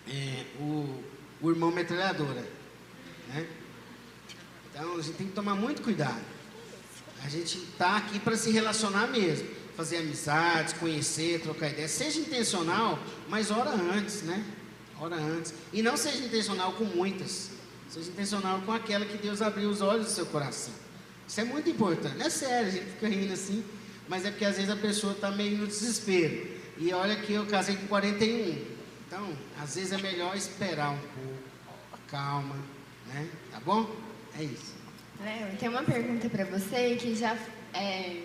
é, 0.08 0.46
o, 0.62 1.04
o 1.41 1.50
irmão 1.50 1.72
metralhadora. 1.72 2.48
Né? 3.28 3.48
Então, 4.72 4.98
a 4.98 5.02
gente 5.02 5.18
tem 5.18 5.28
que 5.28 5.34
tomar 5.34 5.56
muito 5.56 5.82
cuidado. 5.82 6.24
A 7.22 7.28
gente 7.28 7.58
está 7.58 7.98
aqui 7.98 8.18
para 8.18 8.38
se 8.38 8.50
relacionar 8.50 9.08
mesmo. 9.08 9.50
Fazer 9.76 9.98
amizades, 9.98 10.72
conhecer, 10.72 11.41
trocar 11.41 11.68
ideias. 11.68 11.91
Seja 11.91 12.22
intencional, 12.22 12.98
mas 13.28 13.52
hora 13.52 13.72
antes, 13.72 14.22
né? 14.22 14.41
Hora 14.98 15.18
antes. 15.18 15.54
E 15.74 15.82
não 15.82 15.98
seja 15.98 16.24
intencional 16.24 16.72
com 16.74 16.86
muitas. 16.86 17.50
Seja 17.89 18.10
intencional 18.10 18.62
com 18.62 18.72
aquela 18.72 19.06
que 19.06 19.18
Deus 19.18 19.41
abriu 19.41 19.70
os 19.70 19.82
olhos 19.82 20.06
do 20.06 20.12
seu 20.12 20.26
coração. 20.28 20.84
Isso 21.28 21.41
é 21.41 21.43
muito 21.43 21.69
importante. 21.69 22.21
É 22.21 22.30
sério, 22.30 22.67
a 22.67 22.71
gente 22.71 22.86
fica 22.86 23.07
rindo 23.07 23.34
assim, 23.34 23.63
mas 24.07 24.26
é 24.26 24.32
porque 24.32 24.45
às 24.45 24.55
vezes 24.55 24.69
a 24.69 24.76
pessoa 24.76 25.13
está 25.13 25.32
meio 25.32 25.57
no 25.57 25.67
desespero. 25.67 26.47
E 26.78 26.93
olha 26.93 27.15
que 27.15 27.34
eu 27.34 27.45
casei 27.45 27.76
com 27.76 27.88
41. 27.88 28.76
Então, 29.07 29.38
às 29.61 29.76
vezes 29.76 29.91
é 29.91 29.97
melhor 29.97 30.36
esperar 30.36 30.91
um 30.91 30.99
pouco, 30.99 31.99
calma, 32.07 32.55
né? 33.07 33.30
Tá 33.51 33.59
bom? 33.59 33.89
É 34.38 34.43
isso. 34.43 34.76
Léo, 35.23 35.57
tem 35.57 35.69
uma 35.69 35.84
pergunta 35.84 36.30
para 36.30 36.43
você 36.45 36.97
que 36.99 37.15
já 37.15 37.38
é, 37.73 38.23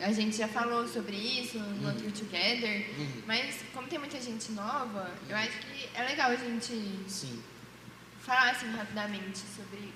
a 0.00 0.12
gente 0.12 0.36
já 0.36 0.48
falou 0.48 0.86
sobre 0.88 1.16
isso 1.16 1.58
no 1.58 1.88
uhum. 1.88 1.94
True 1.94 2.12
Together, 2.12 2.86
uhum. 2.98 3.22
mas 3.26 3.56
como 3.74 3.88
tem 3.88 3.98
muita 3.98 4.20
gente 4.20 4.52
nova, 4.52 5.10
eu 5.28 5.36
acho 5.36 5.58
que 5.58 5.88
é 5.94 6.02
legal 6.04 6.30
a 6.30 6.36
gente 6.36 6.72
Sim. 7.06 7.42
falar 8.20 8.50
assim 8.50 8.70
rapidamente 8.70 9.38
sobre 9.38 9.92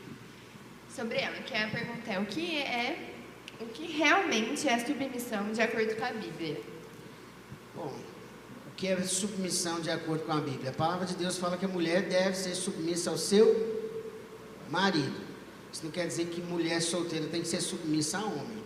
sobre 0.95 1.19
ela, 1.19 1.37
que 1.39 1.53
é 1.53 1.65
a 1.65 1.69
pergunta 1.69 2.13
é 2.13 2.19
o 2.21 2.27
que 2.27 2.59
é 2.59 3.11
o 3.61 3.67
que 3.67 3.87
realmente 3.87 4.69
é 4.69 4.79
submissão 4.79 5.53
de 5.53 5.61
acordo 5.61 5.95
com 5.97 6.05
a 6.05 6.13
Bíblia? 6.13 6.61
Bom, 7.75 7.95
o 8.67 8.75
que 8.77 8.89
é 8.89 9.01
submissão 9.03 9.81
de 9.81 9.91
acordo 9.91 10.25
com 10.25 10.33
a 10.33 10.41
Bíblia? 10.41 10.71
A 10.71 10.75
palavra 10.75 11.07
de 11.07 11.15
Deus 11.15 11.39
fala 11.39 11.57
que 11.57 11.65
a 11.65 11.69
mulher 11.69 12.03
deve 12.03 12.37
ser 12.37 12.55
submissa 12.55 13.11
ao 13.11 13.19
seu 13.19 13.93
marido. 14.71 15.21
Isso 15.73 15.85
não 15.85 15.91
quer 15.91 16.07
dizer 16.07 16.27
que 16.27 16.41
mulher 16.41 16.81
solteira 16.81 17.27
tem 17.27 17.43
que 17.43 17.49
ser 17.49 17.61
submissa 17.61 18.19
a 18.19 18.25
homem. 18.25 18.65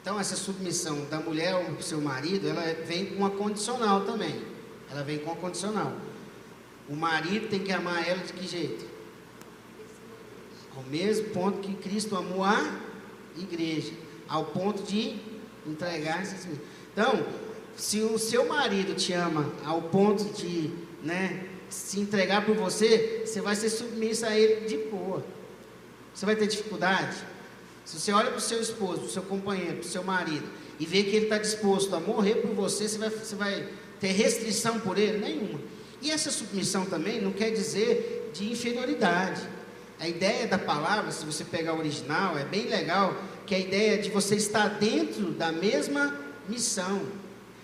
Então, 0.00 0.18
essa 0.18 0.36
submissão 0.36 1.04
da 1.06 1.20
mulher 1.20 1.52
ao 1.54 1.80
seu 1.80 2.00
marido, 2.00 2.48
ela 2.48 2.62
vem 2.84 3.06
com 3.06 3.16
uma 3.16 3.30
condicional 3.30 4.04
também. 4.04 4.42
Ela 4.90 5.02
vem 5.02 5.18
com 5.18 5.26
uma 5.30 5.36
condicional. 5.36 5.92
O 6.88 6.96
marido 6.96 7.48
tem 7.48 7.60
que 7.60 7.72
amar 7.72 8.06
ela 8.06 8.22
de 8.22 8.32
que 8.32 8.46
jeito? 8.46 9.01
Ao 10.76 10.82
mesmo 10.84 11.30
ponto 11.30 11.58
que 11.58 11.74
Cristo 11.74 12.16
amou 12.16 12.42
a 12.42 12.80
igreja, 13.36 13.92
ao 14.28 14.46
ponto 14.46 14.82
de 14.82 15.16
entregar 15.66 16.22
esses 16.22 16.46
Então, 16.92 17.24
se 17.76 18.00
o 18.00 18.18
seu 18.18 18.46
marido 18.46 18.94
te 18.94 19.12
ama 19.12 19.50
ao 19.64 19.82
ponto 19.82 20.24
de, 20.32 20.70
né, 21.02 21.46
se 21.68 22.00
entregar 22.00 22.44
por 22.44 22.54
você, 22.54 23.22
você 23.24 23.40
vai 23.40 23.56
ser 23.56 23.70
submissa 23.70 24.28
a 24.28 24.38
ele 24.38 24.66
de 24.66 24.76
boa. 24.90 25.24
Você 26.14 26.26
vai 26.26 26.36
ter 26.36 26.46
dificuldade? 26.46 27.16
Se 27.84 27.98
você 27.98 28.12
olha 28.12 28.28
para 28.28 28.38
o 28.38 28.40
seu 28.40 28.60
esposo, 28.60 29.00
para 29.00 29.06
o 29.06 29.10
seu 29.10 29.22
companheiro, 29.22 29.78
para 29.78 29.86
o 29.86 29.90
seu 29.90 30.04
marido, 30.04 30.46
e 30.78 30.84
vê 30.84 31.02
que 31.02 31.16
ele 31.16 31.26
está 31.26 31.38
disposto 31.38 31.94
a 31.94 32.00
morrer 32.00 32.36
por 32.36 32.50
você, 32.54 32.88
você 32.88 32.98
vai, 32.98 33.10
você 33.10 33.34
vai 33.34 33.68
ter 34.00 34.12
restrição 34.12 34.80
por 34.80 34.98
ele? 34.98 35.18
Nenhuma. 35.18 35.60
E 36.00 36.10
essa 36.10 36.30
submissão 36.30 36.84
também 36.84 37.20
não 37.20 37.32
quer 37.32 37.50
dizer 37.50 38.30
de 38.34 38.50
inferioridade. 38.50 39.40
A 40.02 40.08
ideia 40.08 40.48
da 40.48 40.58
palavra, 40.58 41.12
se 41.12 41.24
você 41.24 41.44
pegar 41.44 41.74
o 41.74 41.78
original, 41.78 42.36
é 42.36 42.44
bem 42.44 42.66
legal, 42.66 43.14
que 43.46 43.54
a 43.54 43.58
ideia 43.58 44.02
de 44.02 44.10
você 44.10 44.34
estar 44.34 44.66
dentro 44.70 45.30
da 45.30 45.52
mesma 45.52 46.18
missão. 46.48 47.02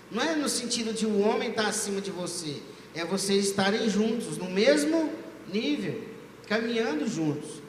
Não 0.09 0.22
é 0.22 0.36
no 0.36 0.49
sentido 0.49 0.93
de 0.93 1.05
o 1.05 1.18
homem 1.18 1.51
estar 1.51 1.66
acima 1.66 2.01
de 2.01 2.12
você, 2.12 2.62
é 2.95 3.05
vocês 3.05 3.47
estarem 3.47 3.91
juntos, 3.91 4.39
no 4.39 4.49
mesmo 4.49 5.12
nível, 5.53 6.01
caminhando 6.47 7.09
juntos. 7.09 7.61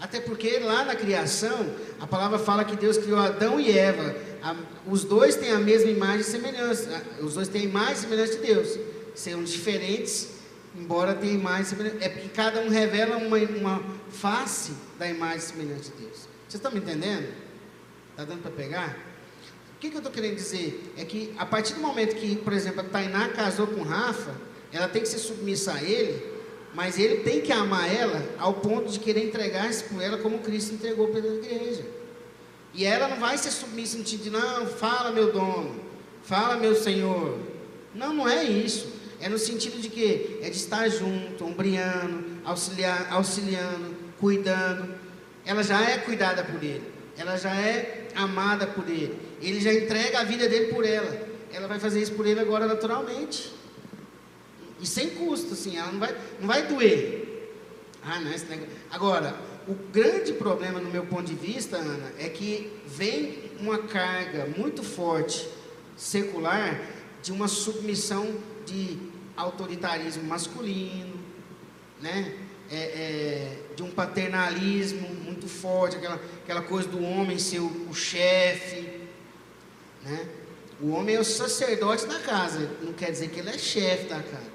Até 0.00 0.20
porque 0.20 0.60
lá 0.60 0.84
na 0.84 0.94
criação, 0.94 1.74
a 1.98 2.06
palavra 2.06 2.38
fala 2.38 2.64
que 2.64 2.76
Deus 2.76 2.96
criou 2.96 3.18
Adão 3.18 3.58
e 3.58 3.76
Eva. 3.76 4.14
A, 4.40 4.54
os 4.86 5.02
dois 5.02 5.34
têm 5.34 5.50
a 5.50 5.58
mesma 5.58 5.90
imagem 5.90 6.20
e 6.20 6.24
semelhança. 6.24 7.02
Os 7.20 7.34
dois 7.34 7.48
têm 7.48 7.62
a 7.62 7.64
imagem 7.64 7.94
e 7.94 7.98
semelhança 7.98 8.36
de 8.36 8.46
Deus. 8.46 8.78
São 9.12 9.42
diferentes, 9.42 10.33
embora 10.76 11.14
tenham 11.14 11.36
imagem 11.36 11.62
e 11.62 11.66
semelhança. 11.66 11.98
É 12.00 12.08
porque 12.08 12.28
cada 12.28 12.60
um 12.60 12.68
revela 12.68 13.16
uma, 13.16 13.36
uma 13.36 13.82
face 14.10 14.72
da 14.98 15.08
imagem 15.08 15.38
e 15.38 15.42
semelhança 15.42 15.92
de 15.92 16.02
Deus. 16.02 16.16
Vocês 16.48 16.54
estão 16.54 16.72
me 16.72 16.78
entendendo? 16.78 17.32
Está 18.10 18.24
dando 18.24 18.42
para 18.42 18.50
pegar? 18.50 18.96
O 19.76 19.78
que, 19.80 19.90
que 19.90 19.96
eu 19.96 19.98
estou 19.98 20.12
querendo 20.12 20.36
dizer? 20.36 20.92
É 20.96 21.04
que 21.04 21.34
a 21.36 21.44
partir 21.44 21.74
do 21.74 21.80
momento 21.80 22.16
que, 22.16 22.36
por 22.36 22.52
exemplo, 22.52 22.80
a 22.80 22.84
Tainá 22.84 23.28
casou 23.28 23.66
com 23.66 23.82
Rafa, 23.82 24.34
ela 24.72 24.88
tem 24.88 25.02
que 25.02 25.08
ser 25.08 25.18
submissa 25.18 25.74
a 25.74 25.82
ele, 25.82 26.34
mas 26.74 26.98
ele 26.98 27.16
tem 27.16 27.40
que 27.40 27.52
amar 27.52 27.92
ela 27.92 28.22
ao 28.38 28.54
ponto 28.54 28.90
de 28.90 28.98
querer 28.98 29.26
entregar-se 29.26 29.84
por 29.84 30.02
ela 30.02 30.18
como 30.18 30.38
Cristo 30.38 30.74
entregou 30.74 31.08
pela 31.08 31.26
igreja. 31.26 31.84
E 32.72 32.84
ela 32.84 33.08
não 33.08 33.18
vai 33.18 33.38
ser 33.38 33.50
submissa 33.52 33.96
no 33.96 34.04
sentido 34.04 34.24
de, 34.24 34.30
não, 34.30 34.66
fala 34.66 35.12
meu 35.12 35.32
dono, 35.32 35.80
fala 36.22 36.56
meu 36.56 36.74
senhor. 36.74 37.38
Não, 37.94 38.12
não 38.12 38.28
é 38.28 38.42
isso. 38.42 38.93
É 39.24 39.28
no 39.30 39.38
sentido 39.38 39.80
de 39.80 39.88
que 39.88 40.38
é 40.42 40.50
de 40.50 40.56
estar 40.58 40.86
junto, 40.90 41.46
ombreando, 41.46 42.22
auxiliar, 42.44 43.10
auxiliando, 43.10 43.96
cuidando. 44.20 44.94
Ela 45.46 45.62
já 45.62 45.82
é 45.82 45.96
cuidada 45.96 46.44
por 46.44 46.62
ele. 46.62 46.84
Ela 47.16 47.38
já 47.38 47.54
é 47.58 48.08
amada 48.14 48.66
por 48.66 48.86
ele. 48.86 49.18
Ele 49.40 49.62
já 49.62 49.72
entrega 49.72 50.20
a 50.20 50.24
vida 50.24 50.46
dele 50.46 50.74
por 50.74 50.84
ela. 50.84 51.26
Ela 51.50 51.66
vai 51.66 51.80
fazer 51.80 52.02
isso 52.02 52.12
por 52.12 52.26
ele 52.26 52.38
agora 52.38 52.66
naturalmente. 52.66 53.50
E 54.78 54.86
sem 54.86 55.08
custo, 55.08 55.54
assim, 55.54 55.78
ela 55.78 55.90
não 55.90 56.00
vai, 56.00 56.14
não 56.38 56.46
vai 56.46 56.66
doer. 56.66 57.50
Ah, 58.02 58.20
não, 58.20 58.30
esse 58.30 58.44
negócio. 58.44 58.74
Agora, 58.90 59.34
o 59.66 59.72
grande 59.90 60.34
problema, 60.34 60.78
no 60.80 60.90
meu 60.90 61.06
ponto 61.06 61.24
de 61.24 61.34
vista, 61.34 61.78
Ana, 61.78 62.12
é 62.18 62.28
que 62.28 62.70
vem 62.86 63.38
uma 63.58 63.78
carga 63.78 64.52
muito 64.54 64.82
forte 64.82 65.48
secular 65.96 66.78
de 67.22 67.32
uma 67.32 67.48
submissão 67.48 68.28
de 68.66 69.13
autoritarismo 69.36 70.24
masculino, 70.24 71.18
né? 72.00 72.34
É, 72.70 72.76
é, 72.76 73.58
de 73.76 73.82
um 73.82 73.90
paternalismo 73.90 75.06
muito 75.06 75.46
forte, 75.46 75.96
aquela, 75.96 76.18
aquela 76.42 76.62
coisa 76.62 76.88
do 76.88 77.02
homem 77.02 77.38
ser 77.38 77.60
o, 77.60 77.90
o 77.90 77.94
chefe. 77.94 79.00
Né? 80.02 80.28
O 80.80 80.90
homem 80.90 81.14
é 81.14 81.20
o 81.20 81.24
sacerdote 81.24 82.06
da 82.06 82.18
casa, 82.20 82.70
não 82.82 82.92
quer 82.92 83.10
dizer 83.10 83.28
que 83.28 83.40
ele 83.40 83.50
é 83.50 83.58
chefe 83.58 84.08
da 84.08 84.20
casa. 84.22 84.52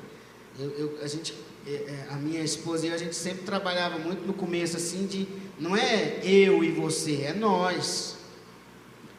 Eu, 0.59 0.69
eu, 0.71 0.99
a, 1.03 1.07
gente, 1.07 1.33
é, 1.65 1.71
é, 1.71 2.07
a 2.09 2.15
minha 2.15 2.41
esposa 2.41 2.85
e 2.85 2.89
eu, 2.89 2.95
a 2.95 2.97
gente 2.97 3.15
sempre 3.15 3.43
trabalhava 3.43 3.97
muito 3.99 4.25
no 4.25 4.33
começo 4.33 4.75
assim 4.75 5.05
de 5.05 5.27
não 5.59 5.75
é 5.75 6.19
eu 6.23 6.63
e 6.63 6.71
você, 6.71 7.23
é 7.23 7.33
nós. 7.33 8.17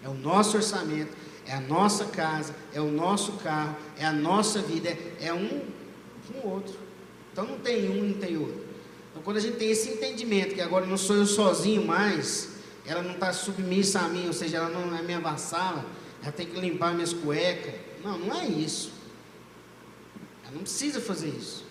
É 0.03 0.09
o 0.09 0.15
nosso 0.15 0.57
orçamento, 0.57 1.13
é 1.51 1.55
a 1.55 1.61
nossa 1.61 2.05
casa, 2.05 2.55
é 2.73 2.81
o 2.81 2.93
nosso 2.93 3.33
carro, 3.33 3.77
é 3.99 4.07
a 4.07 4.13
nossa 4.13 4.63
vida, 4.63 4.89
é, 4.89 5.17
é 5.21 5.35
um 5.35 5.63
com 6.29 6.47
o 6.47 6.53
outro. 6.53 6.79
Então 7.33 7.45
não 7.45 7.59
tem 7.59 7.91
um, 7.91 8.11
não 8.11 8.15
tem 8.15 8.37
outro. 8.37 8.65
Então 9.11 9.21
quando 9.21 9.39
a 9.39 9.41
gente 9.41 9.57
tem 9.57 9.69
esse 9.69 9.89
entendimento 9.89 10.55
que 10.55 10.61
agora 10.61 10.87
não 10.87 10.97
sou 10.97 11.17
eu 11.17 11.27
sozinho 11.27 11.85
mais, 11.85 12.51
ela 12.87 13.03
não 13.03 13.15
está 13.15 13.33
submissa 13.33 13.99
a 13.99 14.09
mim, 14.09 14.29
ou 14.29 14.33
seja, 14.33 14.59
ela 14.59 14.69
não 14.69 14.97
é 14.97 15.03
minha 15.03 15.19
vassala, 15.19 15.85
ela 16.23 16.31
tem 16.31 16.47
que 16.47 16.59
limpar 16.61 16.95
minhas 16.95 17.13
cuecas. 17.13 17.75
Não, 18.05 18.17
não 18.17 18.41
é 18.41 18.47
isso. 18.47 18.93
Ela 20.45 20.53
não 20.53 20.63
precisa 20.63 21.01
fazer 21.01 21.31
isso. 21.31 21.65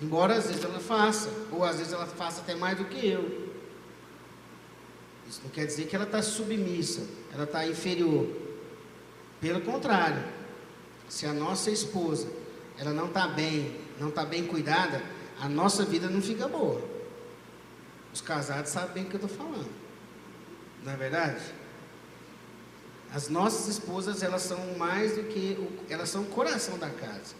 Embora 0.00 0.36
às 0.36 0.46
vezes 0.46 0.64
ela 0.64 0.80
faça, 0.80 1.28
ou 1.52 1.64
às 1.64 1.76
vezes 1.76 1.92
ela 1.92 2.06
faça 2.06 2.40
até 2.40 2.54
mais 2.54 2.78
do 2.78 2.86
que 2.86 3.06
eu. 3.06 3.52
Isso 5.28 5.42
não 5.44 5.50
quer 5.50 5.66
dizer 5.66 5.86
que 5.86 5.94
ela 5.94 6.06
está 6.06 6.22
submissa, 6.22 7.06
ela 7.30 7.44
está 7.44 7.66
inferior. 7.66 8.43
Pelo 9.40 9.60
contrário, 9.60 10.22
se 11.08 11.26
a 11.26 11.32
nossa 11.32 11.70
esposa 11.70 12.28
ela 12.78 12.92
não 12.92 13.06
está 13.06 13.28
bem, 13.28 13.76
não 14.00 14.08
está 14.08 14.24
bem 14.24 14.46
cuidada, 14.46 15.02
a 15.40 15.48
nossa 15.48 15.84
vida 15.84 16.08
não 16.08 16.20
fica 16.20 16.48
boa. 16.48 16.82
Os 18.12 18.20
casados 18.20 18.70
sabem 18.70 18.94
bem 18.94 19.04
o 19.04 19.06
que 19.06 19.16
eu 19.16 19.26
estou 19.26 19.36
falando. 19.36 19.70
Não 20.84 20.92
é 20.92 20.96
verdade? 20.96 21.42
As 23.12 23.28
nossas 23.28 23.68
esposas, 23.68 24.22
elas 24.22 24.42
são 24.42 24.58
mais 24.76 25.16
do 25.16 25.24
que, 25.24 25.56
o, 25.58 25.92
elas 25.92 26.08
são 26.08 26.22
o 26.22 26.26
coração 26.26 26.78
da 26.78 26.90
casa. 26.90 27.34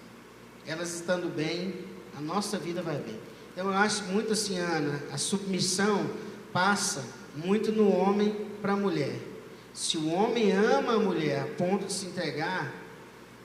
Elas 0.67 0.95
estando 0.95 1.35
bem, 1.35 1.75
a 2.17 2.21
nossa 2.21 2.59
vida 2.59 2.81
vai 2.81 2.97
bem. 2.97 3.19
Então 3.53 3.71
eu 3.71 3.77
acho 3.77 4.05
muito 4.05 4.33
assim, 4.33 4.59
Ana, 4.59 5.01
a 5.13 5.19
submissão 5.19 6.09
passa 6.53 7.05
muito 7.35 7.73
no 7.73 7.89
homem 7.89 8.47
para 8.63 8.73
a 8.73 8.77
mulher. 8.77 9.19
Se 9.75 9.99
o 9.99 10.09
homem 10.13 10.53
ama 10.53 10.95
a 10.95 10.99
mulher 11.01 11.43
a 11.43 11.47
ponto 11.47 11.87
de 11.87 11.93
se 11.93 12.07
entregar, 12.07 12.73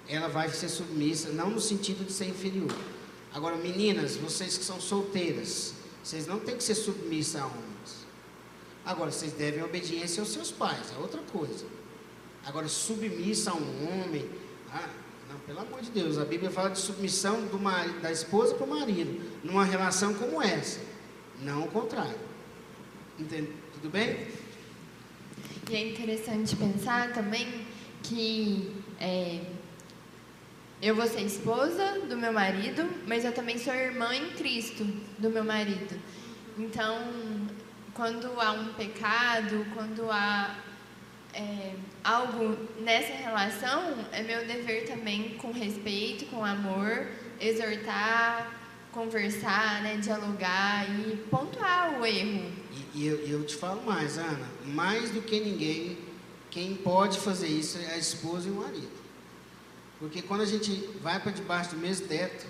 ela 0.08 0.28
vai 0.28 0.48
ser 0.50 0.70
submissa, 0.70 1.30
não 1.30 1.50
no 1.50 1.60
sentido 1.60 2.06
de 2.06 2.12
ser 2.12 2.26
inferior. 2.26 2.72
Agora, 3.34 3.58
meninas, 3.58 4.16
vocês 4.16 4.56
que 4.56 4.64
são 4.64 4.80
solteiras, 4.80 5.74
vocês 6.04 6.28
não 6.28 6.40
têm 6.40 6.56
que 6.56 6.64
ser 6.64 6.76
submissas 6.76 7.42
a 7.42 7.46
homens. 7.48 8.08
Agora, 8.86 9.12
vocês 9.12 9.34
devem 9.34 9.64
obediência 9.64 10.22
aos 10.22 10.30
seus 10.30 10.52
pais, 10.52 10.94
é 10.96 11.00
outra 11.00 11.20
coisa. 11.32 11.66
Agora, 12.46 12.68
submissa 12.68 13.50
a 13.50 13.56
um 13.56 14.04
homem, 14.04 14.30
ah, 14.72 14.88
não, 15.32 15.40
pelo 15.40 15.60
amor 15.60 15.82
de 15.82 15.90
Deus, 15.90 16.20
a 16.20 16.26
Bíblia 16.26 16.52
fala 16.52 16.70
de 16.70 16.80
submissão 16.80 17.48
do 17.48 17.60
marido, 17.60 18.02
da 18.02 18.12
esposa 18.12 18.54
para 18.54 18.66
o 18.66 18.70
marido, 18.70 19.20
numa 19.44 19.66
relação 19.66 20.14
como 20.14 20.40
essa, 20.42 20.80
não 21.42 21.64
o 21.64 21.72
contrário. 21.72 22.18
Entende? 23.18 23.52
Tudo 23.74 23.90
bem? 23.90 24.28
E 25.70 25.76
é 25.76 25.88
interessante 25.88 26.56
pensar 26.56 27.14
também 27.14 27.48
que 28.02 28.72
é, 29.00 29.40
eu 30.82 30.96
vou 30.96 31.06
ser 31.06 31.22
esposa 31.22 32.00
do 32.10 32.18
meu 32.18 32.34
marido, 32.34 32.90
mas 33.06 33.24
eu 33.24 33.32
também 33.32 33.60
sou 33.60 33.72
irmã 33.76 34.16
em 34.16 34.32
Cristo 34.32 34.84
do 35.20 35.30
meu 35.30 35.44
marido. 35.44 35.96
Então, 36.58 36.98
quando 37.94 38.28
há 38.42 38.52
um 38.54 38.74
pecado, 38.74 39.64
quando 39.76 40.10
há 40.10 40.58
é, 41.36 41.74
algo 42.04 42.58
nessa 42.80 43.14
relação, 43.14 43.94
é 44.12 44.24
meu 44.24 44.48
dever 44.48 44.88
também, 44.88 45.36
com 45.38 45.52
respeito, 45.52 46.26
com 46.32 46.44
amor, 46.44 47.10
exortar, 47.40 48.60
conversar, 48.92 49.84
né, 49.84 49.98
dialogar 49.98 50.90
e 50.90 51.16
pontuar 51.30 52.00
o 52.00 52.06
erro. 52.08 52.52
E, 52.72 53.02
e 53.02 53.08
eu, 53.08 53.18
eu 53.28 53.46
te 53.46 53.56
falo 53.56 53.84
mais, 53.86 54.18
Ana, 54.18 54.48
mais 54.70 55.10
do 55.12 55.22
que 55.22 55.40
ninguém, 55.40 55.98
quem 56.50 56.76
pode 56.76 57.20
fazer 57.20 57.48
isso 57.48 57.78
é 57.78 57.94
a 57.94 57.98
esposa 57.98 58.48
e 58.48 58.52
o 58.52 58.56
marido. 58.56 59.00
Porque 60.00 60.22
quando 60.22 60.42
a 60.42 60.46
gente 60.46 60.72
vai 61.02 61.20
para 61.20 61.32
debaixo 61.32 61.72
do 61.72 61.78
mesmo 61.78 62.08
teto, 62.08 62.46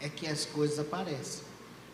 é 0.00 0.08
que 0.08 0.26
as 0.26 0.44
coisas 0.44 0.78
aparecem. 0.78 1.42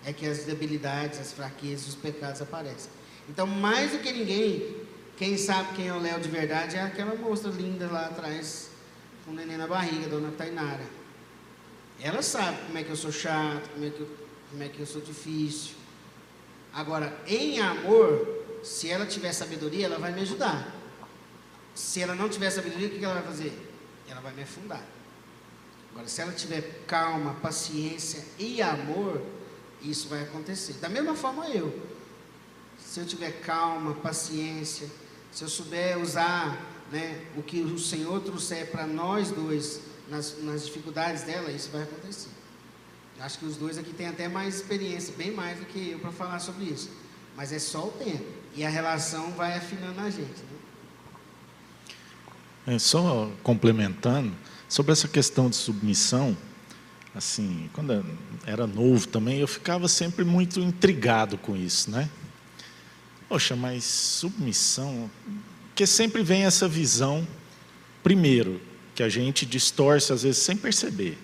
É 0.05 0.13
que 0.13 0.27
as 0.27 0.45
debilidades, 0.45 1.19
as 1.19 1.33
fraquezas, 1.33 1.89
os 1.89 1.95
pecados 1.95 2.43
aparecem. 2.43 2.91
Então, 3.29 3.47
mais 3.47 3.93
do 3.93 3.99
que 3.99 4.13
ninguém, 4.13 4.77
quem 5.17 5.37
sabe 5.37 5.75
quem 5.77 5.89
é 5.89 5.93
o 5.93 6.01
Léo 6.01 6.21
de 6.21 6.29
verdade 6.29 6.77
é 6.77 6.83
aquela 6.83 7.15
moça 7.15 7.49
linda 7.49 7.87
lá 7.87 8.07
atrás, 8.07 8.71
com 9.25 9.31
o 9.31 9.35
neném 9.35 9.57
na 9.57 9.67
barriga, 9.67 10.09
dona 10.09 10.33
Tainara. 10.33 10.85
Ela 12.01 12.21
sabe 12.21 12.59
como 12.67 12.79
é 12.79 12.83
que 12.83 12.91
eu 12.91 12.97
sou 12.97 13.13
chato, 13.13 13.71
como 13.71 13.85
é 13.85 13.91
que 13.91 14.01
eu, 14.01 14.09
como 14.51 14.63
é 14.63 14.69
que 14.69 14.81
eu 14.81 14.87
sou 14.87 15.01
difícil. 15.01 15.77
Agora, 16.75 17.17
em 17.27 17.61
amor, 17.61 18.41
se 18.63 18.89
ela 18.89 19.07
tiver 19.07 19.33
sabedoria, 19.33 19.87
ela 19.87 19.99
vai 19.99 20.13
me 20.13 20.23
ajudar. 20.23 20.75
Se 21.75 22.01
ela 22.01 22.15
não 22.15 22.29
tiver 22.29 22.51
sabedoria, 22.51 22.89
o 22.89 22.91
que 22.91 23.05
ela 23.05 23.15
vai 23.15 23.25
fazer? 23.25 23.73
ela 24.13 24.21
vai 24.21 24.33
me 24.33 24.43
afundar. 24.43 24.85
Agora, 25.91 26.09
se 26.09 26.21
ela 26.21 26.33
tiver 26.33 26.85
calma, 26.87 27.35
paciência 27.35 28.25
e 28.39 28.63
amor, 28.63 29.23
isso 29.83 30.09
vai 30.09 30.23
acontecer. 30.23 30.75
Da 30.75 30.89
mesma 30.89 31.15
forma 31.15 31.49
eu. 31.49 31.87
Se 32.79 33.01
eu 33.01 33.07
tiver 33.07 33.41
calma, 33.41 33.95
paciência, 33.95 34.89
se 35.31 35.43
eu 35.43 35.49
souber 35.49 35.99
usar 35.99 36.61
né, 36.91 37.27
o 37.37 37.43
que 37.43 37.61
o 37.61 37.79
Senhor 37.79 38.21
trouxer 38.21 38.71
para 38.71 38.87
nós 38.87 39.31
dois 39.31 39.81
nas, 40.09 40.43
nas 40.43 40.67
dificuldades 40.67 41.23
dela, 41.23 41.51
isso 41.51 41.71
vai 41.71 41.83
acontecer. 41.83 42.31
Acho 43.21 43.39
que 43.39 43.45
os 43.45 43.57
dois 43.57 43.79
aqui 43.79 43.93
têm 43.93 44.09
até 44.09 44.29
mais 44.29 44.57
experiência, 44.57 45.15
bem 45.17 45.31
mais 45.31 45.59
do 45.59 45.67
que 45.67 45.91
eu 45.91 45.99
para 46.01 46.11
falar 46.11 46.41
sobre 46.41 46.65
isso. 46.65 46.91
Mas 47.37 47.53
é 47.53 47.59
só 47.59 47.87
o 47.87 47.93
tempo. 47.93 48.41
E 48.55 48.65
a 48.65 48.69
relação 48.69 49.33
vai 49.33 49.57
afinando 49.57 50.01
a 50.01 50.11
gente. 50.11 50.43
Né? 52.67 52.75
É, 52.75 52.79
só 52.79 53.31
complementando, 53.43 54.33
sobre 54.69 54.93
essa 54.93 55.09
questão 55.09 55.51
de 55.51 55.57
submissão, 55.57 56.37
assim, 57.15 57.69
quando 57.73 58.05
era 58.47 58.67
novo 58.67 59.09
também, 59.09 59.39
eu 59.39 59.49
ficava 59.49 59.89
sempre 59.89 60.25
muito 60.25 60.61
intrigado 60.61 61.37
com 61.37 61.57
isso, 61.57 61.91
né? 61.91 62.09
Poxa, 63.29 63.57
mas 63.57 63.85
submissão, 63.85 65.11
porque 65.69 65.87
sempre 65.87 66.23
vem 66.23 66.45
essa 66.45 66.69
visão, 66.69 67.27
primeiro, 68.03 68.61
que 68.95 69.03
a 69.03 69.09
gente 69.09 69.45
distorce 69.45 70.13
às 70.13 70.23
vezes 70.23 70.43
sem 70.43 70.57
perceber, 70.57 71.19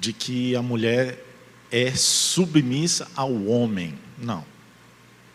de 0.00 0.12
que 0.12 0.56
a 0.56 0.62
mulher 0.62 1.24
é 1.70 1.92
submissa 1.92 3.08
ao 3.14 3.32
homem. 3.44 3.98
Não. 4.18 4.51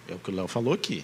É 0.07 0.13
o 0.13 0.19
que 0.19 0.31
o 0.31 0.35
Léo 0.35 0.47
falou 0.47 0.73
aqui 0.73 1.03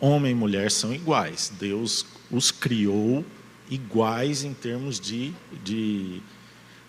homem 0.00 0.32
e 0.32 0.34
mulher 0.34 0.70
são 0.70 0.94
iguais. 0.94 1.52
Deus 1.60 2.06
os 2.30 2.50
criou 2.50 3.24
iguais 3.70 4.42
em 4.42 4.54
termos 4.54 4.98
de, 4.98 5.32
de 5.62 6.22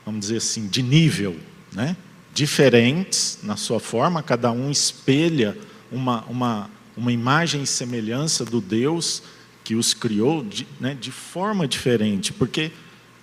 vamos 0.05 0.21
dizer 0.21 0.37
assim, 0.37 0.67
de 0.67 0.81
nível, 0.81 1.37
né? 1.73 1.97
diferentes 2.33 3.39
na 3.43 3.57
sua 3.57 3.79
forma, 3.79 4.23
cada 4.23 4.51
um 4.51 4.71
espelha 4.71 5.57
uma, 5.91 6.23
uma, 6.23 6.69
uma 6.95 7.11
imagem 7.11 7.63
e 7.63 7.67
semelhança 7.67 8.45
do 8.45 8.61
Deus 8.61 9.21
que 9.63 9.75
os 9.75 9.93
criou 9.93 10.41
de, 10.43 10.65
né, 10.79 10.95
de 10.99 11.11
forma 11.11 11.67
diferente, 11.67 12.31
porque 12.31 12.71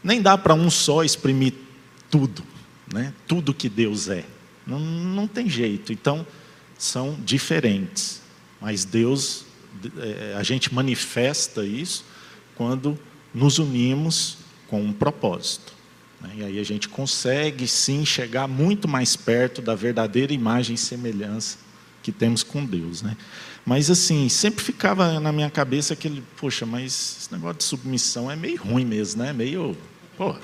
nem 0.05 0.21
dá 0.21 0.37
para 0.37 0.53
um 0.53 0.71
só 0.71 1.03
exprimir 1.03 1.55
tudo, 2.11 2.45
né, 2.93 3.15
tudo 3.27 3.55
que 3.55 3.69
Deus 3.69 4.09
é. 4.09 4.25
Não, 4.67 4.79
não 4.79 5.27
tem 5.27 5.49
jeito. 5.49 5.91
Então, 5.91 6.27
são 6.79 7.19
diferentes, 7.25 8.23
mas 8.61 8.85
Deus 8.85 9.45
é, 9.99 10.35
a 10.37 10.43
gente 10.43 10.73
manifesta 10.73 11.65
isso 11.65 12.05
quando 12.55 12.99
nos 13.35 13.59
unimos 13.59 14.39
com 14.69 14.83
um 14.83 14.93
propósito. 14.93 15.73
Né? 16.21 16.31
E 16.39 16.45
aí 16.45 16.59
a 16.59 16.65
gente 16.65 16.89
consegue 16.89 17.67
sim 17.67 18.05
chegar 18.05 18.49
muito 18.49 18.89
mais 18.89 19.17
perto 19.17 19.61
da 19.61 19.75
verdadeira 19.75 20.33
imagem 20.33 20.75
e 20.75 20.79
semelhança 20.79 21.59
que 22.03 22.13
temos 22.13 22.43
com 22.43 22.65
Deus. 22.65 23.03
Né? 23.03 23.17
Mas 23.65 23.91
assim, 23.91 24.29
sempre 24.29 24.65
ficava 24.65 25.21
na 25.21 25.33
minha 25.33 25.51
cabeça 25.51 25.95
aquele, 25.95 26.23
poxa, 26.37 26.65
mas 26.65 27.19
esse 27.21 27.33
negócio 27.33 27.59
de 27.59 27.65
submissão 27.65 28.31
é 28.31 28.37
meio 28.37 28.61
ruim 28.63 28.85
mesmo, 28.85 29.23
né? 29.23 29.33
Meio, 29.33 29.77
pô, 30.17 30.35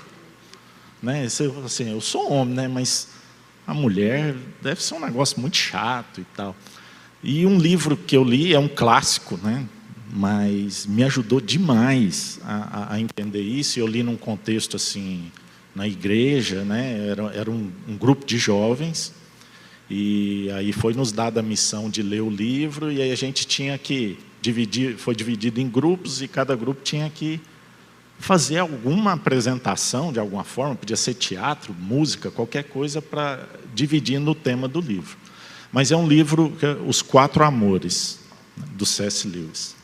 né? 1.02 1.24
assim, 1.24 1.90
eu 1.90 2.00
sou 2.00 2.30
homem, 2.30 2.54
né? 2.54 2.68
Mas 2.68 3.08
a 3.66 3.74
mulher 3.74 4.34
deve 4.62 4.82
ser 4.82 4.94
um 4.94 5.00
negócio 5.00 5.40
muito 5.40 5.56
chato 5.56 6.20
e 6.20 6.24
tal. 6.36 6.54
E 7.22 7.46
um 7.46 7.58
livro 7.58 7.96
que 7.96 8.16
eu 8.16 8.22
li 8.22 8.52
é 8.52 8.58
um 8.58 8.68
clássico, 8.68 9.38
né? 9.42 9.66
mas 10.16 10.86
me 10.86 11.02
ajudou 11.02 11.40
demais 11.40 12.38
a, 12.44 12.94
a 12.94 13.00
entender 13.00 13.42
isso. 13.42 13.80
Eu 13.80 13.86
li 13.86 14.02
num 14.02 14.16
contexto 14.16 14.76
assim, 14.76 15.32
na 15.74 15.88
igreja, 15.88 16.62
né? 16.62 17.08
era, 17.08 17.24
era 17.34 17.50
um, 17.50 17.70
um 17.88 17.96
grupo 17.96 18.24
de 18.24 18.38
jovens, 18.38 19.12
e 19.90 20.48
aí 20.52 20.72
foi 20.72 20.94
nos 20.94 21.10
dada 21.10 21.40
a 21.40 21.42
missão 21.42 21.90
de 21.90 22.00
ler 22.00 22.22
o 22.22 22.30
livro, 22.30 22.92
e 22.92 23.02
aí 23.02 23.10
a 23.10 23.16
gente 23.16 23.44
tinha 23.44 23.76
que 23.76 24.16
dividir, 24.40 24.96
foi 24.96 25.16
dividido 25.16 25.60
em 25.60 25.68
grupos, 25.68 26.22
e 26.22 26.28
cada 26.28 26.54
grupo 26.54 26.80
tinha 26.84 27.10
que 27.10 27.40
fazer 28.18 28.58
alguma 28.58 29.12
apresentação 29.12 30.12
de 30.12 30.18
alguma 30.18 30.44
forma, 30.44 30.74
podia 30.74 30.96
ser 30.96 31.14
teatro, 31.14 31.74
música, 31.74 32.30
qualquer 32.30 32.64
coisa 32.64 33.02
para 33.02 33.46
dividir 33.74 34.18
no 34.18 34.34
tema 34.34 34.66
do 34.68 34.80
livro. 34.80 35.16
Mas 35.72 35.90
é 35.90 35.96
um 35.96 36.06
livro, 36.06 36.56
é 36.62 36.76
Os 36.86 37.02
Quatro 37.02 37.44
Amores, 37.44 38.20
do 38.56 38.86
C.S. 38.86 39.26
Lewis. 39.26 39.74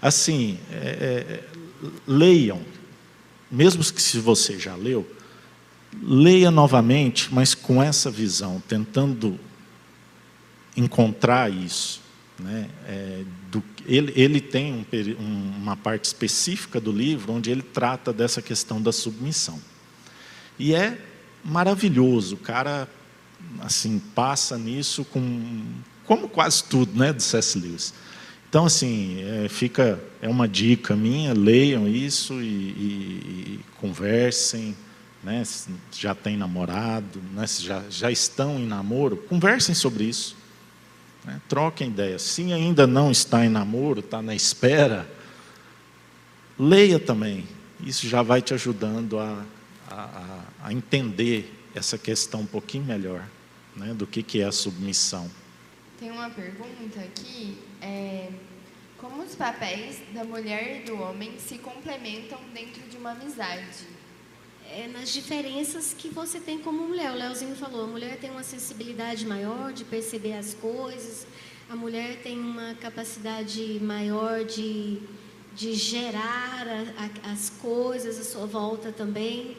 Assim, 0.00 0.58
é, 0.70 0.76
é, 0.76 1.44
leiam, 2.06 2.60
mesmo 3.50 3.82
que 3.82 4.00
se 4.00 4.18
você 4.18 4.58
já 4.58 4.74
leu, 4.76 5.06
leia 6.00 6.50
novamente, 6.50 7.28
mas 7.32 7.54
com 7.54 7.82
essa 7.82 8.10
visão, 8.10 8.62
tentando 8.66 9.38
encontrar 10.76 11.52
isso. 11.52 12.00
Né? 12.40 12.68
É, 12.86 13.22
do, 13.50 13.62
ele, 13.86 14.12
ele, 14.16 14.40
tem 14.40 14.86
um, 15.18 15.52
uma 15.58 15.76
parte 15.76 16.06
específica 16.06 16.80
do 16.80 16.90
livro 16.90 17.32
onde 17.32 17.50
ele 17.50 17.62
trata 17.62 18.12
dessa 18.12 18.40
questão 18.40 18.80
da 18.80 18.92
submissão. 18.92 19.60
E 20.58 20.74
é 20.74 20.98
maravilhoso, 21.44 22.34
o 22.34 22.38
cara 22.38 22.88
assim, 23.60 23.98
passa 24.14 24.58
nisso 24.58 25.04
com, 25.04 25.64
como 26.04 26.28
quase 26.28 26.64
tudo, 26.64 26.98
né, 26.98 27.12
do 27.12 27.22
C.S. 27.22 27.58
Lewis. 27.58 27.94
Então, 28.48 28.66
assim, 28.66 29.22
é, 29.22 29.48
fica, 29.48 30.02
é 30.20 30.28
uma 30.28 30.48
dica 30.48 30.96
minha, 30.96 31.32
leiam 31.32 31.88
isso 31.88 32.34
e, 32.42 32.46
e, 32.46 33.60
e 33.60 33.60
conversem, 33.80 34.76
né, 35.22 35.44
se 35.44 35.70
já 35.92 36.14
tem 36.14 36.36
namorado, 36.36 37.20
né, 37.32 37.46
se 37.46 37.62
já, 37.62 37.82
já 37.88 38.10
estão 38.10 38.58
em 38.58 38.66
namoro, 38.66 39.16
conversem 39.16 39.74
sobre 39.74 40.04
isso. 40.04 40.36
Né, 41.24 41.40
troquem 41.48 41.88
ideias. 41.88 42.22
Se 42.22 42.52
ainda 42.52 42.86
não 42.86 43.10
está 43.10 43.44
em 43.44 43.48
namoro, 43.48 44.00
está 44.00 44.22
na 44.22 44.34
espera, 44.34 45.10
leia 46.58 46.98
também. 46.98 47.46
Isso 47.80 48.08
já 48.08 48.22
vai 48.22 48.42
te 48.42 48.54
ajudando 48.54 49.18
a, 49.18 49.44
a, 49.88 50.40
a 50.64 50.72
entender 50.72 51.54
essa 51.74 51.96
questão 51.96 52.40
um 52.40 52.46
pouquinho 52.46 52.84
melhor 52.84 53.26
né, 53.76 53.94
do 53.94 54.06
que, 54.06 54.22
que 54.22 54.40
é 54.40 54.44
a 54.44 54.52
submissão. 54.52 55.30
Tem 55.98 56.10
uma 56.10 56.30
pergunta 56.30 57.00
aqui. 57.00 57.58
É, 57.80 58.28
como 58.98 59.22
os 59.22 59.34
papéis 59.34 60.02
da 60.12 60.24
mulher 60.24 60.80
e 60.80 60.84
do 60.84 61.00
homem 61.00 61.38
se 61.38 61.58
complementam 61.58 62.38
dentro 62.52 62.82
de 62.88 62.96
uma 62.96 63.12
amizade? 63.12 63.86
É 64.72 64.86
nas 64.86 65.12
diferenças 65.12 65.92
que 65.92 66.08
você 66.08 66.38
tem 66.38 66.60
como 66.60 66.86
mulher. 66.86 67.10
O 67.10 67.16
Leozinho 67.16 67.56
falou, 67.56 67.82
a 67.82 67.86
mulher 67.88 68.18
tem 68.20 68.30
uma 68.30 68.44
sensibilidade 68.44 69.26
maior 69.26 69.72
de 69.72 69.84
perceber 69.84 70.34
as 70.34 70.54
coisas, 70.54 71.26
a 71.68 71.74
mulher 71.74 72.22
tem 72.22 72.38
uma 72.38 72.74
capacidade 72.76 73.80
maior 73.82 74.44
de, 74.44 75.00
de 75.56 75.74
gerar 75.74 76.68
a, 76.68 77.28
a, 77.28 77.32
as 77.32 77.50
coisas 77.50 78.20
à 78.20 78.22
sua 78.22 78.46
volta 78.46 78.92
também. 78.92 79.56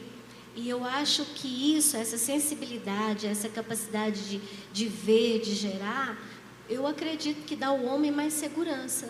E 0.55 0.69
eu 0.69 0.85
acho 0.85 1.25
que 1.25 1.75
isso, 1.75 1.97
essa 1.97 2.17
sensibilidade, 2.17 3.27
essa 3.27 3.49
capacidade 3.49 4.29
de, 4.29 4.41
de 4.71 4.87
ver, 4.87 5.41
de 5.41 5.53
gerar, 5.53 6.17
eu 6.69 6.87
acredito 6.87 7.45
que 7.45 7.57
dá 7.57 7.67
ao 7.67 7.83
homem 7.83 8.11
mais 8.11 8.31
segurança. 8.31 9.09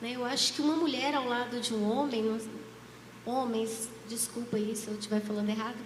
Né? 0.00 0.12
Eu 0.14 0.24
acho 0.24 0.52
que 0.52 0.62
uma 0.62 0.76
mulher 0.76 1.12
ao 1.16 1.26
lado 1.26 1.58
de 1.58 1.74
um 1.74 1.90
homem, 1.90 2.38
homens, 3.26 3.88
desculpa 4.08 4.56
aí 4.56 4.74
se 4.74 4.88
eu 4.88 4.94
estiver 4.94 5.20
falando 5.20 5.48
errado, 5.50 5.76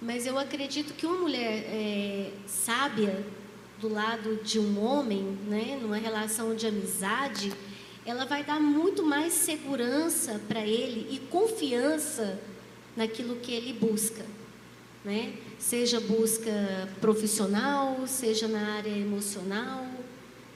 mas 0.00 0.26
eu 0.26 0.38
acredito 0.38 0.94
que 0.94 1.04
uma 1.04 1.18
mulher 1.18 1.64
é, 1.66 2.30
sábia 2.46 3.24
do 3.80 3.88
lado 3.88 4.36
de 4.42 4.58
um 4.58 4.82
homem, 4.82 5.22
né, 5.46 5.78
numa 5.80 5.96
relação 5.96 6.54
de 6.54 6.66
amizade, 6.66 7.52
ela 8.06 8.24
vai 8.24 8.44
dar 8.44 8.60
muito 8.60 9.02
mais 9.02 9.32
segurança 9.32 10.40
para 10.46 10.64
ele 10.64 11.08
e 11.10 11.18
confiança 11.18 12.38
naquilo 12.96 13.36
que 13.36 13.52
ele 13.52 13.72
busca, 13.72 14.24
né? 15.04 15.34
Seja 15.58 16.00
busca 16.00 16.88
profissional, 17.00 18.06
seja 18.06 18.46
na 18.46 18.76
área 18.76 18.90
emocional, 18.90 19.86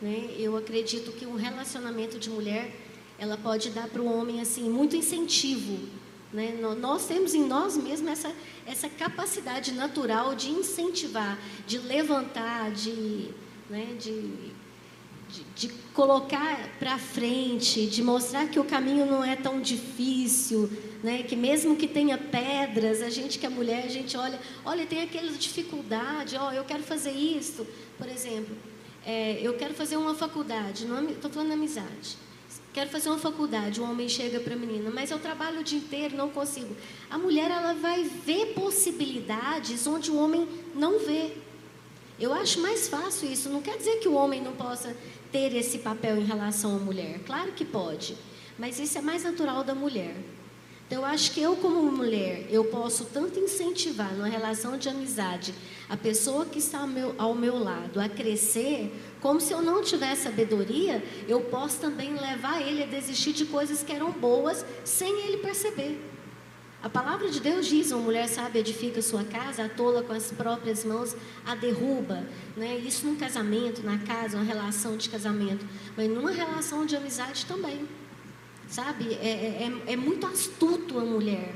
né? 0.00 0.30
Eu 0.38 0.56
acredito 0.56 1.10
que 1.12 1.26
um 1.26 1.34
relacionamento 1.34 2.18
de 2.18 2.30
mulher, 2.30 2.74
ela 3.18 3.36
pode 3.36 3.70
dar 3.70 3.88
para 3.88 4.02
o 4.02 4.06
homem 4.06 4.40
assim 4.40 4.68
muito 4.68 4.94
incentivo, 4.94 5.88
né? 6.32 6.58
Nós 6.78 7.06
temos 7.06 7.34
em 7.34 7.44
nós 7.44 7.76
mesmos 7.76 8.10
essa 8.10 8.32
essa 8.66 8.88
capacidade 8.88 9.72
natural 9.72 10.34
de 10.34 10.50
incentivar, 10.50 11.38
de 11.66 11.78
levantar, 11.78 12.70
de, 12.70 13.30
né? 13.70 13.96
de 13.98 14.52
de, 15.28 15.44
de 15.54 15.68
colocar 15.92 16.70
para 16.78 16.98
frente, 16.98 17.86
de 17.86 18.02
mostrar 18.02 18.48
que 18.48 18.58
o 18.58 18.64
caminho 18.64 19.04
não 19.04 19.22
é 19.22 19.36
tão 19.36 19.60
difícil, 19.60 20.70
né? 21.02 21.22
que 21.22 21.36
mesmo 21.36 21.76
que 21.76 21.86
tenha 21.86 22.16
pedras, 22.16 23.02
a 23.02 23.10
gente 23.10 23.38
que 23.38 23.44
é 23.44 23.48
mulher, 23.48 23.84
a 23.84 23.90
gente 23.90 24.16
olha, 24.16 24.40
olha, 24.64 24.86
tem 24.86 25.02
aquela 25.02 25.30
dificuldade, 25.30 26.36
oh, 26.40 26.50
eu 26.50 26.64
quero 26.64 26.82
fazer 26.82 27.12
isso, 27.12 27.66
por 27.98 28.08
exemplo, 28.08 28.56
é, 29.04 29.38
eu 29.42 29.54
quero 29.54 29.74
fazer 29.74 29.96
uma 29.96 30.14
faculdade, 30.14 30.86
estou 31.10 31.30
falando 31.30 31.48
de 31.48 31.54
amizade, 31.54 32.16
quero 32.72 32.90
fazer 32.90 33.08
uma 33.08 33.18
faculdade, 33.18 33.80
o 33.80 33.84
homem 33.84 34.08
chega 34.08 34.40
para 34.40 34.54
a 34.54 34.56
menina, 34.56 34.90
mas 34.92 35.10
eu 35.10 35.18
trabalho 35.18 35.60
o 35.60 35.64
dia 35.64 35.78
inteiro, 35.78 36.16
não 36.16 36.28
consigo. 36.30 36.76
A 37.10 37.18
mulher, 37.18 37.50
ela 37.50 37.74
vai 37.74 38.04
ver 38.04 38.54
possibilidades 38.54 39.86
onde 39.86 40.10
o 40.10 40.16
homem 40.16 40.48
não 40.74 40.98
vê. 40.98 41.32
Eu 42.18 42.32
acho 42.32 42.60
mais 42.60 42.88
fácil 42.88 43.30
isso. 43.30 43.48
Não 43.48 43.62
quer 43.62 43.76
dizer 43.76 44.00
que 44.00 44.08
o 44.08 44.14
homem 44.14 44.42
não 44.42 44.52
possa 44.52 44.96
ter 45.30 45.54
esse 45.54 45.78
papel 45.78 46.16
em 46.16 46.24
relação 46.24 46.76
à 46.76 46.78
mulher. 46.78 47.20
Claro 47.24 47.52
que 47.52 47.64
pode, 47.64 48.16
mas 48.58 48.78
isso 48.78 48.98
é 48.98 49.00
mais 49.00 49.22
natural 49.22 49.62
da 49.62 49.74
mulher. 49.74 50.16
Então, 50.88 51.02
eu 51.02 51.04
acho 51.04 51.32
que 51.32 51.40
eu, 51.42 51.54
como 51.56 51.82
mulher, 51.92 52.46
eu 52.50 52.64
posso 52.64 53.04
tanto 53.04 53.38
incentivar 53.38 54.10
numa 54.14 54.26
relação 54.26 54.78
de 54.78 54.88
amizade 54.88 55.54
a 55.86 55.98
pessoa 55.98 56.46
que 56.46 56.58
está 56.58 56.80
ao 56.80 56.86
meu, 56.86 57.14
ao 57.18 57.34
meu 57.34 57.58
lado 57.58 58.00
a 58.00 58.08
crescer, 58.08 58.90
como 59.20 59.40
se 59.40 59.52
eu 59.52 59.60
não 59.60 59.82
tivesse 59.82 60.22
sabedoria, 60.22 61.02
eu 61.26 61.40
posso 61.40 61.80
também 61.80 62.14
levar 62.14 62.60
ele 62.60 62.82
a 62.82 62.86
desistir 62.86 63.32
de 63.32 63.46
coisas 63.46 63.82
que 63.82 63.92
eram 63.92 64.12
boas 64.12 64.64
sem 64.84 65.26
ele 65.26 65.38
perceber. 65.38 66.00
A 66.80 66.88
palavra 66.88 67.28
de 67.28 67.40
Deus 67.40 67.66
diz: 67.66 67.90
uma 67.90 68.02
mulher 68.02 68.28
sábia 68.28 68.60
edifica 68.60 69.02
sua 69.02 69.24
casa, 69.24 69.64
a 69.64 69.68
tola 69.68 70.02
com 70.02 70.12
as 70.12 70.30
próprias 70.30 70.84
mãos 70.84 71.16
a 71.44 71.56
derruba. 71.56 72.24
Né? 72.56 72.76
Isso 72.76 73.04
num 73.04 73.16
casamento, 73.16 73.82
na 73.82 73.98
casa, 73.98 74.36
uma 74.36 74.44
relação 74.44 74.96
de 74.96 75.08
casamento, 75.08 75.66
mas 75.96 76.08
numa 76.08 76.30
relação 76.30 76.86
de 76.86 76.94
amizade 76.94 77.46
também. 77.46 77.88
Sabe? 78.68 79.14
É, 79.14 79.26
é, 79.26 79.82
é, 79.88 79.92
é 79.92 79.96
muito 79.96 80.26
astuto 80.26 80.98
a 80.98 81.04
mulher. 81.04 81.54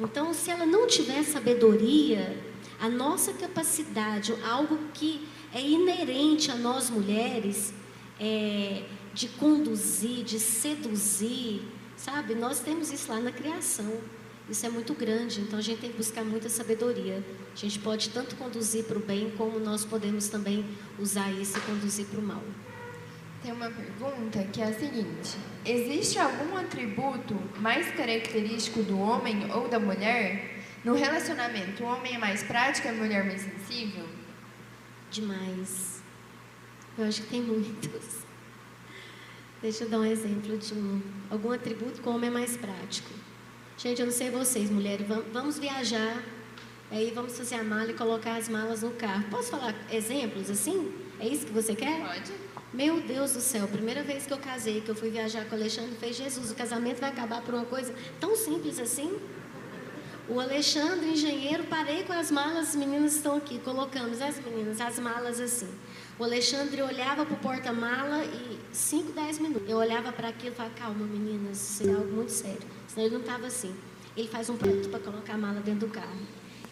Então, 0.00 0.32
se 0.32 0.50
ela 0.50 0.64
não 0.64 0.86
tiver 0.86 1.22
sabedoria, 1.22 2.38
a 2.80 2.88
nossa 2.88 3.32
capacidade, 3.32 4.34
algo 4.44 4.78
que 4.94 5.26
é 5.56 5.60
inerente 5.60 6.50
a 6.50 6.54
nós 6.54 6.90
mulheres, 6.90 7.72
é, 8.20 8.82
de 9.14 9.26
conduzir, 9.28 10.22
de 10.22 10.38
seduzir, 10.38 11.62
sabe? 11.96 12.34
Nós 12.34 12.60
temos 12.60 12.92
isso 12.92 13.10
lá 13.10 13.18
na 13.18 13.32
criação. 13.32 13.98
Isso 14.50 14.66
é 14.66 14.68
muito 14.68 14.92
grande, 14.92 15.40
então 15.40 15.58
a 15.58 15.62
gente 15.62 15.80
tem 15.80 15.90
que 15.90 15.96
buscar 15.96 16.22
muita 16.22 16.50
sabedoria. 16.50 17.24
A 17.52 17.56
gente 17.56 17.78
pode 17.78 18.10
tanto 18.10 18.36
conduzir 18.36 18.84
para 18.84 18.98
o 18.98 19.00
bem, 19.00 19.32
como 19.36 19.58
nós 19.58 19.82
podemos 19.82 20.28
também 20.28 20.62
usar 20.98 21.32
isso 21.32 21.56
e 21.56 21.60
conduzir 21.62 22.04
para 22.06 22.20
o 22.20 22.22
mal. 22.22 22.42
Tem 23.42 23.50
uma 23.50 23.70
pergunta 23.70 24.44
que 24.52 24.60
é 24.60 24.66
a 24.66 24.74
seguinte: 24.74 25.36
existe 25.64 26.18
algum 26.18 26.54
atributo 26.54 27.34
mais 27.60 27.90
característico 27.92 28.82
do 28.82 29.00
homem 29.00 29.50
ou 29.52 29.68
da 29.68 29.80
mulher? 29.80 30.60
No 30.84 30.94
relacionamento, 30.94 31.82
o 31.82 31.86
homem 31.86 32.14
é 32.14 32.18
mais 32.18 32.42
prático 32.42 32.86
e 32.86 32.90
a 32.90 32.94
mulher 32.94 33.24
mais 33.24 33.40
sensível? 33.40 34.06
Demais. 35.16 36.02
Eu 36.98 37.06
acho 37.06 37.22
que 37.22 37.28
tem 37.28 37.40
muitos. 37.40 38.18
Deixa 39.62 39.84
eu 39.84 39.88
dar 39.88 40.00
um 40.00 40.04
exemplo 40.04 40.58
de 40.58 40.74
um, 40.74 41.00
algum 41.30 41.52
atributo 41.52 42.02
que 42.02 42.08
o 42.08 42.12
homem 42.12 42.28
é 42.28 42.32
mais 42.32 42.54
prático. 42.58 43.08
Gente, 43.78 43.98
eu 43.98 44.06
não 44.06 44.12
sei 44.12 44.30
vocês, 44.30 44.70
mulheres, 44.70 45.06
vamos 45.32 45.58
viajar, 45.58 46.22
aí 46.90 47.12
vamos 47.14 47.36
fazer 47.36 47.54
a 47.54 47.64
mala 47.64 47.90
e 47.90 47.94
colocar 47.94 48.36
as 48.36 48.50
malas 48.50 48.82
no 48.82 48.90
carro. 48.90 49.24
Posso 49.30 49.52
falar 49.52 49.74
exemplos 49.90 50.50
assim? 50.50 50.92
É 51.18 51.26
isso 51.26 51.46
que 51.46 51.52
você 51.52 51.74
quer? 51.74 51.98
Pode. 52.06 52.32
Meu 52.74 53.00
Deus 53.00 53.32
do 53.32 53.40
céu, 53.40 53.66
primeira 53.68 54.02
vez 54.02 54.26
que 54.26 54.34
eu 54.34 54.38
casei, 54.38 54.82
que 54.82 54.90
eu 54.90 54.94
fui 54.94 55.08
viajar 55.08 55.46
com 55.46 55.56
o 55.56 55.58
Alexandre, 55.58 55.96
fez 55.98 56.16
Jesus, 56.16 56.50
o 56.50 56.54
casamento 56.54 57.00
vai 57.00 57.08
acabar 57.08 57.40
por 57.40 57.54
uma 57.54 57.64
coisa 57.64 57.94
tão 58.20 58.36
simples 58.36 58.78
assim? 58.78 59.18
O 60.28 60.40
Alexandre, 60.40 61.10
engenheiro, 61.10 61.64
parei 61.64 62.02
com 62.02 62.12
as 62.12 62.32
malas, 62.32 62.70
as 62.70 62.74
meninas 62.74 63.14
estão 63.14 63.36
aqui, 63.36 63.60
colocamos 63.60 64.20
as 64.20 64.40
meninas, 64.44 64.80
as 64.80 64.98
malas 64.98 65.40
assim. 65.40 65.68
O 66.18 66.24
Alexandre 66.24 66.82
olhava 66.82 67.24
para 67.24 67.34
o 67.34 67.38
porta-mala 67.38 68.24
e 68.24 68.58
5, 68.72 69.12
10 69.12 69.38
minutos. 69.38 69.68
Eu 69.68 69.76
olhava 69.76 70.10
para 70.10 70.28
aquilo 70.28 70.52
e 70.52 70.56
falava, 70.56 70.74
calma, 70.74 71.06
meninas, 71.06 71.58
isso 71.58 71.88
é 71.88 71.92
algo 71.92 72.12
muito 72.12 72.32
sério. 72.32 72.58
Senão 72.88 73.06
ele 73.06 73.14
não 73.14 73.20
estava 73.20 73.46
assim. 73.46 73.72
Ele 74.16 74.26
faz 74.26 74.50
um 74.50 74.56
prato 74.56 74.88
para 74.88 74.98
colocar 74.98 75.34
a 75.34 75.38
mala 75.38 75.60
dentro 75.60 75.86
do 75.86 75.92
carro. 75.92 76.18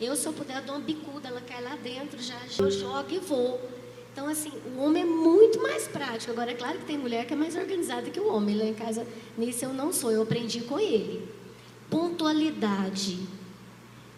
Eu, 0.01 0.17
se 0.17 0.27
eu 0.27 0.33
puder, 0.33 0.57
eu 0.57 0.65
dou 0.65 0.75
uma 0.75 0.85
bicuda, 0.85 1.29
ela 1.29 1.41
cai 1.41 1.63
lá 1.63 1.77
dentro, 1.77 2.21
já 2.21 2.41
eu 2.59 2.71
jogo 2.73 3.07
e 3.11 3.19
vou. 3.21 3.61
Então, 4.13 4.27
assim, 4.27 4.53
o 4.75 4.81
homem 4.81 5.05
é 5.05 5.07
muito 5.07 5.63
mais 5.63 5.87
prático. 5.87 6.33
Agora, 6.33 6.51
é 6.51 6.55
claro 6.55 6.79
que 6.79 6.87
tem 6.87 6.99
mulher 6.99 7.25
que 7.25 7.35
é 7.35 7.37
mais 7.37 7.55
organizada 7.55 8.11
que 8.11 8.19
o 8.19 8.35
homem. 8.35 8.57
Lá 8.57 8.65
em 8.65 8.75
casa, 8.75 9.07
nisso 9.39 9.65
eu 9.65 9.73
não 9.73 9.93
sou, 9.93 10.11
eu 10.11 10.23
aprendi 10.23 10.63
com 10.63 10.81
ele. 10.81 11.29
Pontualidade. 11.89 13.44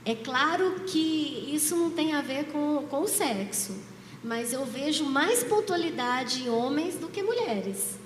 É 0.06 0.14
claro 0.14 0.82
que 0.86 1.50
isso 1.52 1.74
não 1.74 1.90
tem 1.90 2.14
a 2.14 2.20
ver 2.20 2.44
com, 2.52 2.86
com 2.88 3.00
o 3.00 3.08
sexo, 3.08 3.74
mas 4.22 4.52
eu 4.52 4.64
vejo 4.64 5.04
mais 5.04 5.42
pontualidade 5.42 6.44
em 6.44 6.48
homens 6.48 6.94
do 6.94 7.08
que 7.08 7.24
mulheres. 7.24 7.98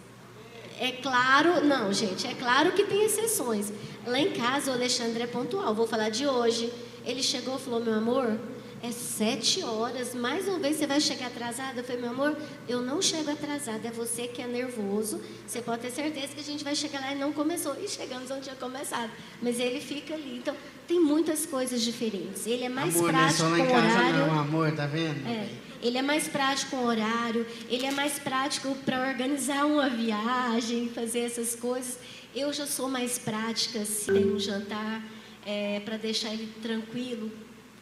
É 0.81 0.93
claro, 0.93 1.63
não, 1.63 1.93
gente, 1.93 2.27
é 2.27 2.33
claro 2.33 2.73
que 2.73 2.85
tem 2.85 3.05
exceções. 3.05 3.71
Lá 4.07 4.19
em 4.19 4.33
casa, 4.33 4.71
o 4.71 4.75
Alexandre 4.75 5.25
é 5.25 5.27
pontual. 5.27 5.75
Vou 5.75 5.87
falar 5.87 6.09
de 6.09 6.27
hoje. 6.27 6.73
Ele 7.05 7.23
chegou 7.23 7.57
e 7.57 7.61
falou: 7.61 7.81
Meu 7.81 7.93
amor, 7.93 8.41
é 8.83 8.91
sete 8.91 9.63
horas, 9.63 10.15
mais 10.15 10.49
uma 10.49 10.59
vez 10.59 10.77
você 10.77 10.87
vai 10.87 11.01
chegar 11.01 11.27
atrasada? 11.27 11.81
Eu 11.81 11.85
falei, 11.85 12.01
meu 12.01 12.11
amor, 12.11 12.37
eu 12.67 12.81
não 12.81 13.03
chego 13.03 13.31
atrasada, 13.31 13.87
é 13.87 13.91
você 13.91 14.27
que 14.27 14.41
é 14.41 14.47
nervoso. 14.47 15.21
Você 15.47 15.61
pode 15.61 15.83
ter 15.83 15.91
certeza 15.91 16.29
que 16.29 16.41
a 16.41 16.45
gente 16.45 16.65
vai 16.65 16.75
chegar 16.75 17.01
lá 17.01 17.13
e 17.13 17.19
não 17.19 17.33
começou. 17.33 17.77
E 17.79 17.87
chegamos 17.87 18.31
onde 18.31 18.43
tinha 18.45 18.57
começado. 18.57 19.11
Mas 19.43 19.61
ele 19.61 19.81
fica 19.81 20.15
ali. 20.15 20.39
Então, 20.39 20.57
tem 20.89 20.99
muitas 20.99 21.45
coisas 21.45 21.83
diferentes. 21.83 22.47
Ele 22.47 22.65
é 22.65 22.69
mais 22.71 22.97
amor, 22.97 23.11
prático 23.11 23.43
não 23.43 23.55
é 23.55 23.59
só 23.59 23.65
lá 23.65 23.71
com 23.71 23.79
em 23.79 23.83
casa, 23.83 23.99
horário. 23.99 24.27
Não, 24.27 24.39
amor, 24.39 24.73
tá 24.73 24.87
vendo? 24.87 25.29
É, 25.29 25.49
ele 25.83 25.99
é 25.99 26.03
mais 26.03 26.27
prático 26.27 26.71
com 26.71 26.85
horário, 26.85 27.47
ele 27.69 27.85
é 27.85 27.91
mais 27.91 28.19
prático 28.19 28.75
para 28.85 29.09
organizar 29.09 29.67
uma 29.67 29.91
viagem, 29.91 30.89
fazer 30.89 31.21
essas 31.21 31.55
coisas. 31.55 31.99
Eu 32.35 32.51
já 32.53 32.67
sou 32.67 32.89
mais 32.89 33.19
prática 33.19 33.85
se 33.85 34.11
tem 34.11 34.25
um 34.25 34.39
jantar 34.39 35.03
é, 35.45 35.81
para 35.81 35.99
deixar 35.99 36.33
ele 36.33 36.51
tranquilo. 36.63 37.31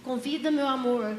Convida 0.03 0.51
meu 0.51 0.66
amor. 0.66 1.16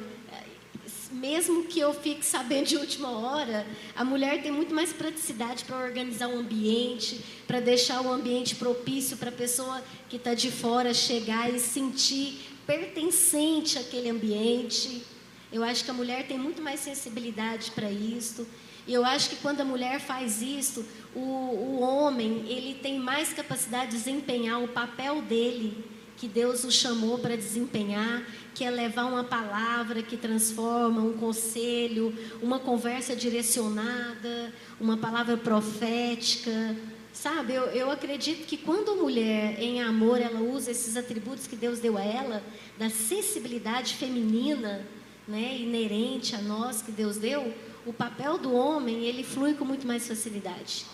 Mesmo 1.12 1.64
que 1.66 1.80
eu 1.80 1.92
fique 1.94 2.24
sabendo 2.24 2.68
de 2.68 2.78
última 2.78 3.10
hora, 3.10 3.66
a 3.96 4.06
mulher 4.06 4.44
tem 4.44 4.52
muito 4.52 4.74
mais 4.76 4.94
praticidade 4.94 5.66
para 5.66 5.78
organizar 5.78 6.28
o 6.28 6.38
ambiente, 6.38 7.20
para 7.48 7.60
deixar 7.60 8.02
o 8.02 8.12
ambiente 8.12 8.56
propício 8.56 9.18
para 9.18 9.30
a 9.30 9.34
pessoa 9.34 9.84
que 10.08 10.18
está 10.18 10.36
de 10.36 10.52
fora 10.52 10.94
chegar 10.94 11.52
e 11.54 11.60
sentir 11.60 12.40
pertencente 12.66 13.80
àquele 13.80 14.10
ambiente. 14.10 15.04
Eu 15.52 15.64
acho 15.64 15.84
que 15.84 15.90
a 15.90 15.96
mulher 15.96 16.28
tem 16.28 16.38
muito 16.38 16.62
mais 16.62 16.80
sensibilidade 16.80 17.72
para 17.72 17.92
isso. 17.92 18.48
E 18.88 18.94
eu 18.94 19.04
acho 19.04 19.32
que 19.32 19.36
quando 19.38 19.62
a 19.62 19.66
mulher 19.66 20.00
faz 20.00 20.44
isso, 20.44 20.86
o, 21.16 21.20
o 21.20 21.80
homem 21.80 22.46
ele 22.48 22.76
tem 22.76 23.00
mais 23.00 23.34
capacidade 23.34 23.92
de 23.92 23.98
desempenhar 23.98 24.64
o 24.64 24.68
papel 24.68 25.24
dele 25.24 25.89
que 26.20 26.28
Deus 26.28 26.66
o 26.66 26.72
chamou 26.72 27.18
para 27.18 27.38
desempenhar, 27.38 28.28
que 28.54 28.66
é 28.66 28.70
levar 28.70 29.06
uma 29.06 29.24
palavra 29.24 30.04
que 30.04 30.18
transforma, 30.18 31.02
um 31.02 31.14
conselho, 31.14 32.14
uma 32.42 32.60
conversa 32.60 33.16
direcionada, 33.16 34.54
uma 34.82 34.98
palavra 34.98 35.38
profética. 35.38 36.76
Sabe, 37.14 37.54
eu, 37.54 37.64
eu 37.68 37.90
acredito 37.90 38.46
que 38.46 38.58
quando 38.58 38.92
a 38.92 38.96
mulher, 38.96 39.62
em 39.62 39.82
amor, 39.82 40.20
ela 40.20 40.42
usa 40.42 40.72
esses 40.72 40.98
atributos 40.98 41.48
que 41.48 41.56
Deus 41.56 41.80
deu 41.80 41.98
a 41.98 42.04
ela, 42.04 42.44
da 42.78 42.90
sensibilidade 42.90 43.94
feminina, 43.94 44.86
né, 45.26 45.58
inerente 45.58 46.36
a 46.36 46.42
nós 46.42 46.82
que 46.82 46.92
Deus 46.92 47.16
deu, 47.16 47.54
o 47.86 47.94
papel 47.94 48.38
do 48.38 48.54
homem 48.54 49.06
ele 49.06 49.24
flui 49.24 49.54
com 49.54 49.64
muito 49.64 49.88
mais 49.88 50.06
facilidade. 50.06 50.86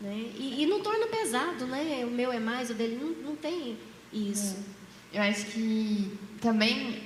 Né? 0.00 0.30
E, 0.38 0.62
e 0.62 0.66
não 0.66 0.80
torna 0.80 1.06
pesado, 1.08 1.66
né? 1.66 2.04
O 2.06 2.10
meu 2.10 2.32
é 2.32 2.38
mais, 2.38 2.70
o 2.70 2.74
dele 2.74 2.96
não, 2.96 3.30
não 3.30 3.36
tem 3.36 3.76
isso. 4.12 4.56
É. 5.12 5.18
Eu 5.18 5.22
acho 5.22 5.46
que 5.46 6.18
também, 6.40 7.02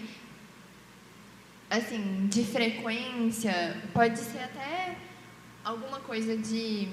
assim, 1.70 2.26
de 2.28 2.44
frequência, 2.44 3.76
pode 3.92 4.18
ser 4.18 4.40
até 4.40 4.96
alguma 5.64 6.00
coisa 6.00 6.36
de 6.36 6.88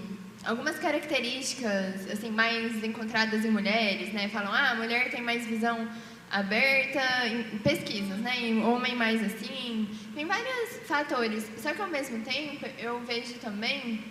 algumas 0.45 0.77
características 0.77 2.09
assim 2.11 2.31
mais 2.31 2.83
encontradas 2.83 3.43
em 3.43 3.49
mulheres, 3.49 4.13
né? 4.13 4.29
Falam, 4.29 4.53
ah, 4.53 4.71
a 4.71 4.75
mulher 4.75 5.09
tem 5.09 5.21
mais 5.21 5.45
visão 5.45 5.89
aberta 6.31 7.27
em 7.27 7.57
pesquisas, 7.59 8.17
né? 8.19 8.39
E 8.39 8.57
homem 8.59 8.95
mais 8.95 9.23
assim. 9.23 9.89
Tem 10.13 10.25
vários 10.25 10.87
fatores. 10.87 11.49
Só 11.57 11.73
que 11.73 11.81
ao 11.81 11.89
mesmo 11.89 12.23
tempo 12.23 12.65
eu 12.77 12.99
vejo 13.01 13.33
também 13.35 14.03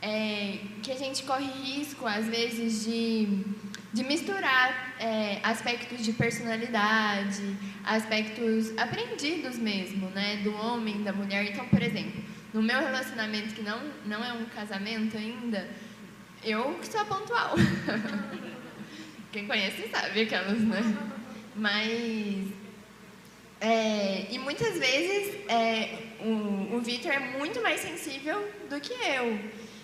é, 0.00 0.58
que 0.82 0.92
a 0.92 0.96
gente 0.96 1.22
corre 1.22 1.46
risco 1.46 2.06
às 2.06 2.26
vezes 2.26 2.84
de 2.84 3.44
de 3.92 4.02
misturar 4.04 4.94
é, 4.98 5.38
aspectos 5.42 6.02
de 6.02 6.12
personalidade, 6.12 7.56
aspectos 7.84 8.76
aprendidos 8.78 9.58
mesmo, 9.58 10.08
né, 10.10 10.40
do 10.42 10.54
homem, 10.54 11.02
da 11.02 11.12
mulher. 11.12 11.44
Então, 11.44 11.68
por 11.68 11.82
exemplo, 11.82 12.22
no 12.54 12.62
meu 12.62 12.80
relacionamento 12.80 13.54
que 13.54 13.62
não 13.62 13.80
não 14.06 14.24
é 14.24 14.32
um 14.32 14.46
casamento 14.46 15.16
ainda, 15.16 15.68
eu 16.42 16.74
que 16.80 16.86
sou 16.86 17.04
pontual. 17.04 17.54
Quem 19.30 19.46
conhece 19.46 19.88
sabe 19.88 20.22
aquelas, 20.22 20.60
né? 20.60 20.82
Mas 21.54 22.52
é, 23.60 24.26
e 24.30 24.38
muitas 24.38 24.76
vezes 24.78 25.36
é, 25.48 25.98
o, 26.20 26.76
o 26.76 26.80
Vitor 26.80 27.12
é 27.12 27.18
muito 27.18 27.62
mais 27.62 27.80
sensível 27.80 28.46
do 28.68 28.80
que 28.80 28.92
eu. 28.92 29.38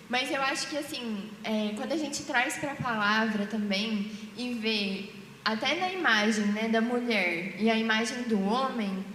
Mas 0.09 0.31
eu 0.31 0.41
acho 0.41 0.67
que, 0.67 0.77
assim, 0.77 1.29
é, 1.43 1.73
quando 1.77 1.91
a 1.91 1.97
gente 1.97 2.23
traz 2.23 2.57
para 2.57 2.71
a 2.71 2.75
palavra 2.75 3.45
também 3.45 4.11
e 4.35 4.55
vê 4.55 5.09
até 5.45 5.75
na 5.75 5.91
imagem 5.91 6.45
né, 6.45 6.67
da 6.67 6.81
mulher 6.81 7.61
e 7.61 7.69
a 7.69 7.75
imagem 7.75 8.23
do 8.23 8.41
homem, 8.41 9.05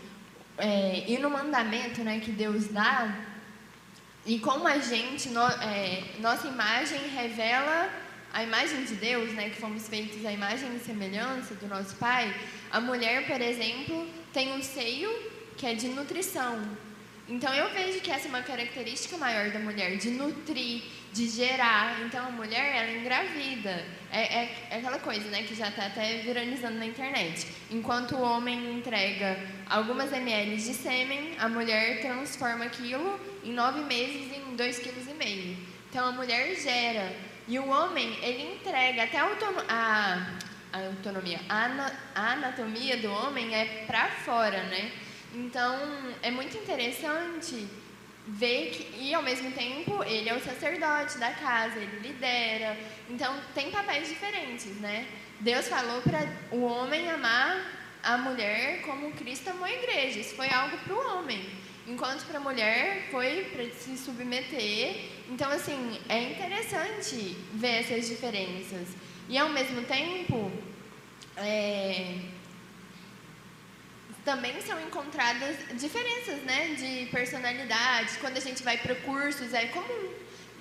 é, 0.56 1.04
e 1.08 1.18
no 1.18 1.28
mandamento 1.28 2.02
né, 2.04 2.20
que 2.20 2.30
Deus 2.30 2.68
dá, 2.68 3.12
e 4.24 4.38
como 4.38 4.68
a 4.68 4.78
gente, 4.78 5.28
no, 5.30 5.42
é, 5.42 6.04
nossa 6.20 6.46
imagem 6.46 7.00
revela 7.08 7.90
a 8.32 8.42
imagem 8.42 8.84
de 8.84 8.94
Deus, 8.94 9.32
né, 9.32 9.50
que 9.50 9.60
fomos 9.60 9.88
feitos 9.88 10.24
à 10.24 10.32
imagem 10.32 10.74
e 10.76 10.78
semelhança 10.78 11.54
do 11.56 11.66
nosso 11.66 11.96
Pai, 11.96 12.34
a 12.70 12.80
mulher, 12.80 13.26
por 13.26 13.40
exemplo, 13.40 14.08
tem 14.32 14.52
um 14.52 14.62
seio 14.62 15.10
que 15.56 15.66
é 15.66 15.74
de 15.74 15.88
nutrição. 15.88 16.62
Então 17.26 17.54
eu 17.54 17.70
vejo 17.70 18.00
que 18.00 18.10
essa 18.10 18.26
é 18.26 18.28
uma 18.28 18.42
característica 18.42 19.16
maior 19.16 19.50
da 19.50 19.58
mulher, 19.58 19.96
de 19.96 20.10
nutrir, 20.10 20.82
de 21.10 21.28
gerar. 21.28 22.02
Então 22.02 22.26
a 22.26 22.30
mulher, 22.30 22.76
ela 22.76 22.92
engravida. 22.92 23.84
É, 24.12 24.20
é, 24.20 24.68
é 24.70 24.76
aquela 24.76 24.98
coisa, 24.98 25.26
né, 25.30 25.42
que 25.42 25.54
já 25.54 25.68
está 25.68 25.86
até 25.86 26.18
viralizando 26.18 26.78
na 26.78 26.84
internet. 26.84 27.46
Enquanto 27.70 28.14
o 28.16 28.20
homem 28.20 28.76
entrega 28.76 29.38
algumas 29.66 30.12
ml 30.12 30.56
de 30.56 30.74
sêmen, 30.74 31.34
a 31.38 31.48
mulher 31.48 32.02
transforma 32.02 32.66
aquilo 32.66 33.18
em 33.42 33.52
nove 33.52 33.80
meses 33.80 34.30
em 34.30 34.54
dois 34.54 34.78
quilos 34.78 35.08
e 35.08 35.14
meio. 35.14 35.56
Então 35.88 36.06
a 36.06 36.12
mulher 36.12 36.54
gera. 36.56 37.10
E 37.48 37.58
o 37.58 37.68
homem, 37.68 38.18
ele 38.22 38.54
entrega 38.54 39.04
até 39.04 39.18
a, 39.18 39.26
a, 39.68 40.26
a 40.72 40.86
autonomia, 40.86 41.40
a, 41.48 41.92
a 42.14 42.32
anatomia 42.32 42.96
do 42.98 43.10
homem 43.10 43.54
é 43.54 43.84
para 43.86 44.08
fora, 44.10 44.62
né? 44.64 44.90
Então, 45.34 45.76
é 46.22 46.30
muito 46.30 46.56
interessante 46.56 47.66
ver 48.26 48.70
que, 48.70 49.02
e 49.02 49.12
ao 49.12 49.22
mesmo 49.22 49.50
tempo, 49.52 50.02
ele 50.04 50.28
é 50.28 50.34
o 50.34 50.40
sacerdote 50.40 51.18
da 51.18 51.30
casa, 51.32 51.78
ele 51.78 52.08
lidera. 52.08 52.76
Então, 53.10 53.38
tem 53.54 53.70
papéis 53.70 54.08
diferentes, 54.08 54.76
né? 54.80 55.06
Deus 55.40 55.68
falou 55.68 56.00
para 56.02 56.26
o 56.52 56.62
homem 56.62 57.10
amar 57.10 57.84
a 58.02 58.16
mulher 58.16 58.82
como 58.82 59.12
Cristo 59.12 59.50
amou 59.50 59.64
a 59.64 59.72
igreja. 59.72 60.20
Isso 60.20 60.34
foi 60.36 60.48
algo 60.48 60.78
para 60.78 60.94
o 60.94 61.18
homem. 61.18 61.44
Enquanto 61.86 62.24
para 62.26 62.38
a 62.38 62.40
mulher 62.40 63.08
foi 63.10 63.50
para 63.52 63.64
se 63.70 63.96
submeter. 63.98 65.10
Então, 65.28 65.50
assim, 65.50 66.00
é 66.08 66.30
interessante 66.30 67.36
ver 67.52 67.80
essas 67.80 68.08
diferenças. 68.08 68.88
E, 69.28 69.36
ao 69.36 69.48
mesmo 69.48 69.82
tempo, 69.82 70.52
é, 71.36 72.18
também 74.24 74.60
são 74.62 74.80
encontradas 74.80 75.56
diferenças 75.78 76.40
né, 76.42 76.74
de 76.74 77.06
personalidades. 77.10 78.16
Quando 78.16 78.36
a 78.36 78.40
gente 78.40 78.62
vai 78.62 78.78
para 78.78 78.94
cursos, 78.96 79.52
é 79.52 79.66
comum 79.66 80.10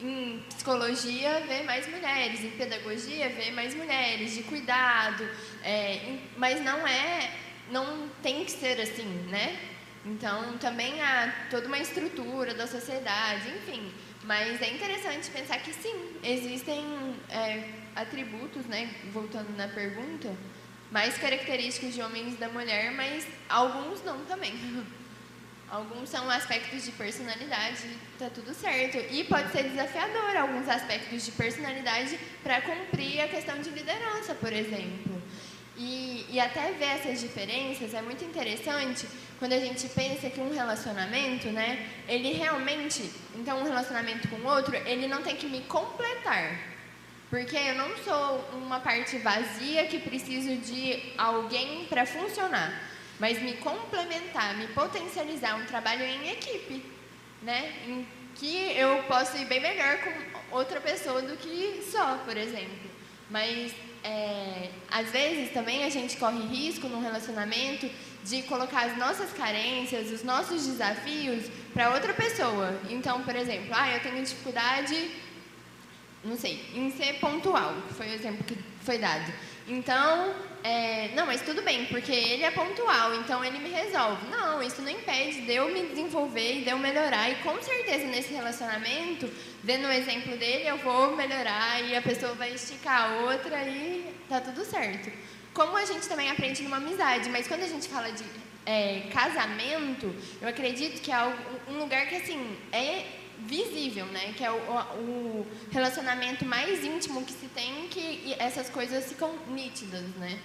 em 0.01 0.43
psicologia 0.49 1.39
ver 1.47 1.63
mais 1.63 1.87
mulheres, 1.87 2.43
em 2.43 2.51
pedagogia 2.51 3.29
ver 3.29 3.51
mais 3.51 3.73
mulheres, 3.73 4.33
de 4.33 4.43
cuidado, 4.43 5.27
é, 5.63 6.17
mas 6.35 6.59
não 6.61 6.85
é, 6.85 7.31
não 7.71 8.09
tem 8.21 8.43
que 8.43 8.51
ser 8.51 8.79
assim, 8.81 9.07
né? 9.29 9.57
Então 10.05 10.57
também 10.57 11.01
há 11.01 11.33
toda 11.49 11.67
uma 11.67 11.79
estrutura 11.79 12.53
da 12.53 12.67
sociedade, 12.67 13.49
enfim. 13.49 13.93
Mas 14.23 14.61
é 14.61 14.69
interessante 14.73 15.29
pensar 15.29 15.59
que 15.59 15.73
sim, 15.73 15.95
existem 16.21 16.83
é, 17.29 17.69
atributos, 17.95 18.65
né? 18.65 18.93
Voltando 19.11 19.55
na 19.55 19.67
pergunta, 19.69 20.35
mais 20.93 21.17
característicos 21.17 21.95
de 21.95 22.01
homens 22.03 22.37
da 22.37 22.47
mulher, 22.47 22.91
mas 22.91 23.25
alguns 23.49 24.03
não 24.03 24.23
também. 24.25 24.53
Alguns 25.71 26.07
são 26.07 26.29
aspectos 26.29 26.85
de 26.85 26.91
personalidade, 26.91 27.97
tá 28.19 28.29
tudo 28.29 28.53
certo. 28.53 28.95
E 29.11 29.23
pode 29.23 29.51
ser 29.51 29.63
desafiador 29.63 30.37
alguns 30.37 30.69
aspectos 30.69 31.25
de 31.25 31.31
personalidade 31.31 32.15
para 32.43 32.61
cumprir 32.61 33.19
a 33.21 33.27
questão 33.27 33.59
de 33.59 33.71
liderança, 33.71 34.35
por 34.35 34.53
exemplo. 34.53 35.19
E, 35.75 36.27
e 36.29 36.39
até 36.39 36.73
ver 36.73 36.85
essas 36.85 37.21
diferenças 37.21 37.95
é 37.95 38.03
muito 38.03 38.23
interessante 38.23 39.07
quando 39.39 39.53
a 39.53 39.59
gente 39.59 39.89
pensa 39.89 40.29
que 40.29 40.39
um 40.39 40.53
relacionamento, 40.53 41.47
né, 41.47 41.89
ele 42.07 42.33
realmente, 42.33 43.09
então 43.33 43.59
um 43.59 43.63
relacionamento 43.63 44.27
com 44.27 44.47
outro, 44.47 44.75
ele 44.75 45.07
não 45.07 45.23
tem 45.23 45.35
que 45.35 45.47
me 45.47 45.61
completar. 45.61 46.72
Porque 47.33 47.57
eu 47.57 47.75
não 47.75 47.97
sou 47.97 48.47
uma 48.53 48.79
parte 48.79 49.17
vazia 49.17 49.87
que 49.87 49.97
preciso 49.97 50.55
de 50.57 51.13
alguém 51.17 51.85
para 51.85 52.05
funcionar 52.05 52.71
mas 53.19 53.41
me 53.41 53.53
complementar, 53.53 54.57
me 54.57 54.67
potencializar 54.67 55.55
um 55.55 55.65
trabalho 55.65 56.03
em 56.03 56.29
equipe, 56.29 56.83
né? 57.41 57.71
Em 57.87 58.05
que 58.35 58.75
eu 58.75 59.03
posso 59.03 59.37
ir 59.37 59.45
bem 59.45 59.61
melhor 59.61 59.99
com 59.99 60.57
outra 60.57 60.81
pessoa 60.81 61.21
do 61.21 61.37
que 61.37 61.83
só, 61.89 62.17
por 62.25 62.35
exemplo. 62.35 62.91
Mas 63.29 63.73
é, 64.03 64.69
às 64.91 65.09
vezes 65.11 65.53
também 65.53 65.85
a 65.85 65.89
gente 65.89 66.17
corre 66.17 66.45
risco 66.47 66.89
num 66.89 67.01
relacionamento 67.01 67.89
de 68.25 68.41
colocar 68.43 68.87
as 68.87 68.97
nossas 68.97 69.31
carências, 69.31 70.11
os 70.11 70.23
nossos 70.23 70.65
desafios 70.65 71.45
para 71.73 71.91
outra 71.91 72.13
pessoa. 72.13 72.77
Então, 72.89 73.21
por 73.23 73.35
exemplo, 73.35 73.69
ah, 73.71 73.89
eu 73.89 74.01
tenho 74.01 74.23
dificuldade, 74.23 75.11
não 76.23 76.37
sei, 76.37 76.65
em 76.73 76.89
ser 76.91 77.19
pontual, 77.19 77.73
foi 77.91 78.07
o 78.07 78.13
exemplo 78.13 78.43
que 78.43 78.57
foi 78.81 78.97
dado. 78.97 79.31
Então, 79.67 80.33
é, 80.63 81.09
não, 81.15 81.25
mas 81.25 81.41
tudo 81.41 81.61
bem, 81.61 81.85
porque 81.85 82.11
ele 82.11 82.43
é 82.43 82.51
pontual, 82.51 83.13
então 83.15 83.43
ele 83.43 83.59
me 83.59 83.69
resolve. 83.69 84.27
Não, 84.27 84.61
isso 84.61 84.81
não 84.81 84.89
impede 84.89 85.41
de 85.41 85.53
eu 85.53 85.69
me 85.71 85.87
desenvolver 85.87 86.59
e 86.59 86.63
de 86.63 86.69
eu 86.69 86.77
melhorar. 86.77 87.29
E 87.29 87.35
com 87.35 87.61
certeza 87.61 88.05
nesse 88.05 88.33
relacionamento, 88.33 89.29
vendo 89.63 89.87
o 89.87 89.91
exemplo 89.91 90.35
dele, 90.37 90.67
eu 90.67 90.77
vou 90.77 91.15
melhorar 91.15 91.81
e 91.81 91.95
a 91.95 92.01
pessoa 92.01 92.33
vai 92.33 92.53
esticar 92.53 93.11
a 93.11 93.15
outra 93.21 93.63
e 93.67 94.13
tá 94.27 94.41
tudo 94.41 94.65
certo. 94.65 95.11
Como 95.53 95.77
a 95.77 95.85
gente 95.85 96.07
também 96.07 96.29
aprende 96.29 96.63
numa 96.63 96.77
amizade, 96.77 97.29
mas 97.29 97.47
quando 97.47 97.63
a 97.63 97.67
gente 97.67 97.87
fala 97.87 98.11
de 98.11 98.23
é, 98.65 99.03
casamento, 99.13 100.13
eu 100.41 100.47
acredito 100.47 101.01
que 101.01 101.11
é 101.11 101.35
um 101.69 101.77
lugar 101.77 102.07
que 102.07 102.15
assim 102.15 102.57
é 102.71 103.05
visível, 103.39 104.05
né? 104.07 104.33
Que 104.33 104.43
é 104.43 104.51
o, 104.51 104.55
o, 104.55 105.47
relacionamento 105.71 106.45
mais 106.45 106.83
íntimo 106.83 107.25
que 107.25 107.33
se 107.33 107.47
tem, 107.47 107.87
que 107.87 108.33
essas 108.39 108.69
coisas 108.69 109.05
ficam 109.05 109.35
nítidas, 109.47 110.03
né? 110.15 110.39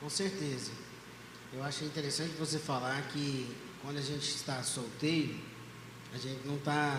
Com 0.00 0.08
certeza. 0.08 0.72
Eu 1.52 1.62
achei 1.62 1.86
interessante 1.86 2.30
você 2.38 2.58
falar 2.58 3.00
que 3.08 3.54
quando 3.82 3.98
a 3.98 4.02
gente 4.02 4.28
está 4.28 4.62
solteiro, 4.62 5.38
a 6.12 6.18
gente 6.18 6.46
não 6.46 6.56
está 6.56 6.98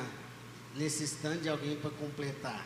necessitando 0.75 1.41
de 1.41 1.49
alguém 1.49 1.75
para 1.77 1.89
completar. 1.91 2.65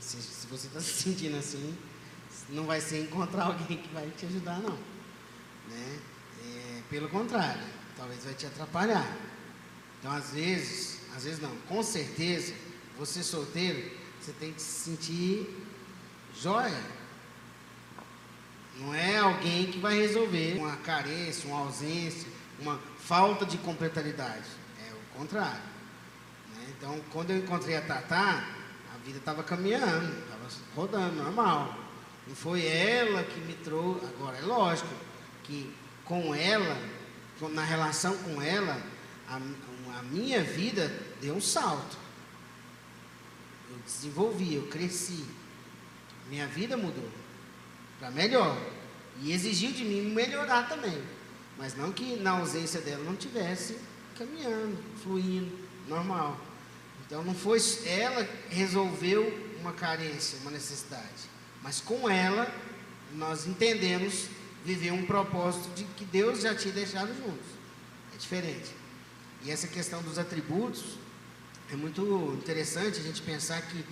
Se, 0.00 0.20
se 0.20 0.46
você 0.46 0.66
está 0.66 0.80
se 0.80 1.02
sentindo 1.02 1.36
assim, 1.36 1.76
não 2.50 2.64
vai 2.64 2.80
ser 2.80 3.02
encontrar 3.02 3.44
alguém 3.52 3.78
que 3.78 3.88
vai 3.92 4.08
te 4.10 4.26
ajudar, 4.26 4.58
não. 4.60 4.78
Né? 5.68 5.98
É, 6.42 6.82
pelo 6.90 7.08
contrário, 7.08 7.62
talvez 7.96 8.24
vai 8.24 8.34
te 8.34 8.46
atrapalhar. 8.46 9.33
Então, 10.04 10.14
às 10.14 10.32
vezes, 10.32 10.98
às 11.16 11.24
vezes 11.24 11.40
não, 11.40 11.56
com 11.66 11.82
certeza, 11.82 12.52
você 12.98 13.22
solteiro, 13.22 13.90
você 14.20 14.32
tem 14.32 14.52
que 14.52 14.60
se 14.60 14.90
sentir 14.90 15.64
joia. 16.38 16.78
Não 18.76 18.94
é 18.94 19.16
alguém 19.16 19.70
que 19.72 19.78
vai 19.78 19.94
resolver 19.94 20.58
uma 20.58 20.76
carência, 20.76 21.48
uma 21.48 21.60
ausência, 21.60 22.28
uma 22.60 22.78
falta 22.98 23.46
de 23.46 23.56
complementaridade. 23.56 24.44
É 24.86 24.92
o 24.92 25.18
contrário. 25.18 25.62
Né? 26.54 26.66
Então, 26.76 27.00
quando 27.10 27.30
eu 27.30 27.38
encontrei 27.38 27.74
a 27.74 27.80
Tatá, 27.80 28.46
a 28.94 28.98
vida 29.06 29.16
estava 29.16 29.42
caminhando, 29.42 30.18
estava 30.18 30.48
rodando, 30.76 31.16
normal. 31.16 31.78
Não 32.26 32.36
foi 32.36 32.66
ela 32.66 33.22
que 33.22 33.40
me 33.40 33.54
trouxe. 33.54 34.04
Agora, 34.04 34.36
é 34.36 34.42
lógico 34.42 34.94
que 35.44 35.74
com 36.04 36.34
ela, 36.34 36.76
na 37.54 37.64
relação 37.64 38.14
com 38.18 38.42
ela, 38.42 38.78
a, 39.26 39.40
a 39.98 40.02
minha 40.02 40.42
vida 40.42 40.88
deu 41.20 41.34
um 41.34 41.40
salto. 41.40 41.96
Eu 43.70 43.76
desenvolvi, 43.84 44.54
eu 44.54 44.66
cresci. 44.66 45.24
Minha 46.28 46.46
vida 46.46 46.76
mudou 46.76 47.08
para 47.98 48.10
melhor. 48.10 48.58
E 49.22 49.32
exigiu 49.32 49.72
de 49.72 49.84
mim 49.84 50.02
melhorar 50.10 50.68
também. 50.68 51.00
Mas 51.56 51.76
não 51.76 51.92
que 51.92 52.16
na 52.16 52.32
ausência 52.32 52.80
dela 52.80 53.04
não 53.04 53.14
tivesse 53.14 53.78
caminhando, 54.18 54.76
fluindo, 55.02 55.56
normal. 55.88 56.38
Então 57.06 57.22
não 57.22 57.34
foi 57.34 57.58
ela 57.86 58.28
resolveu 58.48 59.22
uma 59.60 59.72
carência, 59.72 60.38
uma 60.40 60.50
necessidade. 60.50 61.30
Mas 61.62 61.80
com 61.80 62.08
ela 62.10 62.52
nós 63.12 63.46
entendemos 63.46 64.26
viver 64.64 64.90
um 64.92 65.06
propósito 65.06 65.68
de 65.74 65.84
que 65.84 66.04
Deus 66.04 66.40
já 66.40 66.54
tinha 66.54 66.74
deixado 66.74 67.14
juntos. 67.14 67.46
É 68.12 68.18
diferente. 68.18 68.83
E 69.44 69.50
essa 69.50 69.68
questão 69.68 70.02
dos 70.02 70.18
atributos 70.18 70.96
é 71.70 71.76
muito 71.76 72.02
interessante 72.40 72.98
a 72.98 73.02
gente 73.02 73.20
pensar 73.20 73.60
que, 73.62 73.84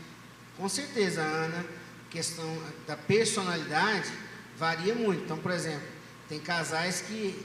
com 0.56 0.68
certeza, 0.68 1.20
Ana, 1.20 1.64
questão 2.10 2.46
da 2.86 2.96
personalidade 2.96 4.10
varia 4.56 4.94
muito. 4.94 5.24
Então, 5.24 5.38
por 5.38 5.50
exemplo, 5.50 5.86
tem 6.28 6.40
casais 6.40 7.02
que 7.02 7.44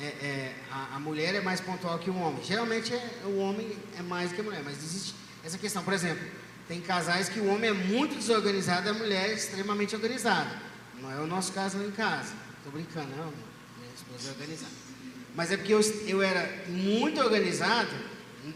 é, 0.00 0.04
é, 0.04 0.54
a, 0.70 0.96
a, 0.96 1.00
mulher 1.00 1.34
é 1.34 1.40
mais 1.40 1.60
pontual 1.60 1.98
que 1.98 2.10
o 2.10 2.16
homem. 2.16 2.42
Geralmente 2.42 2.92
é, 2.92 3.22
o 3.24 3.36
homem 3.38 3.76
é 3.96 4.02
mais 4.02 4.32
que 4.32 4.40
a 4.40 4.44
mulher, 4.44 4.62
mas 4.64 4.78
existe 4.78 5.14
essa 5.44 5.56
questão. 5.56 5.84
Por 5.84 5.92
exemplo, 5.92 6.26
tem 6.66 6.80
casais 6.80 7.28
que 7.28 7.38
o 7.38 7.46
homem 7.46 7.70
é 7.70 7.72
muito 7.72 8.16
desorganizado 8.16 8.88
e 8.88 8.90
a 8.90 8.94
mulher 8.94 9.30
é 9.30 9.34
extremamente 9.34 9.94
organizada. 9.94 10.50
Não 11.00 11.10
é 11.12 11.20
o 11.20 11.26
nosso 11.26 11.52
caso 11.52 11.78
lá 11.78 11.84
em 11.84 11.92
casa. 11.92 12.32
Estou 12.58 12.72
brincando, 12.72 13.14
não. 13.16 13.32
Minha 13.78 13.94
esposa 13.94 14.28
é 14.28 14.32
organizada. 14.32 14.83
Mas 15.34 15.50
é 15.50 15.56
porque 15.56 15.74
eu, 15.74 15.80
eu 16.06 16.22
era 16.22 16.48
muito 16.68 17.20
organizado, 17.20 17.90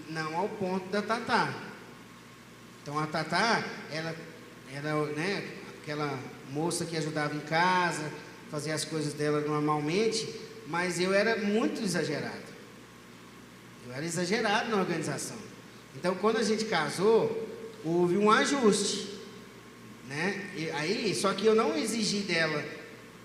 não 0.08 0.36
ao 0.36 0.48
ponto 0.48 0.88
da 0.90 1.02
Tatá. 1.02 1.52
Então 2.82 2.98
a 2.98 3.06
Tatá, 3.06 3.64
ela 3.92 4.14
era 4.72 4.94
né, 5.06 5.48
aquela 5.82 6.18
moça 6.50 6.84
que 6.84 6.96
ajudava 6.96 7.34
em 7.34 7.40
casa, 7.40 8.10
fazia 8.50 8.74
as 8.74 8.84
coisas 8.84 9.12
dela 9.12 9.40
normalmente, 9.40 10.32
mas 10.68 11.00
eu 11.00 11.12
era 11.12 11.36
muito 11.36 11.82
exagerado. 11.82 12.48
Eu 13.86 13.94
era 13.94 14.04
exagerado 14.04 14.70
na 14.70 14.76
organização. 14.76 15.38
Então 15.96 16.14
quando 16.14 16.36
a 16.36 16.42
gente 16.42 16.64
casou, 16.66 17.48
houve 17.84 18.16
um 18.16 18.30
ajuste. 18.30 19.18
Né? 20.06 20.50
E 20.56 20.70
aí, 20.70 21.14
só 21.14 21.34
que 21.34 21.44
eu 21.44 21.54
não 21.54 21.76
exigi 21.76 22.20
dela 22.20 22.64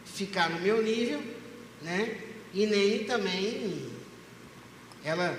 ficar 0.05 0.49
no 0.49 0.59
meu 0.59 0.81
nível, 0.81 1.21
né? 1.81 2.32
E 2.53 2.65
nem 2.65 3.03
também 3.05 3.89
ela 5.03 5.37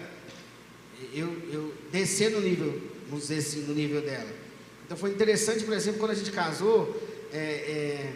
eu, 1.12 1.28
eu 1.52 1.74
descer 1.90 2.30
no 2.30 2.40
nível, 2.40 2.80
vamos 3.08 3.28
dizer 3.28 3.38
assim, 3.38 3.62
no 3.62 3.74
nível 3.74 4.00
dela. 4.02 4.30
Então 4.84 4.96
foi 4.96 5.10
interessante, 5.10 5.64
por 5.64 5.74
exemplo, 5.74 5.98
quando 5.98 6.12
a 6.12 6.14
gente 6.14 6.30
casou, 6.30 7.00
é, 7.32 7.36
é, 7.36 8.12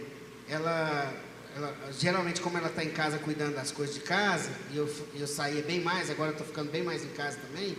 ela, 0.48 1.14
ela, 1.56 1.76
geralmente 1.98 2.40
como 2.40 2.58
ela 2.58 2.68
está 2.68 2.84
em 2.84 2.90
casa 2.90 3.18
cuidando 3.18 3.54
das 3.54 3.70
coisas 3.70 3.94
de 3.94 4.02
casa, 4.02 4.50
e 4.72 4.76
eu, 4.76 4.88
eu 5.14 5.26
saía 5.26 5.62
bem 5.62 5.80
mais, 5.80 6.10
agora 6.10 6.32
estou 6.32 6.46
ficando 6.46 6.70
bem 6.70 6.82
mais 6.82 7.04
em 7.04 7.08
casa 7.08 7.38
também, 7.38 7.76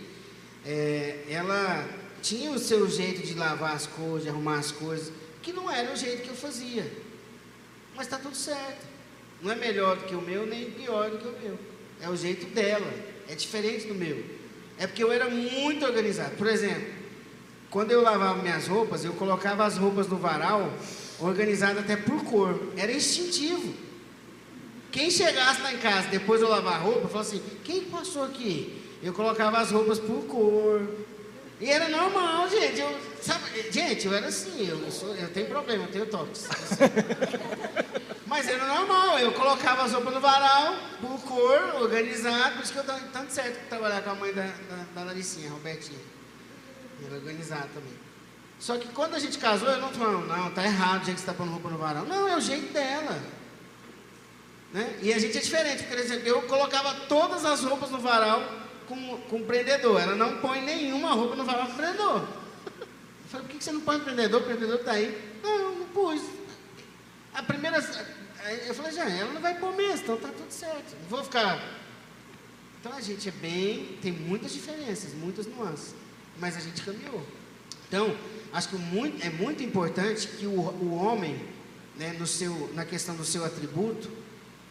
é, 0.64 1.24
ela 1.28 1.88
tinha 2.20 2.50
o 2.50 2.58
seu 2.58 2.88
jeito 2.88 3.26
de 3.26 3.34
lavar 3.34 3.74
as 3.74 3.86
coisas, 3.86 4.24
de 4.24 4.28
arrumar 4.28 4.58
as 4.58 4.72
coisas, 4.72 5.12
que 5.42 5.52
não 5.52 5.70
era 5.70 5.92
o 5.92 5.96
jeito 5.96 6.22
que 6.22 6.28
eu 6.28 6.34
fazia. 6.34 6.90
Mas 7.94 8.06
está 8.06 8.18
tudo 8.18 8.36
certo. 8.36 8.89
Não 9.42 9.52
é 9.52 9.54
melhor 9.54 9.96
do 9.96 10.04
que 10.04 10.14
o 10.14 10.20
meu, 10.20 10.46
nem 10.46 10.70
pior 10.70 11.10
do 11.10 11.18
que 11.18 11.28
o 11.28 11.34
meu. 11.42 11.58
É 12.00 12.08
o 12.08 12.16
jeito 12.16 12.46
dela. 12.54 12.92
É 13.28 13.34
diferente 13.34 13.86
do 13.86 13.94
meu. 13.94 14.24
É 14.78 14.86
porque 14.86 15.02
eu 15.02 15.12
era 15.12 15.28
muito 15.28 15.84
organizado. 15.84 16.36
Por 16.36 16.46
exemplo, 16.46 16.86
quando 17.70 17.92
eu 17.92 18.02
lavava 18.02 18.42
minhas 18.42 18.66
roupas, 18.66 19.04
eu 19.04 19.12
colocava 19.12 19.64
as 19.64 19.76
roupas 19.76 20.08
no 20.08 20.16
varal 20.16 20.72
organizado 21.20 21.78
até 21.78 21.96
por 21.96 22.24
cor. 22.24 22.60
Era 22.76 22.92
instintivo. 22.92 23.72
Quem 24.90 25.10
chegasse 25.10 25.62
lá 25.62 25.72
em 25.72 25.78
casa 25.78 26.08
depois 26.08 26.40
de 26.40 26.46
eu 26.46 26.50
lavar 26.50 26.74
a 26.74 26.78
roupa, 26.78 27.08
falou 27.08 27.22
assim: 27.22 27.40
quem 27.62 27.82
passou 27.82 28.24
aqui? 28.24 28.82
Eu 29.02 29.12
colocava 29.12 29.58
as 29.58 29.70
roupas 29.70 29.98
por 29.98 30.24
cor. 30.24 30.82
E 31.60 31.68
era 31.70 31.88
normal, 31.88 32.48
gente. 32.48 32.80
Eu, 32.80 32.90
sabe, 33.22 33.44
gente, 33.70 34.06
eu 34.06 34.14
era 34.14 34.26
assim, 34.28 34.66
eu, 34.66 34.78
eu, 34.78 34.90
sou, 34.90 35.14
eu 35.14 35.28
tenho 35.28 35.46
problema, 35.46 35.84
eu 35.84 35.90
tenho 35.90 36.06
toques. 36.06 36.48
Mas 38.30 38.46
era 38.46 38.64
normal, 38.64 39.18
eu 39.18 39.32
colocava 39.32 39.82
as 39.82 39.92
roupas 39.92 40.14
no 40.14 40.20
varal, 40.20 40.76
por 41.00 41.20
cor, 41.22 41.82
organizado, 41.82 42.54
por 42.54 42.62
isso 42.62 42.72
que 42.72 42.78
eu 42.78 42.84
dava 42.84 43.00
tanto 43.12 43.32
certo 43.32 43.68
trabalhar 43.68 44.02
com 44.02 44.10
a 44.10 44.14
mãe 44.14 44.32
da, 44.32 44.44
da, 44.44 44.84
da 44.94 45.02
Laricinha, 45.02 45.50
Robertinha. 45.50 45.98
Era 47.04 47.16
organizado 47.16 47.68
também. 47.74 47.92
Só 48.60 48.78
que 48.78 48.86
quando 48.90 49.16
a 49.16 49.18
gente 49.18 49.36
casou, 49.36 49.68
eu 49.68 49.80
não 49.80 49.90
falando, 49.90 50.28
não, 50.28 50.48
tá 50.52 50.62
errado 50.62 51.02
o 51.02 51.04
jeito 51.06 51.16
que 51.16 51.24
você 51.24 51.30
está 51.30 51.34
pondo 51.34 51.50
roupa 51.50 51.70
no 51.70 51.78
varal. 51.78 52.04
Não, 52.04 52.28
é 52.28 52.36
o 52.36 52.40
jeito 52.40 52.72
dela. 52.72 53.20
Né? 54.72 54.98
E 55.02 55.12
a 55.12 55.18
gente 55.18 55.36
é 55.36 55.40
diferente, 55.40 55.82
por 55.82 55.98
exemplo, 55.98 56.28
eu 56.28 56.42
colocava 56.42 56.94
todas 57.08 57.44
as 57.44 57.64
roupas 57.64 57.90
no 57.90 57.98
varal 57.98 58.44
com, 58.86 59.16
com 59.22 59.42
prendedor. 59.42 60.00
Ela 60.00 60.14
não 60.14 60.36
põe 60.36 60.62
nenhuma 60.62 61.14
roupa 61.14 61.34
no 61.34 61.44
varal 61.44 61.66
com 61.66 61.74
prendedor. 61.74 62.20
Eu 62.78 63.28
falei, 63.28 63.46
por 63.48 63.56
que 63.56 63.64
você 63.64 63.72
não 63.72 63.80
põe 63.80 63.98
prendedor? 63.98 64.40
O 64.40 64.44
prendedor 64.44 64.76
está 64.76 64.92
aí. 64.92 65.40
Não, 65.42 65.74
não 65.74 65.86
pus. 65.86 66.22
A 67.34 67.42
primeira. 67.42 67.80
Eu 68.66 68.74
falei, 68.74 68.92
já, 68.92 69.08
ela 69.08 69.32
não 69.32 69.40
vai 69.40 69.58
pôr 69.58 69.74
mesmo, 69.74 70.02
então 70.02 70.16
tá 70.16 70.28
tudo 70.28 70.50
certo. 70.50 70.96
Não 71.02 71.08
vou 71.08 71.22
ficar. 71.22 71.62
Então 72.80 72.92
a 72.92 73.00
gente 73.00 73.28
é 73.28 73.32
bem. 73.32 73.98
Tem 74.00 74.12
muitas 74.12 74.52
diferenças, 74.52 75.12
muitas 75.14 75.46
nuances. 75.46 75.94
Mas 76.38 76.56
a 76.56 76.60
gente 76.60 76.82
caminhou. 76.82 77.24
Então, 77.86 78.16
acho 78.52 78.68
que 78.68 78.76
muito, 78.76 79.24
é 79.26 79.30
muito 79.30 79.62
importante 79.62 80.26
que 80.28 80.46
o, 80.46 80.52
o 80.52 80.94
homem, 80.94 81.38
né, 81.96 82.14
no 82.18 82.26
seu, 82.26 82.70
na 82.72 82.84
questão 82.84 83.16
do 83.16 83.24
seu 83.24 83.44
atributo, 83.44 84.08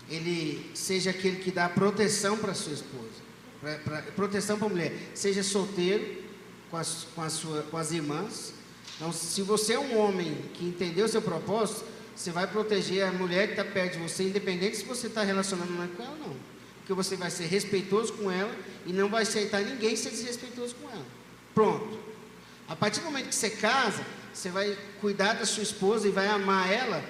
ele 0.09 0.71
seja 0.73 1.11
aquele 1.11 1.37
que 1.37 1.51
dá 1.51 1.69
proteção 1.69 2.37
para 2.37 2.53
sua 2.53 2.73
esposa, 2.73 3.21
pra, 3.61 3.75
pra, 3.79 4.01
proteção 4.13 4.57
para 4.57 4.67
a 4.67 4.69
mulher, 4.69 4.93
seja 5.13 5.43
solteiro 5.43 6.23
com 6.71 6.77
as, 6.77 7.07
com, 7.13 7.21
a 7.21 7.29
sua, 7.29 7.61
com 7.63 7.77
as 7.77 7.91
irmãs. 7.91 8.53
Então, 8.95 9.11
se 9.11 9.41
você 9.41 9.73
é 9.73 9.79
um 9.79 9.97
homem 9.97 10.35
que 10.53 10.65
entendeu 10.65 11.07
seu 11.07 11.21
propósito, 11.21 11.85
você 12.19 12.31
vai 12.31 12.45
proteger 12.45 13.05
a 13.05 13.13
mulher 13.13 13.47
que 13.47 13.53
está 13.53 13.63
perto 13.63 13.93
de 13.93 13.99
você, 13.99 14.23
independente 14.23 14.75
se 14.75 14.83
você 14.83 15.07
está 15.07 15.23
relacionando 15.23 15.71
com 15.95 16.03
ela 16.03 16.11
ou 16.11 16.27
não. 16.27 16.35
Porque 16.79 16.91
você 16.91 17.15
vai 17.15 17.31
ser 17.31 17.45
respeitoso 17.45 18.11
com 18.11 18.29
ela 18.29 18.53
e 18.85 18.91
não 18.91 19.07
vai 19.07 19.23
aceitar 19.23 19.61
ninguém 19.61 19.95
ser 19.95 20.09
desrespeitoso 20.09 20.75
com 20.75 20.89
ela. 20.89 21.05
Pronto. 21.55 21.97
A 22.67 22.75
partir 22.75 22.99
do 22.99 23.05
momento 23.05 23.29
que 23.29 23.35
você 23.35 23.49
casa, 23.49 24.05
você 24.33 24.49
vai 24.49 24.77
cuidar 24.99 25.35
da 25.35 25.45
sua 25.45 25.63
esposa 25.63 26.09
e 26.09 26.11
vai 26.11 26.27
amar 26.27 26.69
ela 26.69 27.01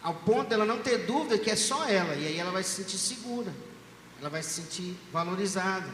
ao 0.00 0.14
ponto 0.14 0.48
dela 0.48 0.64
não 0.64 0.78
ter 0.78 0.98
dúvida 0.98 1.36
que 1.36 1.50
é 1.50 1.56
só 1.56 1.84
ela, 1.88 2.14
e 2.14 2.28
aí 2.28 2.38
ela 2.38 2.52
vai 2.52 2.62
se 2.62 2.70
sentir 2.76 2.98
segura, 2.98 3.52
ela 4.20 4.30
vai 4.30 4.44
se 4.44 4.62
sentir 4.62 4.96
valorizada, 5.12 5.88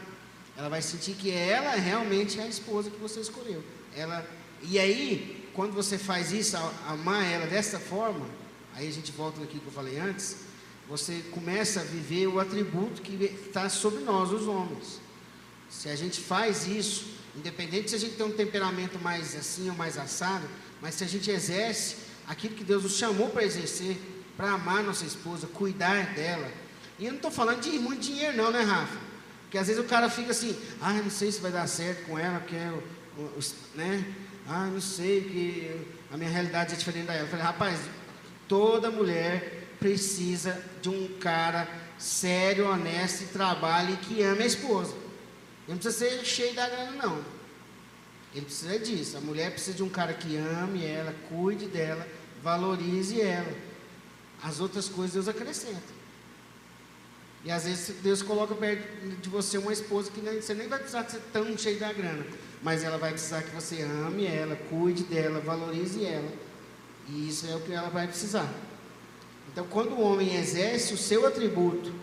ela 0.55 0.69
vai 0.69 0.83
sentir 0.83 1.15
que 1.15 1.31
ela 1.31 1.71
realmente 1.71 2.39
é 2.39 2.43
a 2.43 2.47
esposa 2.47 2.91
que 2.91 2.99
você 2.99 3.19
escolheu. 3.19 3.63
Ela, 3.95 4.23
e 4.61 4.77
aí, 4.77 5.49
quando 5.55 5.73
você 5.73 5.97
faz 5.97 6.31
isso, 6.31 6.55
amar 6.87 7.25
ela 7.25 7.47
dessa 7.47 7.79
forma, 7.79 8.42
aí 8.75 8.87
a 8.87 8.91
gente 8.91 9.11
volta 9.11 9.41
aqui 9.41 9.59
que 9.59 9.65
eu 9.65 9.71
falei 9.71 9.99
antes, 9.99 10.37
você 10.87 11.23
começa 11.31 11.81
a 11.81 11.83
viver 11.83 12.27
o 12.27 12.39
atributo 12.39 13.01
que 13.01 13.13
está 13.45 13.69
sobre 13.69 14.03
nós, 14.03 14.31
os 14.31 14.47
homens. 14.47 14.99
Se 15.69 15.89
a 15.89 15.95
gente 15.95 16.19
faz 16.19 16.67
isso, 16.67 17.05
independente 17.35 17.89
se 17.89 17.95
a 17.95 17.99
gente 17.99 18.15
tem 18.15 18.25
um 18.25 18.31
temperamento 18.31 18.99
mais 18.99 19.35
assim 19.35 19.69
ou 19.69 19.75
mais 19.75 19.97
assado, 19.97 20.47
mas 20.81 20.95
se 20.95 21.03
a 21.03 21.07
gente 21.07 21.31
exerce 21.31 21.95
aquilo 22.27 22.55
que 22.55 22.63
Deus 22.63 22.83
nos 22.83 22.97
chamou 22.97 23.29
para 23.29 23.43
exercer, 23.43 23.97
para 24.35 24.51
amar 24.51 24.83
nossa 24.83 25.05
esposa, 25.05 25.47
cuidar 25.47 26.13
dela. 26.13 26.51
E 26.99 27.05
eu 27.05 27.11
não 27.11 27.17
estou 27.17 27.31
falando 27.31 27.61
de 27.61 27.71
muito 27.79 28.01
dinheiro, 28.01 28.37
não, 28.37 28.51
né, 28.51 28.61
Rafa? 28.61 28.97
Porque 29.43 29.57
às 29.57 29.67
vezes 29.67 29.83
o 29.83 29.87
cara 29.87 30.09
fica 30.09 30.31
assim, 30.31 30.55
ah, 30.81 30.93
não 30.93 31.09
sei 31.09 31.31
se 31.31 31.39
vai 31.39 31.51
dar 31.51 31.67
certo 31.67 32.05
com 32.07 32.17
ela, 32.17 32.39
porque, 32.39 32.55
né? 33.75 34.03
Ah, 34.47 34.65
não 34.65 34.81
sei, 34.81 35.21
que 35.21 35.85
a 36.11 36.17
minha 36.17 36.29
realidade 36.29 36.73
é 36.73 36.77
diferente 36.77 37.05
da 37.05 37.13
ela. 37.13 37.23
Eu 37.23 37.29
falei, 37.29 37.45
rapaz, 37.45 37.79
toda 38.47 38.91
mulher 38.91 39.75
precisa 39.79 40.63
de 40.81 40.89
um 40.89 41.17
cara 41.19 41.67
sério, 41.97 42.69
honesto 42.69 43.23
e 43.23 43.27
trabalhe 43.27 43.97
que 43.97 44.21
ame 44.21 44.43
a 44.43 44.47
esposa. 44.47 44.95
Não 45.67 45.77
precisa 45.77 46.09
ser 46.09 46.25
cheio 46.25 46.53
da 46.53 46.67
grana, 46.67 46.91
não. 46.91 47.23
Ele 48.33 48.45
precisa 48.45 48.79
disso. 48.79 49.17
A 49.17 49.21
mulher 49.21 49.51
precisa 49.51 49.75
de 49.77 49.83
um 49.83 49.89
cara 49.89 50.13
que 50.13 50.35
ame 50.35 50.85
ela, 50.85 51.13
cuide 51.29 51.67
dela, 51.67 52.07
valorize 52.41 53.21
ela. 53.21 53.53
As 54.41 54.59
outras 54.59 54.89
coisas 54.89 55.13
Deus 55.13 55.27
acrescenta. 55.27 56.03
E 57.45 57.51
às 57.51 57.65
vezes 57.65 57.95
Deus 58.01 58.21
coloca 58.21 58.55
perto 58.55 59.07
de 59.21 59.29
você 59.29 59.57
uma 59.57 59.73
esposa 59.73 60.09
que 60.09 60.21
nem, 60.21 60.41
você 60.41 60.53
nem 60.53 60.67
vai 60.67 60.79
precisar 60.79 61.09
ser 61.09 61.21
tão 61.31 61.57
cheio 61.57 61.79
da 61.79 61.91
grana. 61.91 62.25
Mas 62.61 62.83
ela 62.83 62.97
vai 62.97 63.11
precisar 63.11 63.41
que 63.43 63.53
você 63.53 63.81
ame 63.81 64.25
ela, 64.25 64.55
cuide 64.69 65.03
dela, 65.03 65.39
valorize 65.41 66.05
ela. 66.05 66.31
E 67.09 67.29
isso 67.29 67.47
é 67.47 67.55
o 67.55 67.59
que 67.59 67.73
ela 67.73 67.89
vai 67.89 68.07
precisar. 68.07 68.51
Então, 69.51 69.65
quando 69.67 69.93
o 69.93 70.01
homem 70.01 70.35
exerce 70.35 70.93
o 70.93 70.97
seu 70.97 71.25
atributo, 71.27 71.93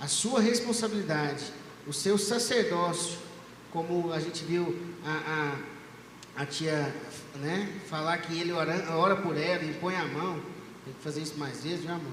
a 0.00 0.06
sua 0.06 0.40
responsabilidade, 0.40 1.44
o 1.86 1.92
seu 1.92 2.16
sacerdócio, 2.16 3.18
como 3.70 4.12
a 4.12 4.20
gente 4.20 4.44
viu 4.44 4.78
a, 5.04 5.10
a 5.10 5.74
a 6.36 6.44
tia 6.44 6.92
né, 7.36 7.72
falar 7.88 8.18
que 8.18 8.38
ele 8.38 8.52
ora, 8.52 8.90
ora 8.92 9.16
por 9.16 9.36
ela 9.36 9.62
e 9.62 9.74
põe 9.74 9.94
a 9.94 10.04
mão. 10.04 10.40
Tem 10.84 10.92
que 10.92 11.00
fazer 11.02 11.22
isso 11.22 11.38
mais 11.38 11.62
vezes, 11.62 11.80
viu, 11.80 11.94
amor? 11.94 12.12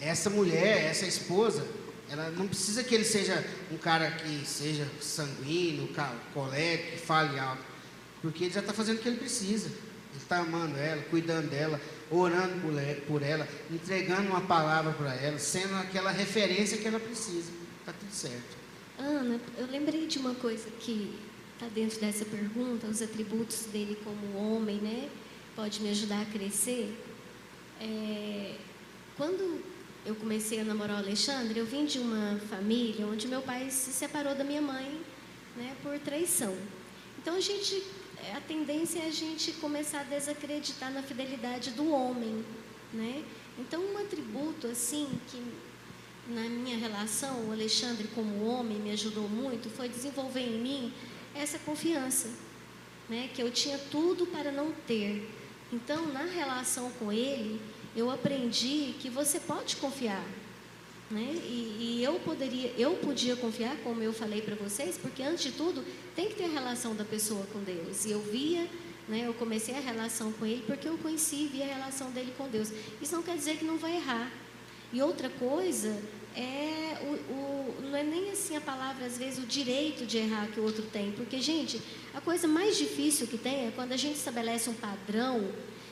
Essa 0.00 0.30
mulher, 0.30 0.84
essa 0.86 1.06
esposa, 1.06 1.66
ela 2.10 2.30
não 2.30 2.46
precisa 2.46 2.82
que 2.82 2.94
ele 2.94 3.04
seja 3.04 3.44
um 3.70 3.76
cara 3.76 4.10
que 4.10 4.44
seja 4.46 4.88
sanguíneo, 5.00 5.88
colérico, 6.32 6.92
que 6.92 6.98
fale 6.98 7.38
alto. 7.38 7.62
Porque 8.22 8.44
ele 8.44 8.54
já 8.54 8.60
está 8.60 8.72
fazendo 8.72 8.98
o 8.98 9.02
que 9.02 9.08
ele 9.08 9.18
precisa. 9.18 9.66
Ele 9.66 10.22
está 10.22 10.38
amando 10.38 10.78
ela, 10.78 11.02
cuidando 11.10 11.50
dela, 11.50 11.80
orando 12.10 12.54
por 13.06 13.22
ela, 13.22 13.48
entregando 13.70 14.28
uma 14.28 14.42
palavra 14.42 14.92
para 14.92 15.14
ela, 15.14 15.38
sendo 15.38 15.74
aquela 15.76 16.10
referência 16.10 16.78
que 16.78 16.86
ela 16.86 17.00
precisa. 17.00 17.50
Está 17.80 17.92
tudo 17.92 18.12
certo. 18.12 18.56
Ana, 18.98 19.40
eu 19.58 19.66
lembrei 19.66 20.06
de 20.06 20.18
uma 20.18 20.34
coisa 20.34 20.70
que 20.78 21.18
está 21.54 21.66
dentro 21.74 22.00
dessa 22.00 22.24
pergunta, 22.24 22.86
os 22.86 23.02
atributos 23.02 23.64
dele 23.72 23.98
como 24.04 24.36
homem, 24.36 24.76
né? 24.76 25.08
Pode 25.56 25.82
me 25.82 25.90
ajudar 25.90 26.22
a 26.22 26.24
crescer. 26.26 26.96
É, 27.80 28.56
quando 29.16 29.60
eu 30.04 30.14
comecei 30.16 30.60
a 30.60 30.64
namorar 30.64 30.96
o 30.96 31.04
Alexandre, 31.04 31.58
eu 31.58 31.66
vim 31.66 31.84
de 31.84 31.98
uma 31.98 32.40
família 32.50 33.06
onde 33.06 33.28
meu 33.28 33.42
pai 33.42 33.70
se 33.70 33.92
separou 33.92 34.34
da 34.34 34.44
minha 34.44 34.60
mãe, 34.60 35.00
né, 35.56 35.76
por 35.82 35.98
traição. 35.98 36.56
Então 37.18 37.36
a 37.36 37.40
gente, 37.40 37.82
a 38.36 38.40
tendência 38.40 39.00
é 39.00 39.06
a 39.06 39.10
gente 39.10 39.52
começar 39.52 40.00
a 40.00 40.04
desacreditar 40.04 40.92
na 40.92 41.02
fidelidade 41.02 41.70
do 41.72 41.90
homem, 41.90 42.44
né? 42.92 43.24
Então 43.58 43.82
um 43.82 43.98
atributo 43.98 44.66
assim 44.66 45.08
que 45.28 45.42
na 46.28 46.42
minha 46.42 46.76
relação, 46.76 47.48
o 47.48 47.52
Alexandre, 47.52 48.08
como 48.14 48.46
homem, 48.46 48.78
me 48.78 48.92
ajudou 48.92 49.28
muito, 49.28 49.68
foi 49.68 49.88
desenvolver 49.88 50.40
em 50.40 50.60
mim 50.60 50.92
essa 51.34 51.58
confiança, 51.58 52.28
né? 53.08 53.28
que 53.34 53.42
eu 53.42 53.50
tinha 53.50 53.78
tudo 53.90 54.26
para 54.26 54.52
não 54.52 54.72
ter. 54.86 55.28
Então, 55.72 56.06
na 56.12 56.24
relação 56.24 56.90
com 56.92 57.10
ele, 57.10 57.60
eu 57.96 58.10
aprendi 58.10 58.94
que 59.00 59.10
você 59.10 59.40
pode 59.40 59.76
confiar. 59.76 60.24
Né? 61.12 61.34
E, 61.44 61.98
e 61.98 62.02
eu 62.02 62.14
poderia, 62.20 62.72
eu 62.78 62.92
podia 62.94 63.36
confiar, 63.36 63.76
como 63.84 64.02
eu 64.02 64.14
falei 64.14 64.40
para 64.40 64.54
vocês, 64.54 64.96
porque 64.96 65.22
antes 65.22 65.44
de 65.44 65.52
tudo 65.52 65.84
tem 66.16 66.30
que 66.30 66.36
ter 66.36 66.44
a 66.44 66.48
relação 66.48 66.94
da 66.94 67.04
pessoa 67.04 67.44
com 67.52 67.58
Deus. 67.58 68.06
E 68.06 68.12
eu 68.12 68.20
via, 68.20 68.66
né, 69.06 69.24
eu 69.26 69.34
comecei 69.34 69.74
a 69.74 69.80
relação 69.80 70.32
com 70.32 70.46
ele 70.46 70.64
porque 70.66 70.88
eu 70.88 70.96
conheci 70.96 71.36
e 71.36 71.48
vi 71.48 71.62
a 71.62 71.66
relação 71.66 72.10
dele 72.12 72.32
com 72.38 72.48
Deus. 72.48 72.72
Isso 73.02 73.14
não 73.14 73.22
quer 73.22 73.36
dizer 73.36 73.58
que 73.58 73.64
não 73.64 73.76
vai 73.76 73.96
errar. 73.96 74.32
E 74.90 75.02
outra 75.02 75.28
coisa 75.28 75.94
é 76.34 76.96
o, 77.02 77.32
o, 77.32 77.74
não 77.82 77.94
é 77.94 78.02
nem 78.02 78.30
assim 78.30 78.56
a 78.56 78.60
palavra, 78.62 79.04
às 79.04 79.18
vezes, 79.18 79.38
o 79.38 79.46
direito 79.46 80.06
de 80.06 80.16
errar 80.16 80.46
que 80.46 80.60
o 80.60 80.62
outro 80.62 80.82
tem. 80.84 81.12
Porque, 81.12 81.42
gente, 81.42 81.78
a 82.14 82.22
coisa 82.22 82.48
mais 82.48 82.78
difícil 82.78 83.26
que 83.26 83.36
tem 83.36 83.66
é 83.66 83.72
quando 83.74 83.92
a 83.92 83.98
gente 83.98 84.16
estabelece 84.16 84.70
um 84.70 84.74
padrão 84.74 85.46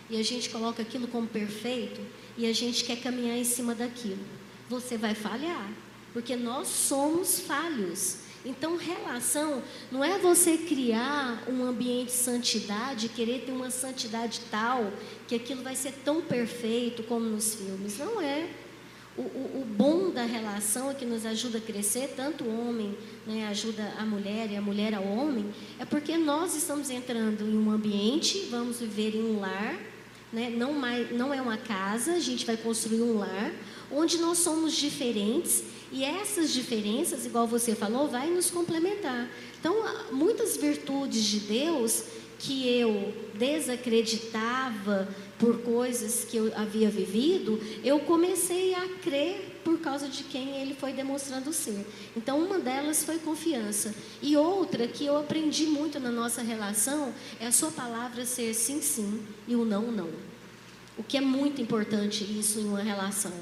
e 0.08 0.18
a 0.18 0.22
gente 0.22 0.48
coloca 0.48 0.80
aquilo 0.80 1.06
como 1.08 1.26
perfeito 1.26 2.00
e 2.38 2.46
a 2.46 2.54
gente 2.54 2.84
quer 2.84 2.98
caminhar 3.02 3.36
em 3.36 3.44
cima 3.44 3.74
daquilo. 3.74 4.39
Você 4.70 4.96
vai 4.96 5.16
falhar, 5.16 5.68
porque 6.12 6.36
nós 6.36 6.68
somos 6.68 7.40
falhos. 7.40 8.18
Então, 8.44 8.76
relação 8.76 9.64
não 9.90 10.04
é 10.04 10.16
você 10.16 10.56
criar 10.56 11.42
um 11.48 11.64
ambiente 11.64 12.06
de 12.06 12.12
santidade, 12.12 13.08
querer 13.08 13.40
ter 13.40 13.50
uma 13.50 13.70
santidade 13.70 14.42
tal 14.48 14.92
que 15.26 15.34
aquilo 15.34 15.64
vai 15.64 15.74
ser 15.74 15.92
tão 16.04 16.22
perfeito 16.22 17.02
como 17.02 17.26
nos 17.26 17.56
filmes. 17.56 17.98
Não 17.98 18.20
é 18.20 18.48
o, 19.18 19.22
o, 19.22 19.62
o, 19.62 19.64
bom 19.64 20.10
da 20.10 20.22
relação 20.22 20.94
que 20.94 21.04
nos 21.04 21.26
ajuda 21.26 21.58
a 21.58 21.60
crescer, 21.60 22.14
tanto 22.16 22.44
o 22.44 22.68
homem 22.68 22.96
né, 23.26 23.48
ajuda 23.48 23.92
a 23.98 24.04
mulher 24.04 24.52
e 24.52 24.56
a 24.56 24.62
mulher 24.62 24.94
ao 24.94 25.04
homem, 25.04 25.52
é 25.80 25.84
porque 25.84 26.16
nós 26.16 26.54
estamos 26.54 26.90
entrando 26.90 27.42
em 27.42 27.58
um 27.58 27.72
ambiente, 27.72 28.46
vamos 28.48 28.78
viver 28.78 29.16
em 29.16 29.22
um 29.22 29.40
lar, 29.40 29.76
né, 30.32 30.48
não, 30.48 30.72
mais, 30.72 31.10
não 31.10 31.34
é 31.34 31.42
uma 31.42 31.56
casa, 31.56 32.12
a 32.12 32.20
gente 32.20 32.46
vai 32.46 32.56
construir 32.56 33.02
um 33.02 33.18
lar, 33.18 33.52
onde 33.90 34.18
nós 34.18 34.38
somos 34.38 34.74
diferentes 34.74 35.62
e 35.92 36.04
essas 36.04 36.52
diferenças, 36.52 37.26
igual 37.26 37.46
você 37.46 37.74
falou, 37.74 38.08
vai 38.08 38.30
nos 38.30 38.50
complementar. 38.50 39.28
Então, 39.58 39.74
muitas 40.12 40.56
virtudes 40.56 41.24
de 41.24 41.40
Deus 41.40 42.04
que 42.38 42.66
eu 42.68 43.12
desacreditava 43.34 45.08
por 45.38 45.60
coisas 45.60 46.24
que 46.24 46.36
eu 46.36 46.52
havia 46.56 46.88
vivido, 46.88 47.60
eu 47.84 48.00
comecei 48.00 48.74
a 48.74 48.88
crer 49.02 49.60
por 49.62 49.78
causa 49.78 50.08
de 50.08 50.24
quem 50.24 50.56
ele 50.60 50.74
foi 50.74 50.92
demonstrando 50.92 51.52
ser. 51.52 51.86
Então, 52.16 52.38
uma 52.38 52.58
delas 52.58 53.04
foi 53.04 53.18
confiança. 53.18 53.94
E 54.22 54.36
outra 54.36 54.86
que 54.86 55.04
eu 55.04 55.18
aprendi 55.18 55.66
muito 55.66 56.00
na 56.00 56.10
nossa 56.10 56.40
relação 56.40 57.12
é 57.38 57.46
a 57.46 57.52
sua 57.52 57.70
palavra 57.70 58.24
ser 58.24 58.54
sim, 58.54 58.80
sim 58.80 59.22
e 59.46 59.54
o 59.54 59.64
não, 59.64 59.92
não. 59.92 60.08
O 60.96 61.02
que 61.02 61.16
é 61.16 61.20
muito 61.20 61.60
importante 61.60 62.24
isso 62.24 62.58
em 62.58 62.64
uma 62.64 62.82
relação, 62.82 63.32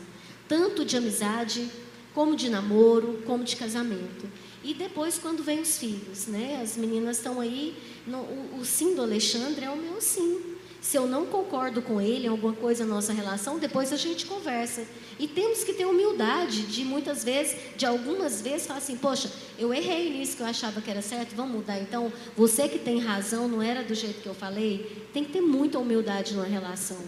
tanto 0.48 0.84
de 0.84 0.96
amizade, 0.96 1.68
como 2.14 2.34
de 2.34 2.48
namoro, 2.48 3.22
como 3.26 3.44
de 3.44 3.54
casamento. 3.54 4.28
E 4.64 4.74
depois, 4.74 5.18
quando 5.18 5.42
vem 5.42 5.60
os 5.60 5.78
filhos, 5.78 6.26
né? 6.26 6.60
As 6.62 6.76
meninas 6.76 7.18
estão 7.18 7.40
aí, 7.40 7.76
no, 8.06 8.18
o, 8.18 8.58
o 8.60 8.64
sim 8.64 8.94
do 8.94 9.02
Alexandre 9.02 9.64
é 9.64 9.70
o 9.70 9.76
meu 9.76 10.00
sim. 10.00 10.56
Se 10.80 10.96
eu 10.96 11.06
não 11.06 11.26
concordo 11.26 11.82
com 11.82 12.00
ele 12.00 12.26
em 12.26 12.30
alguma 12.30 12.52
coisa 12.52 12.84
na 12.84 12.94
nossa 12.94 13.12
relação, 13.12 13.58
depois 13.58 13.92
a 13.92 13.96
gente 13.96 14.26
conversa. 14.26 14.84
E 15.18 15.26
temos 15.26 15.64
que 15.64 15.72
ter 15.72 15.84
humildade 15.84 16.62
de 16.62 16.84
muitas 16.84 17.24
vezes, 17.24 17.56
de 17.76 17.84
algumas 17.84 18.40
vezes, 18.40 18.66
falar 18.66 18.78
assim: 18.78 18.96
poxa, 18.96 19.30
eu 19.58 19.74
errei 19.74 20.10
nisso 20.10 20.36
que 20.36 20.42
eu 20.42 20.46
achava 20.46 20.80
que 20.80 20.90
era 20.90 21.02
certo, 21.02 21.34
vamos 21.34 21.56
mudar. 21.56 21.78
Então, 21.80 22.12
você 22.36 22.68
que 22.68 22.78
tem 22.78 22.98
razão, 22.98 23.48
não 23.48 23.60
era 23.60 23.82
do 23.82 23.94
jeito 23.94 24.22
que 24.22 24.28
eu 24.28 24.34
falei. 24.34 25.06
Tem 25.12 25.24
que 25.24 25.32
ter 25.32 25.40
muita 25.40 25.78
humildade 25.78 26.34
numa 26.34 26.46
relação. 26.46 26.98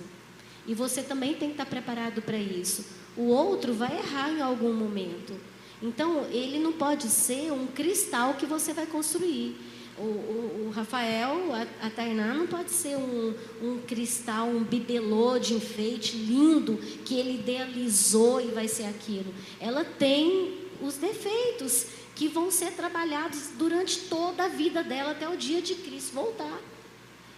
E 0.67 0.75
você 0.75 1.03
também 1.03 1.35
tem 1.35 1.49
que 1.49 1.55
estar 1.55 1.67
preparado 1.67 2.23
para 2.23 2.37
isso. 2.37 2.85
O 3.17 3.25
outro 3.25 3.75
vai 3.75 3.99
errar 3.99 4.31
em 4.31 4.41
algum 4.41 4.73
momento. 4.73 5.35
Então, 5.83 6.27
ele 6.31 6.59
não 6.59 6.73
pode 6.73 7.09
ser 7.09 7.53
um 7.53 7.67
cristal 7.67 8.35
que 8.35 8.47
você 8.47 8.73
vai 8.73 8.87
construir. 8.87 9.57
O, 9.99 10.03
o, 10.03 10.67
o 10.67 10.71
Rafael, 10.71 11.53
a, 11.53 11.87
a 11.87 11.91
Tainá 11.91 12.35
não 12.35 12.47
pode 12.47 12.71
ser 12.71 12.97
um, 12.97 13.35
um 13.63 13.79
cristal, 13.87 14.47
um 14.47 14.63
bibelô 14.63 15.39
de 15.39 15.55
enfeite 15.55 16.17
lindo 16.17 16.77
que 17.05 17.15
ele 17.19 17.41
idealizou 17.41 18.41
e 18.41 18.47
vai 18.47 18.69
ser 18.69 18.85
aquilo. 18.85 19.35
Ela 19.59 19.85
tem 19.85 20.59
os 20.81 20.95
defeitos 20.97 21.87
que 22.15 22.29
vão 22.29 22.51
ser 22.51 22.73
trabalhados 22.73 23.51
durante 23.59 24.01
toda 24.01 24.45
a 24.45 24.49
vida 24.49 24.83
dela 24.83 25.13
até 25.13 25.29
o 25.29 25.37
dia 25.37 25.61
de 25.61 25.75
Cristo 25.75 26.15
voltar. 26.15 26.61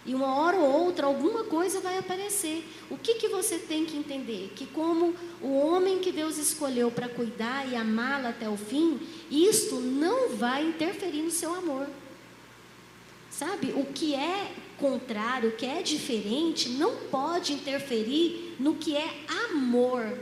E 0.05 0.13
uma 0.13 0.35
hora 0.35 0.57
ou 0.57 0.85
outra, 0.85 1.07
alguma 1.07 1.45
coisa 1.45 1.79
vai 1.79 1.97
aparecer. 1.97 2.67
O 2.89 2.97
que, 2.97 3.15
que 3.15 3.29
você 3.29 3.57
tem 3.57 3.85
que 3.85 3.95
entender? 3.95 4.51
Que, 4.53 4.65
como 4.65 5.15
o 5.41 5.57
homem 5.57 5.99
que 5.99 6.11
Deus 6.11 6.37
escolheu 6.37 6.91
para 6.91 7.07
cuidar 7.07 7.71
e 7.71 7.75
amá-la 7.75 8.29
até 8.29 8.49
o 8.49 8.57
fim, 8.57 8.99
isto 9.31 9.75
não 9.75 10.35
vai 10.35 10.65
interferir 10.65 11.21
no 11.21 11.31
seu 11.31 11.53
amor. 11.53 11.87
Sabe? 13.31 13.73
O 13.77 13.85
que 13.85 14.13
é 14.13 14.51
contrário, 14.77 15.49
o 15.49 15.55
que 15.55 15.65
é 15.65 15.81
diferente, 15.81 16.69
não 16.69 16.97
pode 17.09 17.53
interferir 17.53 18.57
no 18.59 18.75
que 18.75 18.97
é 18.97 19.09
amor. 19.49 20.19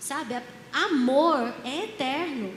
Sabe? 0.00 0.42
Amor 0.72 1.54
é 1.64 1.84
eterno. 1.84 2.52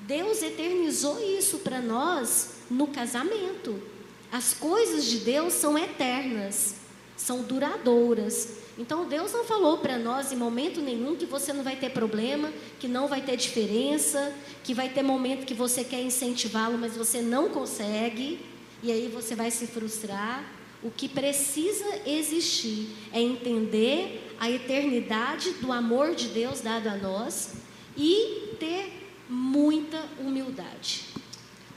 Deus 0.00 0.42
eternizou 0.42 1.20
isso 1.20 1.58
para 1.58 1.80
nós 1.80 2.58
no 2.70 2.86
casamento. 2.86 3.95
As 4.30 4.52
coisas 4.52 5.04
de 5.04 5.18
Deus 5.18 5.52
são 5.52 5.78
eternas, 5.78 6.76
são 7.16 7.42
duradouras. 7.42 8.58
Então 8.78 9.08
Deus 9.08 9.32
não 9.32 9.44
falou 9.44 9.78
para 9.78 9.98
nós 9.98 10.32
em 10.32 10.36
momento 10.36 10.80
nenhum 10.80 11.16
que 11.16 11.24
você 11.24 11.52
não 11.52 11.62
vai 11.62 11.76
ter 11.76 11.90
problema, 11.90 12.52
que 12.78 12.86
não 12.86 13.08
vai 13.08 13.22
ter 13.22 13.36
diferença, 13.36 14.34
que 14.62 14.74
vai 14.74 14.88
ter 14.88 15.02
momento 15.02 15.46
que 15.46 15.54
você 15.54 15.82
quer 15.82 16.02
incentivá-lo, 16.02 16.76
mas 16.76 16.96
você 16.96 17.22
não 17.22 17.48
consegue, 17.48 18.40
e 18.82 18.92
aí 18.92 19.08
você 19.08 19.34
vai 19.34 19.50
se 19.50 19.66
frustrar. 19.66 20.44
O 20.82 20.90
que 20.90 21.08
precisa 21.08 22.02
existir 22.04 22.90
é 23.12 23.20
entender 23.20 24.34
a 24.38 24.50
eternidade 24.50 25.52
do 25.52 25.72
amor 25.72 26.14
de 26.14 26.28
Deus 26.28 26.60
dado 26.60 26.88
a 26.88 26.96
nós 26.96 27.54
e 27.96 28.54
ter 28.60 28.92
muita 29.28 30.04
humildade. 30.20 31.15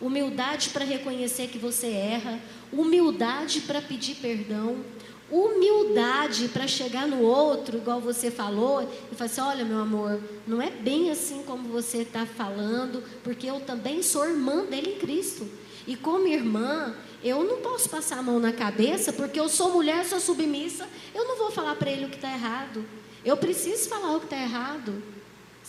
Humildade 0.02 0.70
para 0.70 0.86
reconhecer 0.86 1.48
que 1.48 1.58
você 1.58 1.88
erra, 1.88 2.40
humildade 2.72 3.62
para 3.62 3.82
pedir 3.82 4.16
perdão, 4.16 4.78
humildade 5.32 6.48
para 6.48 6.68
chegar 6.68 7.08
no 7.08 7.22
outro, 7.22 7.78
igual 7.78 8.00
você 8.00 8.32
falou, 8.32 8.82
e 9.12 9.16
falar 9.16 9.30
assim: 9.30 9.42
olha, 9.42 9.66
meu 9.66 9.80
amor, 9.80 10.20
não 10.48 10.62
é 10.62 10.70
bem 10.70 11.12
assim 11.12 11.44
como 11.44 11.70
você 11.70 12.00
está 12.00 12.26
falando, 12.26 13.04
porque 13.24 13.48
eu 13.48 13.60
também 13.60 14.02
sou 14.02 14.28
irmã 14.28 14.66
dele 14.66 14.96
em 14.96 15.00
Cristo. 15.00 15.48
E 15.88 15.96
como 15.96 16.28
irmã, 16.28 16.96
eu 17.24 17.44
não 17.44 17.58
posso 17.58 17.90
passar 17.90 18.20
a 18.20 18.22
mão 18.22 18.40
na 18.40 18.52
cabeça, 18.52 19.12
porque 19.12 19.40
eu 19.40 19.50
sou 19.50 19.72
mulher, 19.72 20.06
sou 20.06 20.20
submissa, 20.20 20.88
eu 21.14 21.28
não 21.28 21.38
vou 21.38 21.52
falar 21.52 21.76
para 21.76 21.92
ele 21.92 22.06
o 22.06 22.10
que 22.10 22.16
está 22.16 22.32
errado. 22.32 22.86
Eu 23.26 23.36
preciso 23.38 23.90
falar 23.90 24.16
o 24.16 24.20
que 24.20 24.28
está 24.28 24.38
errado. 24.38 25.02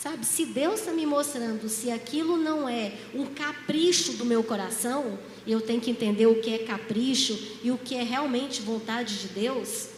Sabe, 0.02 0.24
se 0.24 0.46
Deus 0.46 0.80
está 0.80 0.92
me 0.92 1.04
mostrando 1.04 1.68
se 1.68 1.90
aquilo 1.90 2.38
não 2.38 2.66
é 2.66 2.94
um 3.14 3.26
capricho 3.26 4.14
do 4.14 4.24
meu 4.24 4.42
coração, 4.42 5.18
eu 5.46 5.60
tenho 5.60 5.78
que 5.78 5.90
entender 5.90 6.24
o 6.24 6.40
que 6.40 6.54
é 6.54 6.58
capricho 6.60 7.38
e 7.62 7.70
o 7.70 7.76
que 7.76 7.94
é 7.96 8.02
realmente 8.02 8.62
vontade 8.62 9.18
de 9.18 9.28
Deus, 9.28 9.88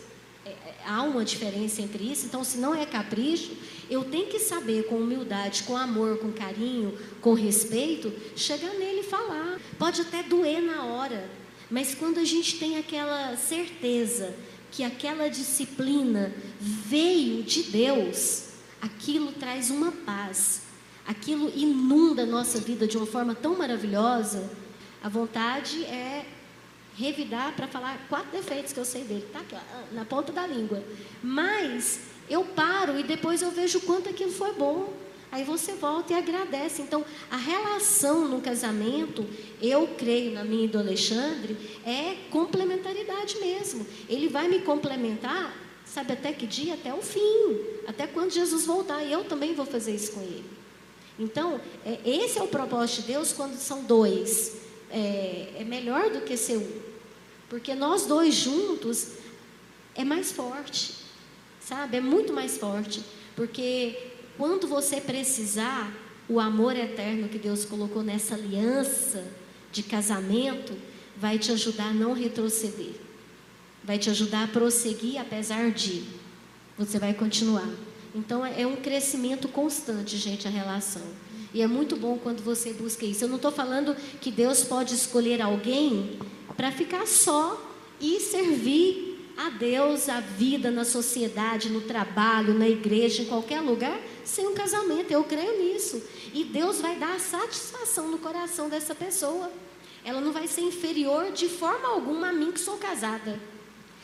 é, 0.44 0.48
é, 0.48 0.74
há 0.84 1.04
uma 1.04 1.24
diferença 1.24 1.80
entre 1.80 2.02
isso. 2.02 2.26
Então, 2.26 2.42
se 2.42 2.58
não 2.58 2.74
é 2.74 2.84
capricho, 2.84 3.52
eu 3.88 4.02
tenho 4.02 4.26
que 4.26 4.40
saber 4.40 4.86
com 4.88 4.96
humildade, 4.96 5.62
com 5.62 5.76
amor, 5.76 6.18
com 6.18 6.32
carinho, 6.32 6.98
com 7.20 7.32
respeito, 7.32 8.12
chegar 8.34 8.74
nele 8.74 9.02
e 9.02 9.04
falar. 9.04 9.60
Pode 9.78 10.00
até 10.00 10.24
doer 10.24 10.60
na 10.60 10.84
hora, 10.84 11.30
mas 11.70 11.94
quando 11.94 12.18
a 12.18 12.24
gente 12.24 12.58
tem 12.58 12.76
aquela 12.76 13.36
certeza 13.36 14.34
que 14.72 14.82
aquela 14.82 15.28
disciplina 15.28 16.34
veio 16.60 17.44
de 17.44 17.62
Deus, 17.62 18.50
aquilo 18.82 19.30
traz 19.30 19.70
uma 19.70 19.92
paz, 19.92 20.62
aquilo 21.06 21.50
inunda 21.54 22.24
a 22.24 22.26
nossa 22.26 22.58
vida 22.58 22.84
de 22.86 22.96
uma 22.96 23.06
forma 23.06 23.32
tão 23.32 23.56
maravilhosa. 23.56 24.50
A 25.00 25.08
vontade 25.08 25.84
é 25.84 26.26
revidar 26.96 27.54
para 27.54 27.68
falar 27.68 28.06
quatro 28.08 28.32
defeitos 28.32 28.72
que 28.72 28.80
eu 28.80 28.84
sei 28.84 29.04
dele, 29.04 29.26
tá 29.32 29.38
aqui, 29.38 29.56
na 29.92 30.04
ponta 30.04 30.32
da 30.32 30.46
língua. 30.46 30.82
Mas 31.22 32.00
eu 32.28 32.44
paro 32.44 32.98
e 32.98 33.04
depois 33.04 33.40
eu 33.40 33.52
vejo 33.52 33.80
quanto 33.82 34.08
aquilo 34.10 34.32
foi 34.32 34.52
bom. 34.52 34.92
Aí 35.30 35.44
você 35.44 35.72
volta 35.72 36.12
e 36.12 36.16
agradece. 36.16 36.82
Então, 36.82 37.02
a 37.30 37.38
relação 37.38 38.28
no 38.28 38.42
casamento, 38.42 39.26
eu 39.62 39.88
creio 39.96 40.32
na 40.32 40.44
minha 40.44 40.66
e 40.66 40.68
do 40.68 40.78
Alexandre, 40.78 41.56
é 41.86 42.16
complementaridade 42.30 43.38
mesmo. 43.38 43.86
Ele 44.10 44.28
vai 44.28 44.46
me 44.48 44.58
complementar 44.58 45.61
Sabe 45.92 46.14
até 46.14 46.32
que 46.32 46.46
dia? 46.46 46.72
Até 46.72 46.94
o 46.94 47.02
fim. 47.02 47.60
Até 47.86 48.06
quando 48.06 48.30
Jesus 48.30 48.64
voltar. 48.64 49.02
E 49.02 49.12
eu 49.12 49.24
também 49.24 49.54
vou 49.54 49.66
fazer 49.66 49.94
isso 49.94 50.12
com 50.12 50.22
ele. 50.22 50.44
Então, 51.18 51.60
é, 51.84 51.98
esse 52.02 52.38
é 52.38 52.42
o 52.42 52.48
propósito 52.48 53.02
de 53.02 53.08
Deus 53.08 53.34
quando 53.34 53.58
são 53.58 53.84
dois. 53.84 54.56
É, 54.90 55.52
é 55.58 55.64
melhor 55.64 56.08
do 56.08 56.22
que 56.22 56.34
ser 56.34 56.56
um. 56.56 56.80
Porque 57.50 57.74
nós 57.74 58.06
dois 58.06 58.34
juntos 58.34 59.08
é 59.94 60.02
mais 60.02 60.32
forte. 60.32 60.94
Sabe? 61.60 61.98
É 61.98 62.00
muito 62.00 62.32
mais 62.32 62.56
forte. 62.56 63.02
Porque 63.36 64.12
quando 64.38 64.66
você 64.66 64.98
precisar, 64.98 65.92
o 66.26 66.40
amor 66.40 66.74
eterno 66.74 67.28
que 67.28 67.38
Deus 67.38 67.66
colocou 67.66 68.02
nessa 68.02 68.34
aliança 68.34 69.22
de 69.70 69.82
casamento 69.82 70.72
vai 71.18 71.38
te 71.38 71.52
ajudar 71.52 71.90
a 71.90 71.92
não 71.92 72.14
retroceder 72.14 73.01
vai 73.84 73.98
te 73.98 74.10
ajudar 74.10 74.44
a 74.44 74.48
prosseguir 74.48 75.20
apesar 75.20 75.70
de. 75.70 76.04
Você 76.78 76.98
vai 76.98 77.14
continuar. 77.14 77.68
Então 78.14 78.44
é 78.44 78.66
um 78.66 78.76
crescimento 78.76 79.48
constante, 79.48 80.16
gente, 80.16 80.46
a 80.46 80.50
relação. 80.50 81.02
E 81.54 81.60
é 81.60 81.66
muito 81.66 81.96
bom 81.96 82.18
quando 82.18 82.42
você 82.42 82.72
busca 82.72 83.04
isso. 83.04 83.24
Eu 83.24 83.28
não 83.28 83.36
estou 83.36 83.52
falando 83.52 83.94
que 84.20 84.30
Deus 84.30 84.64
pode 84.64 84.94
escolher 84.94 85.40
alguém 85.40 86.18
para 86.56 86.72
ficar 86.72 87.06
só 87.06 87.60
e 88.00 88.20
servir 88.20 89.12
a 89.36 89.50
Deus, 89.50 90.08
a 90.08 90.20
vida 90.20 90.70
na 90.70 90.84
sociedade, 90.84 91.70
no 91.70 91.82
trabalho, 91.82 92.54
na 92.54 92.68
igreja, 92.68 93.22
em 93.22 93.26
qualquer 93.26 93.60
lugar, 93.60 93.98
sem 94.24 94.46
um 94.46 94.54
casamento. 94.54 95.10
Eu 95.10 95.24
creio 95.24 95.62
nisso. 95.62 96.02
E 96.34 96.44
Deus 96.44 96.80
vai 96.80 96.96
dar 96.96 97.18
satisfação 97.18 98.10
no 98.10 98.18
coração 98.18 98.68
dessa 98.68 98.94
pessoa. 98.94 99.50
Ela 100.04 100.20
não 100.20 100.32
vai 100.32 100.48
ser 100.48 100.62
inferior 100.62 101.32
de 101.32 101.48
forma 101.48 101.88
alguma 101.88 102.28
a 102.28 102.32
mim 102.32 102.50
que 102.50 102.60
sou 102.60 102.76
casada. 102.76 103.38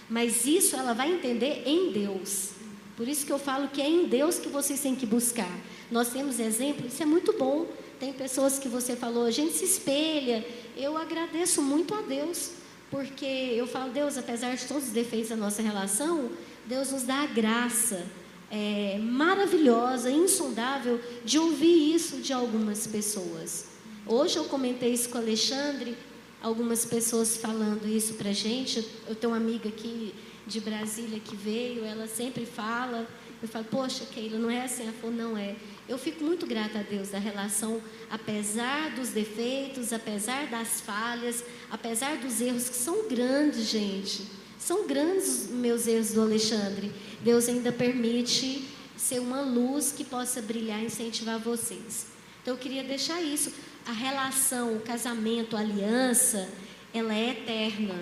Mas 0.09 0.47
isso 0.47 0.75
ela 0.77 0.93
vai 0.93 1.13
entender 1.13 1.63
em 1.67 1.93
Deus. 1.93 2.51
Por 2.97 3.07
isso 3.07 3.25
que 3.25 3.33
eu 3.33 3.39
falo 3.39 3.69
que 3.69 3.81
é 3.81 3.89
em 3.89 4.07
Deus 4.07 4.39
que 4.39 4.49
vocês 4.49 4.81
têm 4.81 4.97
que 4.97 5.07
buscar. 5.07 5.51
Nós 5.91 6.09
temos 6.09 6.41
exemplos, 6.41 6.93
isso 6.93 7.03
é 7.03 7.07
muito 7.07 7.33
bom. 7.33 7.67
Tem 8.01 8.13
pessoas 8.13 8.59
que 8.59 8.69
você 8.69 8.97
falou, 8.97 9.25
a 9.25 9.31
gente 9.31 9.55
se 9.55 9.65
espelha. 9.65 10.45
Eu 10.77 10.97
agradeço 10.97 11.61
muito 11.61 11.95
a 11.95 12.01
Deus, 12.03 12.53
porque 12.91 13.25
eu 13.25 13.67
falo, 13.67 13.93
Deus, 13.93 14.17
apesar 14.17 14.57
de 14.57 14.67
todos 14.67 14.85
os 14.85 14.91
defeitos 14.91 15.29
da 15.29 15.37
nossa 15.37 15.63
relação, 15.63 16.31
Deus 16.67 16.91
nos 16.91 17.03
dá 17.03 17.23
a 17.23 17.27
graça 17.27 18.07
é, 18.51 18.99
maravilhosa, 18.99 20.11
insondável, 20.11 21.01
de 21.25 21.39
ouvir 21.39 21.95
isso 21.95 22.19
de 22.19 22.33
algumas 22.33 22.87
pessoas. 22.87 23.67
Hoje 24.07 24.37
eu 24.37 24.45
comentei 24.45 24.93
isso 24.93 25.09
com 25.09 25.19
o 25.19 25.21
Alexandre, 25.21 25.97
algumas 26.43 26.85
pessoas 26.85 27.37
falando 27.37 27.87
isso 27.89 28.15
para 28.15 28.33
gente. 28.33 28.87
Eu 29.07 29.15
tenho 29.15 29.33
uma 29.33 29.37
amiga 29.37 29.69
aqui 29.69 30.15
de 30.47 30.61
Brasília 30.61 31.21
que 31.21 31.37
veio, 31.37 31.85
ela 31.85 32.07
sempre 32.07 32.47
fala. 32.47 33.07
Eu 33.41 33.49
falo, 33.49 33.65
poxa, 33.67 34.05
Keila, 34.07 34.39
não 34.39 34.51
é 34.51 34.65
assim? 34.65 34.83
Ela 34.85 34.93
falou, 34.93 35.15
não 35.15 35.37
é. 35.37 35.55
Eu 35.89 35.97
fico 35.97 36.25
muito 36.25 36.47
grata 36.47 36.81
a 36.81 36.83
Deus 36.83 37.11
da 37.11 37.19
relação, 37.19 37.81
apesar 38.11 38.91
dos 38.95 39.11
defeitos, 39.11 39.93
apesar 39.93 40.49
das 40.49 40.81
falhas, 40.81 41.45
apesar 41.71 42.17
dos 42.17 42.41
erros 42.41 42.69
que 42.69 42.77
são 42.77 43.09
grandes, 43.09 43.69
gente. 43.69 44.27
São 44.59 44.87
grandes 44.87 45.49
meus 45.49 45.87
erros 45.87 46.13
do 46.13 46.21
Alexandre. 46.21 46.93
Deus 47.23 47.49
ainda 47.49 47.71
permite 47.71 48.69
ser 48.97 49.21
uma 49.21 49.41
luz 49.41 49.93
que 49.93 50.05
possa 50.05 50.43
brilhar 50.43 50.83
e 50.83 50.87
incentivar 50.87 51.39
vocês. 51.39 52.07
Então 52.43 52.55
eu 52.55 52.59
queria 52.59 52.83
deixar 52.83 53.23
isso. 53.23 53.53
A 53.89 53.93
relação, 53.93 54.77
o 54.77 54.81
casamento, 54.81 55.57
a 55.57 55.61
aliança, 55.61 56.47
ela 56.93 57.15
é 57.15 57.31
eterna. 57.31 57.95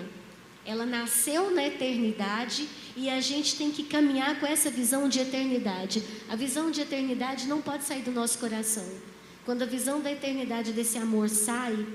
Ela 0.65 0.85
nasceu 0.85 1.49
na 1.49 1.65
eternidade 1.65 2.67
e 2.93 3.09
a 3.09 3.21
gente 3.21 3.55
tem 3.55 3.71
que 3.71 3.83
caminhar 3.83 4.37
com 4.37 4.45
essa 4.45 4.69
visão 4.69 5.07
de 5.07 5.21
eternidade. 5.21 6.03
A 6.27 6.35
visão 6.35 6.69
de 6.69 6.81
eternidade 6.81 7.47
não 7.47 7.61
pode 7.61 7.85
sair 7.85 8.01
do 8.01 8.11
nosso 8.11 8.37
coração. 8.37 8.83
Quando 9.45 9.61
a 9.61 9.65
visão 9.65 10.01
da 10.01 10.11
eternidade 10.11 10.73
desse 10.73 10.97
amor 10.97 11.29
sai, 11.29 11.87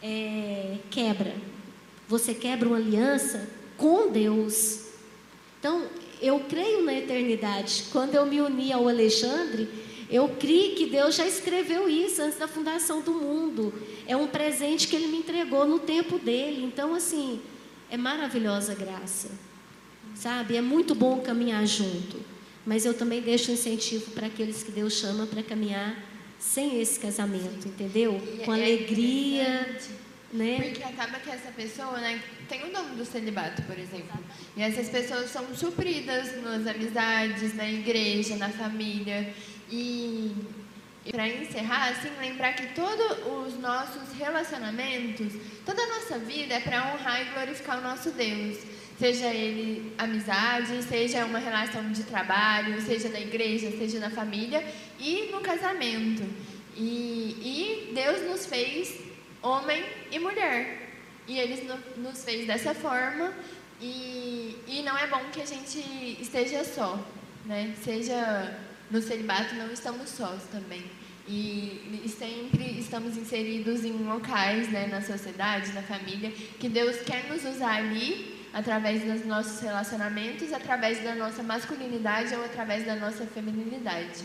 é, 0.00 0.76
quebra. 0.88 1.34
Você 2.06 2.34
quebra 2.34 2.68
uma 2.68 2.76
aliança 2.76 3.48
com 3.76 4.12
Deus. 4.12 4.82
Então, 5.58 5.88
eu 6.20 6.38
creio 6.48 6.84
na 6.84 6.94
eternidade. 6.94 7.86
Quando 7.90 8.14
eu 8.14 8.24
me 8.24 8.40
uni 8.40 8.72
ao 8.72 8.88
Alexandre, 8.88 9.68
eu 10.12 10.28
criei 10.28 10.74
que 10.74 10.86
Deus 10.86 11.14
já 11.14 11.26
escreveu 11.26 11.88
isso 11.88 12.20
antes 12.20 12.38
da 12.38 12.46
fundação 12.46 13.00
do 13.00 13.14
mundo. 13.14 13.72
É 14.06 14.14
um 14.14 14.26
presente 14.26 14.86
que 14.86 14.94
Ele 14.94 15.06
me 15.06 15.16
entregou 15.16 15.66
no 15.66 15.78
tempo 15.78 16.18
dele. 16.18 16.62
Então, 16.62 16.94
assim, 16.94 17.40
é 17.90 17.96
maravilhosa 17.96 18.72
a 18.72 18.74
graça. 18.74 19.30
Sabe? 20.14 20.54
É 20.54 20.60
muito 20.60 20.94
bom 20.94 21.20
caminhar 21.20 21.66
junto. 21.66 22.20
Mas 22.66 22.84
eu 22.84 22.92
também 22.92 23.22
deixo 23.22 23.50
um 23.50 23.54
incentivo 23.54 24.10
para 24.10 24.26
aqueles 24.26 24.62
que 24.62 24.70
Deus 24.70 24.92
chama 24.92 25.26
para 25.26 25.42
caminhar 25.42 25.96
sem 26.38 26.78
esse 26.78 27.00
casamento, 27.00 27.66
entendeu? 27.66 28.20
Com 28.44 28.52
é 28.54 28.60
alegria. 28.60 29.78
Né? 30.30 30.58
Porque 30.62 30.82
acaba 30.82 31.18
que 31.20 31.30
essa 31.30 31.50
pessoa, 31.52 31.98
né, 31.98 32.20
tem 32.48 32.64
o 32.64 32.72
nome 32.72 32.96
do 32.96 33.04
celibato, 33.04 33.62
por 33.62 33.78
exemplo. 33.78 34.18
E 34.56 34.62
essas 34.62 34.88
pessoas 34.88 35.30
são 35.30 35.54
supridas 35.54 36.42
nas 36.42 36.66
amizades, 36.66 37.54
na 37.54 37.68
igreja, 37.70 38.36
na 38.36 38.48
família. 38.48 39.34
E, 39.72 40.30
e 41.06 41.10
para 41.10 41.26
encerrar, 41.26 41.88
assim, 41.88 42.10
lembrar 42.20 42.52
que 42.52 42.74
todos 42.74 43.18
os 43.26 43.58
nossos 43.58 44.12
relacionamentos, 44.18 45.32
toda 45.64 45.82
a 45.82 45.86
nossa 45.86 46.18
vida 46.18 46.54
é 46.54 46.60
para 46.60 46.92
honrar 46.92 47.22
e 47.22 47.30
glorificar 47.32 47.78
o 47.78 47.80
nosso 47.80 48.10
Deus. 48.10 48.58
Seja 48.98 49.28
ele 49.28 49.94
amizade, 49.96 50.82
seja 50.82 51.24
uma 51.24 51.38
relação 51.38 51.90
de 51.90 52.04
trabalho, 52.04 52.80
seja 52.82 53.08
na 53.08 53.18
igreja, 53.18 53.70
seja 53.70 53.98
na 53.98 54.10
família 54.10 54.62
e 55.00 55.30
no 55.32 55.40
casamento. 55.40 56.22
E, 56.76 57.90
e 57.90 57.92
Deus 57.94 58.22
nos 58.28 58.44
fez 58.44 59.00
homem 59.42 59.82
e 60.10 60.18
mulher. 60.18 60.90
E 61.26 61.38
ele 61.38 61.66
nos 61.96 62.22
fez 62.24 62.46
dessa 62.46 62.74
forma 62.74 63.32
e, 63.80 64.58
e 64.68 64.82
não 64.84 64.96
é 64.98 65.06
bom 65.06 65.20
que 65.32 65.40
a 65.40 65.46
gente 65.46 65.80
esteja 66.20 66.62
só, 66.62 66.98
né? 67.46 67.74
Seja 67.82 68.54
no 68.92 69.00
celibato, 69.00 69.54
não 69.54 69.72
estamos 69.72 70.10
sós 70.10 70.42
também. 70.52 70.84
E, 71.26 72.04
sempre 72.18 72.78
estamos 72.78 73.16
inseridos 73.16 73.84
em 73.84 73.92
locais, 73.92 74.68
né, 74.70 74.86
na 74.86 75.00
sociedade, 75.00 75.72
na 75.72 75.82
família, 75.82 76.30
que 76.60 76.68
Deus 76.68 76.96
quer 76.96 77.28
nos 77.28 77.44
usar 77.44 77.76
ali, 77.76 78.46
através 78.52 79.02
dos 79.02 79.24
nossos 79.24 79.60
relacionamentos, 79.60 80.52
através 80.52 81.02
da 81.02 81.14
nossa 81.14 81.42
masculinidade 81.42 82.34
ou 82.34 82.44
através 82.44 82.84
da 82.84 82.94
nossa 82.96 83.24
feminilidade. 83.26 84.24